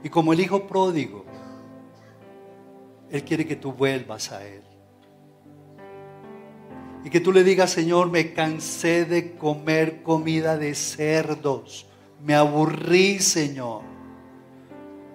Y 0.03 0.09
como 0.09 0.33
el 0.33 0.39
Hijo 0.39 0.65
pródigo, 0.65 1.25
Él 3.11 3.23
quiere 3.23 3.45
que 3.45 3.55
tú 3.55 3.71
vuelvas 3.71 4.31
a 4.31 4.43
Él. 4.43 4.63
Y 7.05 7.11
que 7.11 7.19
tú 7.19 7.31
le 7.31 7.43
digas, 7.43 7.69
Señor, 7.69 8.09
me 8.09 8.33
cansé 8.33 9.05
de 9.05 9.35
comer 9.35 10.01
comida 10.01 10.57
de 10.57 10.73
cerdos. 10.73 11.85
Me 12.19 12.33
aburrí, 12.33 13.19
Señor. 13.19 13.83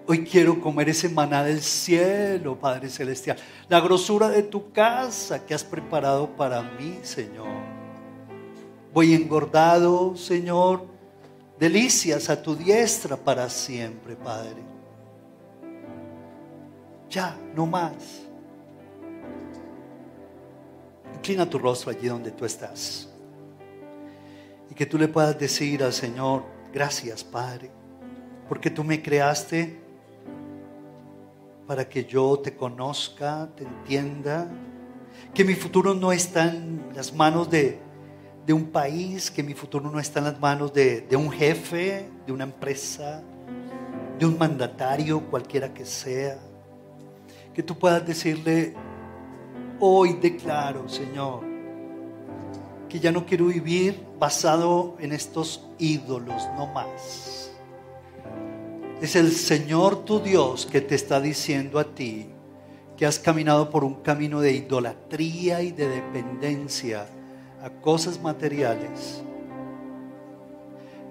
Hoy 0.06 0.24
quiero 0.24 0.60
comer 0.60 0.90
ese 0.90 1.08
maná 1.08 1.42
del 1.42 1.62
cielo, 1.62 2.60
Padre 2.60 2.90
Celestial. 2.90 3.38
La 3.68 3.80
grosura 3.80 4.28
de 4.28 4.44
tu 4.44 4.70
casa 4.70 5.44
que 5.44 5.52
has 5.52 5.64
preparado 5.64 6.36
para 6.36 6.62
mí, 6.62 7.00
Señor. 7.02 7.48
Voy 8.94 9.14
engordado, 9.14 10.14
Señor 10.16 10.96
delicias 11.58 12.30
a 12.30 12.40
tu 12.40 12.54
diestra 12.54 13.16
para 13.16 13.48
siempre, 13.48 14.16
Padre. 14.16 14.62
Ya, 17.10 17.36
no 17.54 17.66
más. 17.66 18.22
Inclina 21.14 21.48
tu 21.48 21.58
rostro 21.58 21.90
allí 21.90 22.06
donde 22.06 22.30
tú 22.30 22.44
estás. 22.44 23.08
Y 24.70 24.74
que 24.74 24.86
tú 24.86 24.98
le 24.98 25.08
puedas 25.08 25.38
decir 25.38 25.82
al 25.82 25.92
Señor, 25.92 26.44
gracias 26.72 27.24
Padre, 27.24 27.70
porque 28.48 28.70
tú 28.70 28.84
me 28.84 29.02
creaste 29.02 29.80
para 31.66 31.88
que 31.88 32.04
yo 32.04 32.38
te 32.38 32.54
conozca, 32.54 33.48
te 33.56 33.64
entienda, 33.64 34.48
que 35.34 35.44
mi 35.44 35.54
futuro 35.54 35.94
no 35.94 36.12
está 36.12 36.48
en 36.48 36.82
las 36.94 37.12
manos 37.12 37.50
de 37.50 37.78
de 38.48 38.54
un 38.54 38.70
país, 38.70 39.30
que 39.30 39.42
mi 39.42 39.52
futuro 39.52 39.90
no 39.90 40.00
está 40.00 40.20
en 40.20 40.24
las 40.24 40.40
manos 40.40 40.72
de, 40.72 41.06
un 41.12 41.30
jefe, 41.30 42.08
de 42.26 42.32
una 42.32 42.44
empresa, 42.44 43.22
de 44.18 44.24
un 44.24 44.38
mandatario, 44.38 45.20
cualquiera 45.28 45.74
que 45.74 45.84
sea. 45.84 46.38
Que 47.52 47.62
tú 47.62 47.78
puedas 47.78 48.06
decirle, 48.06 48.72
hoy 49.78 50.14
declaro, 50.14 50.88
Señor, 50.88 51.42
que 52.88 52.98
ya 52.98 53.12
no 53.12 53.26
quiero 53.26 53.48
vivir 53.48 54.02
basado 54.18 54.96
en 54.98 55.12
estos 55.12 55.68
ídolos, 55.78 56.48
no 56.56 56.68
más. 56.68 57.52
Es 59.02 59.14
el 59.14 59.32
Señor 59.32 60.06
tu 60.06 60.20
Dios 60.20 60.64
que 60.64 60.80
te 60.80 60.94
está 60.94 61.20
diciendo 61.20 61.78
a 61.78 61.84
ti 61.84 62.30
que 62.96 63.04
has 63.04 63.18
caminado 63.18 63.68
por 63.68 63.84
un 63.84 63.96
camino 63.96 64.40
de 64.40 64.52
idolatría 64.52 65.60
y 65.60 65.70
de 65.70 65.86
dependencia 65.86 67.06
a 67.62 67.70
cosas 67.70 68.20
materiales, 68.20 69.22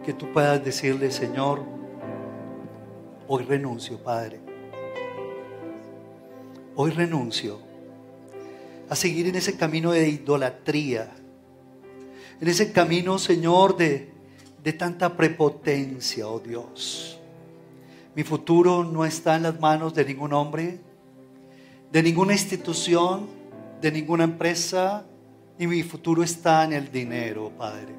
que 0.06 0.14
tú 0.14 0.32
puedas 0.32 0.64
decirle, 0.64 1.12
Señor, 1.12 1.64
hoy 3.28 3.44
renuncio, 3.44 3.98
Padre. 4.02 4.40
Hoy 6.76 6.92
renuncio 6.92 7.60
a 8.90 8.96
seguir 8.96 9.28
en 9.28 9.36
ese 9.36 9.58
camino 9.58 9.92
de 9.92 10.08
idolatría, 10.08 11.12
en 12.40 12.48
ese 12.48 12.72
camino, 12.72 13.18
Señor, 13.20 13.76
de, 13.76 14.14
de 14.64 14.74
tanta 14.74 15.18
prepotencia, 15.18 16.28
oh 16.28 16.40
Dios. 16.40 17.20
Mi 18.16 18.24
futuro 18.24 18.84
no 18.84 19.06
está 19.06 19.36
en 19.36 19.44
las 19.44 19.60
manos 19.60 19.94
de 19.94 20.06
ningún 20.06 20.34
hombre, 20.34 20.80
de 21.92 22.04
ninguna 22.04 22.34
institución, 22.34 23.28
de 23.82 23.92
ninguna 23.92 24.24
empresa, 24.24 25.06
y 25.60 25.68
mi 25.68 25.84
futuro 25.84 26.24
está 26.24 26.64
en 26.64 26.74
el 26.74 26.92
dinero, 26.92 27.52
Padre. 27.58 27.96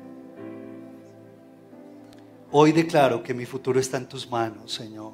Hoy 2.50 2.72
declaro 2.72 3.22
que 3.22 3.34
mi 3.34 3.44
futuro 3.44 3.78
está 3.78 3.96
en 3.98 4.08
tus 4.08 4.28
manos, 4.30 4.72
Señor. 4.72 5.12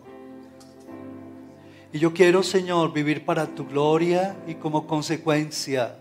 Y 1.93 1.99
yo 1.99 2.13
quiero, 2.13 2.43
Señor, 2.43 2.93
vivir 2.93 3.25
para 3.25 3.47
tu 3.47 3.67
gloria 3.67 4.37
y 4.47 4.55
como 4.55 4.87
consecuencia 4.87 5.97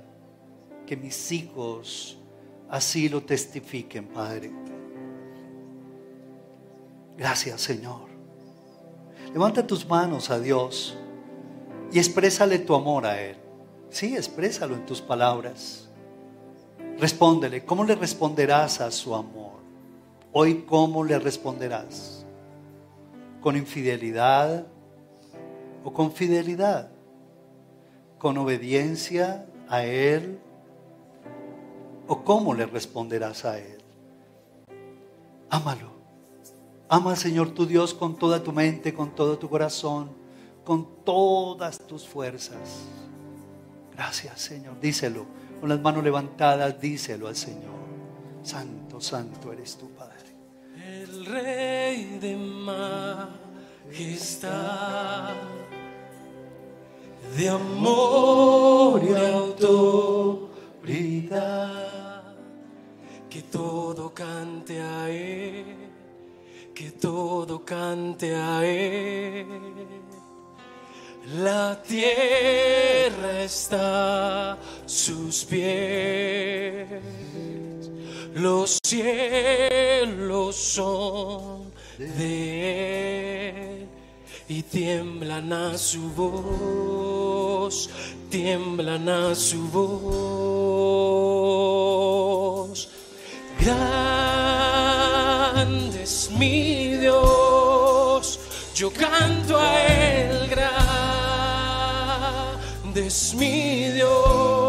que 0.85 0.97
mis 0.97 1.31
hijos 1.31 2.17
así 2.69 3.09
lo 3.09 3.21
testifiquen, 3.21 4.07
Padre. 4.07 4.51
Gracias, 7.17 7.61
Señor. 7.61 8.09
Levanta 9.31 9.65
tus 9.65 9.87
manos 9.87 10.29
a 10.29 10.39
Dios 10.39 10.97
y 11.91 11.99
exprésale 11.99 12.59
tu 12.59 12.75
amor 12.75 13.05
a 13.05 13.21
Él. 13.21 13.37
Sí, 13.89 14.15
exprésalo 14.15 14.75
en 14.75 14.85
tus 14.85 15.01
palabras. 15.01 15.82
Respóndele. 16.99 17.65
¿Cómo 17.65 17.83
le 17.83 17.95
responderás 17.95 18.81
a 18.81 18.91
su 18.91 19.15
amor? 19.15 19.53
Hoy, 20.31 20.63
¿cómo 20.67 21.03
le 21.03 21.19
responderás? 21.19 22.25
¿Con 23.41 23.57
infidelidad 23.57 24.65
o 25.83 25.93
con 25.93 26.11
fidelidad? 26.11 26.89
¿Con 28.17 28.37
obediencia 28.37 29.45
a 29.67 29.83
Él? 29.83 30.39
¿O 32.07 32.23
cómo 32.23 32.53
le 32.53 32.65
responderás 32.65 33.45
a 33.45 33.59
Él? 33.59 33.77
Ámalo. 35.49 35.93
Ama 36.89 37.11
al 37.11 37.17
Señor 37.17 37.51
tu 37.51 37.65
Dios 37.65 37.93
con 37.93 38.17
toda 38.17 38.43
tu 38.43 38.51
mente, 38.51 38.93
con 38.93 39.15
todo 39.15 39.37
tu 39.37 39.49
corazón, 39.49 40.09
con 40.63 40.87
todas 41.03 41.79
tus 41.79 42.07
fuerzas. 42.07 42.85
Gracias, 43.93 44.41
Señor. 44.41 44.79
Díselo. 44.79 45.25
Con 45.63 45.69
las 45.69 45.79
manos 45.79 46.03
levantadas, 46.03 46.81
díselo 46.81 47.29
al 47.29 47.37
Señor. 47.37 47.71
Santo, 48.43 48.99
santo 48.99 49.53
eres 49.53 49.77
tu 49.77 49.89
Padre. 49.91 50.35
El 50.75 51.25
Rey 51.25 52.17
de 52.19 52.35
majestad, 53.85 55.35
de 57.37 57.47
amor 57.47 59.01
y 59.05 59.13
autoridad, 59.15 60.65
que 63.29 63.43
todo 63.43 64.13
cante 64.13 64.81
a 64.81 65.09
Él, 65.09 65.65
que 66.75 66.91
todo 66.91 67.63
cante 67.63 68.35
a 68.35 68.65
Él 68.65 69.93
la 71.25 71.81
tierra 71.81 73.43
está 73.43 74.57
sus 74.93 75.43
pies, 75.45 76.87
los 78.35 78.77
cielos 78.83 80.55
son 80.55 81.73
de 81.97 83.49
él 83.49 83.87
y 84.47 84.61
tiemblan 84.61 85.51
a 85.51 85.75
su 85.79 86.11
voz, 86.11 87.89
tiemblan 88.29 89.09
a 89.09 89.33
su 89.33 89.67
voz. 89.69 89.89
Grande 93.59 94.43
es 96.03 96.29
mi 96.37 96.97
Dios, 96.97 98.39
yo 98.75 98.93
canto 98.93 99.59
a 99.59 99.87
él 99.87 100.47
grande 100.49 100.73
es 103.07 103.33
mi 103.33 103.89
Dios 103.89 104.62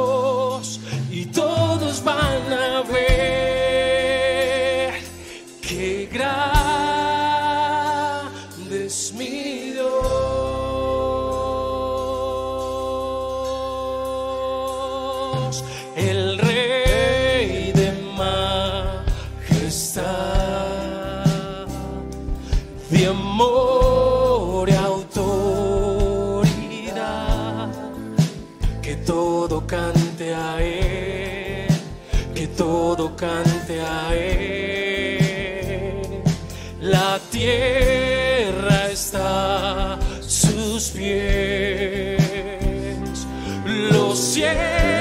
cante 33.24 33.80
a 33.80 34.14
Él. 34.14 35.22
La 36.80 37.18
tierra 37.30 38.90
está 38.90 39.94
a 39.94 39.98
sus 40.20 40.90
pies, 40.90 42.20
los 43.90 44.18
cielos 44.18 44.93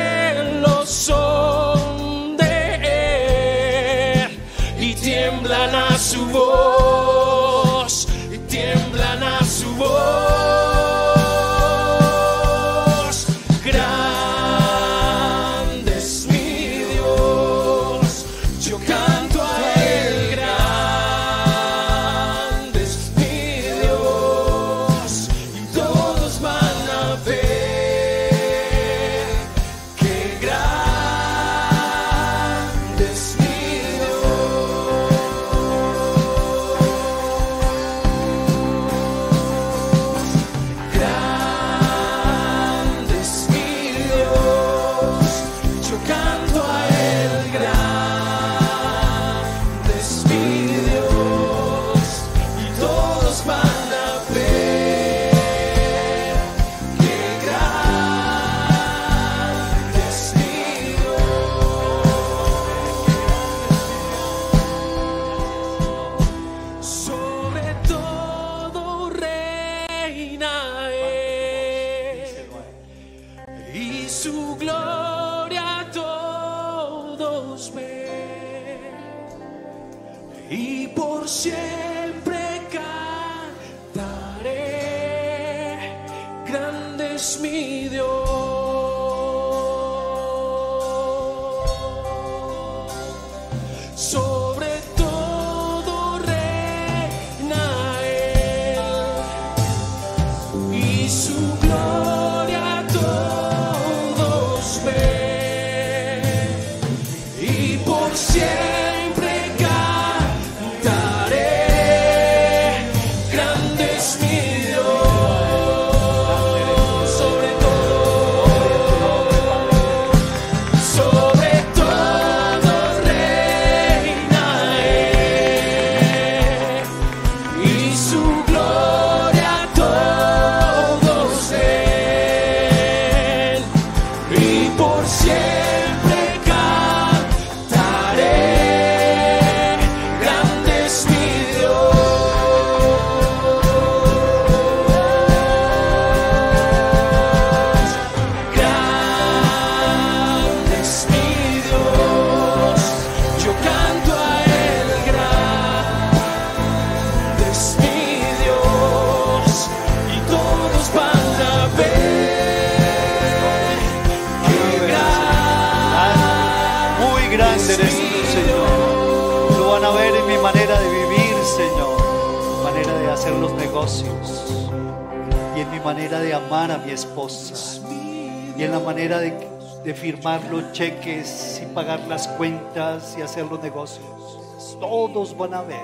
firmar 180.03 180.43
los 180.51 180.73
cheques 180.73 181.61
y 181.63 181.65
pagar 181.73 182.01
las 182.09 182.27
cuentas 182.27 183.15
y 183.17 183.21
hacer 183.21 183.45
los 183.45 183.63
negocios. 183.63 184.77
Todos 184.77 185.37
van 185.37 185.53
a 185.53 185.61
ver 185.61 185.79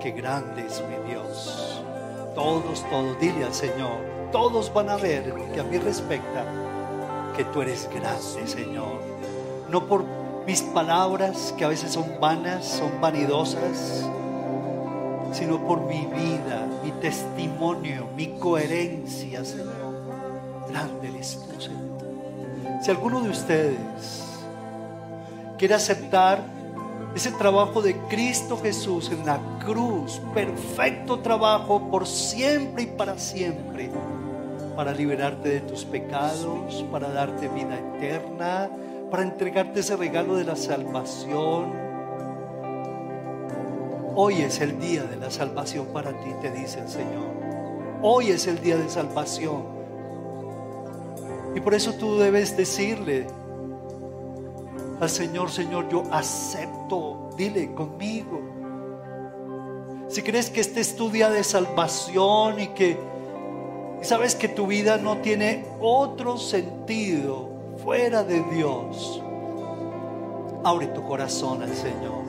que 0.00 0.10
grande 0.10 0.66
es 0.66 0.82
mi 0.88 1.08
Dios. 1.08 1.80
Todos, 2.34 2.84
todos, 2.90 3.20
dile 3.20 3.44
al 3.44 3.54
Señor, 3.54 4.00
todos 4.32 4.74
van 4.74 4.90
a 4.90 4.96
ver 4.96 5.32
que 5.54 5.60
a 5.60 5.62
mí 5.62 5.78
respecta 5.78 6.44
que 7.36 7.44
tú 7.44 7.62
eres 7.62 7.88
grande, 7.94 8.48
Señor. 8.48 9.00
No 9.70 9.86
por 9.86 10.04
mis 10.44 10.62
palabras 10.62 11.54
que 11.56 11.64
a 11.64 11.68
veces 11.68 11.92
son 11.92 12.18
vanas, 12.20 12.64
son 12.64 13.00
vanidosas, 13.00 14.08
sino 15.30 15.64
por 15.68 15.82
mi 15.82 16.04
vida, 16.06 16.66
mi 16.82 16.90
testimonio, 17.00 18.08
mi 18.16 18.26
coherencia, 18.40 19.44
Señor. 19.44 19.94
Grande 20.68 21.10
eres 21.10 21.46
tú, 21.48 21.60
Señor. 21.60 22.09
Si 22.80 22.90
alguno 22.90 23.20
de 23.20 23.28
ustedes 23.28 24.24
quiere 25.58 25.74
aceptar 25.74 26.42
ese 27.14 27.30
trabajo 27.32 27.82
de 27.82 27.94
Cristo 28.08 28.58
Jesús 28.62 29.10
en 29.10 29.26
la 29.26 29.38
cruz, 29.66 30.22
perfecto 30.32 31.18
trabajo 31.18 31.90
por 31.90 32.06
siempre 32.06 32.84
y 32.84 32.86
para 32.86 33.18
siempre, 33.18 33.90
para 34.74 34.92
liberarte 34.92 35.50
de 35.50 35.60
tus 35.60 35.84
pecados, 35.84 36.82
para 36.90 37.10
darte 37.10 37.48
vida 37.48 37.78
eterna, 37.96 38.70
para 39.10 39.24
entregarte 39.24 39.80
ese 39.80 39.96
regalo 39.96 40.36
de 40.36 40.44
la 40.44 40.56
salvación. 40.56 41.74
Hoy 44.14 44.40
es 44.40 44.58
el 44.62 44.80
día 44.80 45.02
de 45.02 45.16
la 45.16 45.30
salvación 45.30 45.88
para 45.92 46.12
ti, 46.12 46.30
te 46.40 46.50
dice 46.50 46.80
el 46.80 46.88
Señor. 46.88 47.28
Hoy 48.00 48.30
es 48.30 48.46
el 48.46 48.58
día 48.62 48.78
de 48.78 48.88
salvación. 48.88 49.79
Y 51.54 51.60
por 51.60 51.74
eso 51.74 51.94
tú 51.94 52.18
debes 52.18 52.56
decirle, 52.56 53.26
al 55.00 55.08
Señor, 55.08 55.50
Señor, 55.50 55.88
yo 55.88 56.02
acepto, 56.10 57.30
dile 57.36 57.72
conmigo. 57.74 58.40
Si 60.08 60.22
crees 60.22 60.50
que 60.50 60.60
este 60.60 60.80
es 60.80 60.96
tu 60.96 61.08
día 61.08 61.30
de 61.30 61.42
salvación 61.42 62.60
y 62.60 62.68
que 62.68 62.98
sabes 64.02 64.34
que 64.34 64.48
tu 64.48 64.66
vida 64.66 64.98
no 64.98 65.18
tiene 65.18 65.64
otro 65.80 66.36
sentido 66.36 67.48
fuera 67.82 68.24
de 68.24 68.42
Dios, 68.52 69.22
abre 70.64 70.88
tu 70.88 71.02
corazón 71.06 71.62
al 71.62 71.74
Señor. 71.74 72.24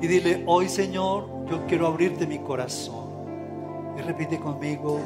Y 0.00 0.06
dile, 0.06 0.42
hoy 0.46 0.68
Señor, 0.68 1.28
yo 1.48 1.66
quiero 1.66 1.86
abrirte 1.86 2.26
mi 2.26 2.40
corazón. 2.40 3.04
Y 3.96 4.02
repite 4.02 4.38
conmigo, 4.38 4.98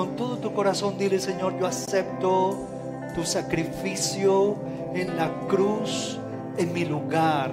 con 0.00 0.16
todo 0.16 0.38
tu 0.38 0.54
corazón, 0.54 0.96
dile 0.96 1.20
Señor, 1.20 1.58
yo 1.60 1.66
acepto 1.66 2.56
tu 3.14 3.22
sacrificio 3.22 4.56
en 4.94 5.14
la 5.14 5.30
cruz 5.46 6.18
en 6.56 6.72
mi 6.72 6.86
lugar. 6.86 7.52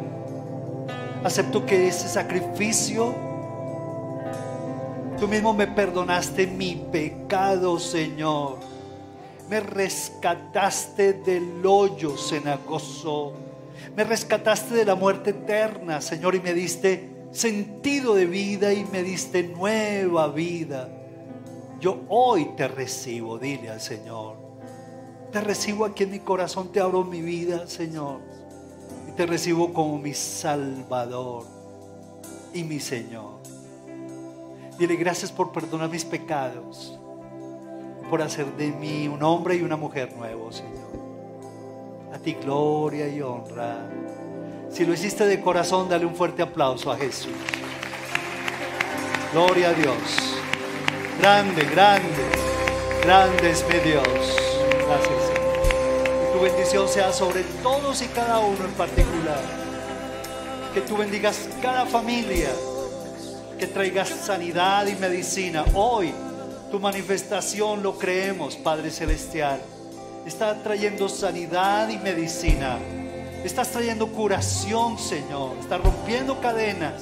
Acepto 1.25 1.65
que 1.65 1.89
ese 1.89 2.07
sacrificio, 2.07 3.13
tú 5.19 5.27
mismo 5.27 5.53
me 5.53 5.67
perdonaste 5.67 6.47
mi 6.47 6.87
pecado, 6.89 7.79
Señor. 7.79 8.59
Me 9.49 9.59
rescataste 9.59 11.11
del 11.11 11.65
hoyo 11.65 12.15
cenagoso. 12.15 13.33
Me 13.93 14.05
rescataste 14.05 14.73
de 14.73 14.85
la 14.85 14.95
muerte 14.95 15.31
eterna, 15.31 15.99
Señor, 15.99 16.33
y 16.33 16.39
me 16.39 16.53
diste 16.53 17.27
sentido 17.31 18.15
de 18.15 18.25
vida 18.25 18.71
y 18.71 18.85
me 18.85 19.03
diste 19.03 19.43
nueva 19.43 20.29
vida. 20.29 20.96
Yo 21.79 21.99
hoy 22.09 22.53
te 22.55 22.67
recibo, 22.67 23.37
dile 23.37 23.69
al 23.69 23.81
Señor. 23.81 24.35
Te 25.31 25.41
recibo 25.41 25.85
aquí 25.85 26.03
en 26.03 26.11
mi 26.11 26.19
corazón, 26.19 26.71
te 26.71 26.79
abro 26.79 27.03
mi 27.03 27.21
vida, 27.21 27.67
Señor. 27.67 28.19
Y 29.07 29.11
te 29.11 29.25
recibo 29.25 29.73
como 29.73 29.97
mi 29.99 30.13
Salvador 30.13 31.45
y 32.53 32.63
mi 32.63 32.79
Señor. 32.79 33.37
Dile 34.79 34.95
gracias 34.95 35.31
por 35.31 35.51
perdonar 35.51 35.89
mis 35.89 36.05
pecados, 36.05 36.97
por 38.09 38.21
hacer 38.21 38.45
de 38.55 38.71
mí 38.71 39.07
un 39.07 39.21
hombre 39.21 39.55
y 39.55 39.61
una 39.61 39.75
mujer 39.75 40.15
nuevo, 40.15 40.51
Señor. 40.51 40.87
A 42.13 42.17
ti 42.17 42.33
gloria 42.33 43.07
y 43.07 43.21
honra. 43.21 43.89
Si 44.69 44.85
lo 44.85 44.93
hiciste 44.93 45.25
de 45.25 45.41
corazón, 45.41 45.89
dale 45.89 46.05
un 46.05 46.15
fuerte 46.15 46.41
aplauso 46.41 46.91
a 46.91 46.97
Jesús. 46.97 47.33
Gloria 49.33 49.69
a 49.69 49.73
Dios. 49.73 50.36
Grande, 51.19 51.63
grande, 51.65 52.23
grande 53.01 53.49
es 53.49 53.65
mi 53.67 53.79
Dios. 53.79 54.07
Gracias, 54.85 55.23
Señor. 55.25 56.21
Que 56.21 56.31
tu 56.31 56.43
bendición 56.43 56.87
sea 56.87 57.11
sobre 57.11 57.41
todos 57.63 58.03
y 58.03 58.05
cada 58.07 58.39
uno 58.39 58.63
en 58.63 58.71
particular. 58.73 59.41
Que 60.75 60.81
tú 60.81 60.95
bendigas 60.95 61.49
cada 61.59 61.87
familia. 61.87 62.49
Que 63.57 63.65
traigas 63.65 64.09
sanidad 64.09 64.85
y 64.85 64.95
medicina. 64.95 65.65
Hoy 65.73 66.13
tu 66.69 66.79
manifestación 66.79 67.81
lo 67.81 67.97
creemos, 67.97 68.55
Padre 68.55 68.91
Celestial. 68.91 69.59
Está 70.25 70.61
trayendo 70.61 71.09
sanidad 71.09 71.89
y 71.89 71.97
medicina. 71.97 72.77
Estás 73.43 73.71
trayendo 73.71 74.07
curación, 74.07 74.99
Señor. 74.99 75.57
Estás 75.59 75.81
rompiendo 75.81 76.39
cadenas. 76.39 77.01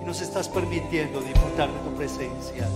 Y 0.00 0.04
nos 0.06 0.20
estás 0.20 0.48
permitiendo 0.48 1.20
disfrutar 1.20 1.68
de 1.68 1.78
tu 1.80 1.96
presencia. 1.96 2.68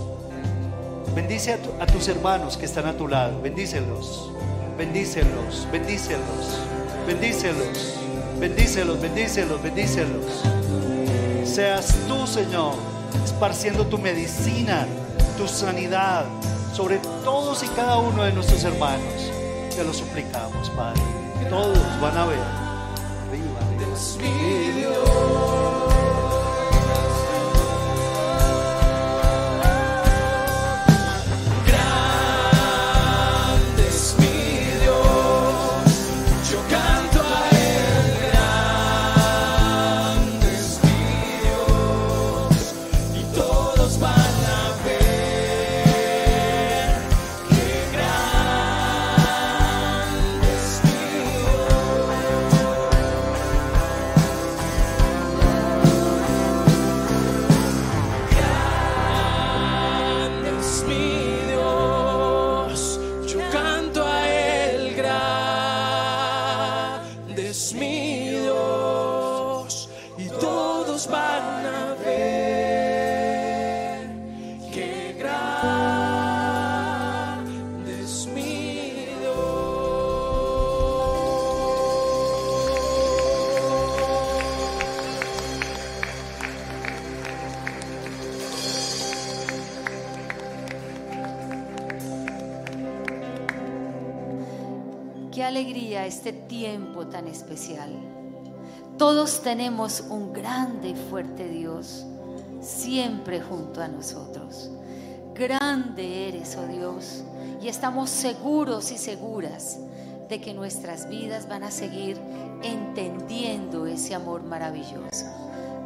Bendice 1.19 1.59
a, 1.81 1.87
tus 1.87 2.07
hermanos 2.07 2.57
que 2.57 2.65
están 2.65 2.87
a 2.87 2.93
tu 2.93 3.09
lado. 3.09 3.43
Bendícelos. 3.43 4.31
Bendícelos. 4.79 5.67
Bendícelos. 5.73 6.61
Bendícelos. 7.09 7.99
Bendícelos. 8.39 9.01
Bendícelos. 9.01 9.61
Bendícelos. 9.61 10.45
Seas 11.45 11.93
tú, 12.07 12.25
Señor, 12.25 12.75
esparciendo 13.25 13.85
tu 13.85 13.99
medicina, 13.99 14.87
tu 15.37 15.49
sanidad 15.49 16.25
sobre 16.73 16.99
todos 17.25 17.65
y 17.65 17.67
cada 17.67 17.99
uno 17.99 18.23
de 18.23 18.33
nuestros 18.33 18.63
hermanos. 18.63 19.33
Te 19.75 19.83
lo 19.83 19.93
suplicamos, 19.93 20.71
Padre. 20.71 21.03
Todos 21.51 22.01
van 22.01 22.17
a 22.17 22.27
ver. 22.27 22.39
Este 96.09 96.33
tiempo 96.33 97.07
tan 97.07 97.29
especial. 97.29 97.93
Todos 98.97 99.43
tenemos 99.43 100.01
un 100.11 100.33
grande 100.33 100.89
y 100.89 100.95
fuerte 100.95 101.49
Dios 101.49 102.05
siempre 102.61 103.41
junto 103.41 103.81
a 103.81 103.89
nosotros. 103.89 104.71
Grande 105.35 106.29
eres, 106.29 106.57
oh 106.57 106.67
Dios, 106.67 107.23
y 107.63 107.69
estamos 107.69 108.11
seguros 108.11 108.91
y 108.91 108.99
seguras 108.99 109.79
de 110.29 110.41
que 110.41 110.53
nuestras 110.53 111.09
vidas 111.09 111.49
van 111.49 111.63
a 111.63 111.71
seguir 111.71 112.19
entendiendo 112.63 113.87
ese 113.87 114.15
amor 114.15 114.43
maravilloso. 114.43 115.27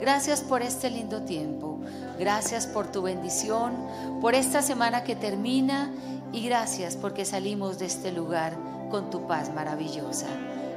Gracias 0.00 0.40
por 0.40 0.62
este 0.62 0.90
lindo 0.90 1.22
tiempo. 1.22 1.80
Gracias 2.18 2.66
por 2.66 2.90
tu 2.90 3.02
bendición, 3.02 3.72
por 4.20 4.34
esta 4.34 4.62
semana 4.62 5.04
que 5.04 5.14
termina 5.14 5.92
y 6.32 6.46
gracias 6.46 6.96
porque 6.96 7.24
salimos 7.24 7.78
de 7.78 7.86
este 7.86 8.10
lugar 8.10 8.71
con 8.92 9.08
tu 9.10 9.26
paz 9.26 9.52
maravillosa. 9.52 10.26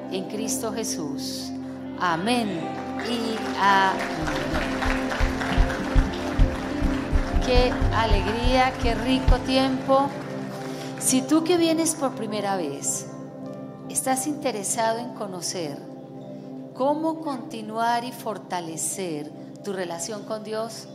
En 0.10 0.30
Cristo 0.30 0.72
Jesús. 0.72 1.52
Amén 2.00 2.62
y 3.10 3.36
amén. 3.60 4.06
Qué 7.46 7.72
alegría, 7.94 8.74
qué 8.82 8.96
rico 8.96 9.38
tiempo. 9.40 10.08
Si 10.98 11.22
tú 11.22 11.44
que 11.44 11.58
vienes 11.58 11.94
por 11.94 12.16
primera 12.16 12.56
vez 12.56 13.08
estás 13.90 14.28
interesado 14.28 14.98
en 14.98 15.14
conocer 15.14 15.78
cómo 16.74 17.20
continuar 17.20 18.06
y 18.06 18.14
fortalecer 18.14 19.30
tu 19.64 19.74
relación 19.74 20.24
con 20.24 20.46
Dios, 20.46 20.88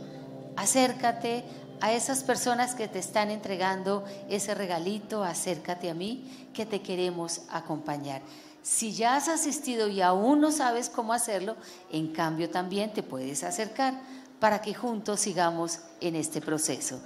acércate 0.57 1.43
a 1.81 1.91
esas 1.91 2.23
personas 2.23 2.75
que 2.75 2.87
te 2.87 2.99
están 2.99 3.31
entregando 3.31 4.05
ese 4.29 4.53
regalito, 4.53 5.23
acércate 5.23 5.89
a 5.89 5.95
mí, 5.95 6.47
que 6.53 6.65
te 6.65 6.81
queremos 6.81 7.41
acompañar. 7.49 8.21
Si 8.61 8.93
ya 8.93 9.15
has 9.15 9.27
asistido 9.27 9.87
y 9.87 10.01
aún 10.01 10.39
no 10.39 10.51
sabes 10.51 10.89
cómo 10.89 11.13
hacerlo, 11.13 11.55
en 11.91 12.13
cambio 12.13 12.51
también 12.51 12.93
te 12.93 13.01
puedes 13.01 13.43
acercar 13.43 13.99
para 14.39 14.61
que 14.61 14.75
juntos 14.75 15.19
sigamos 15.19 15.79
en 15.99 16.15
este 16.15 16.39
proceso. 16.39 17.01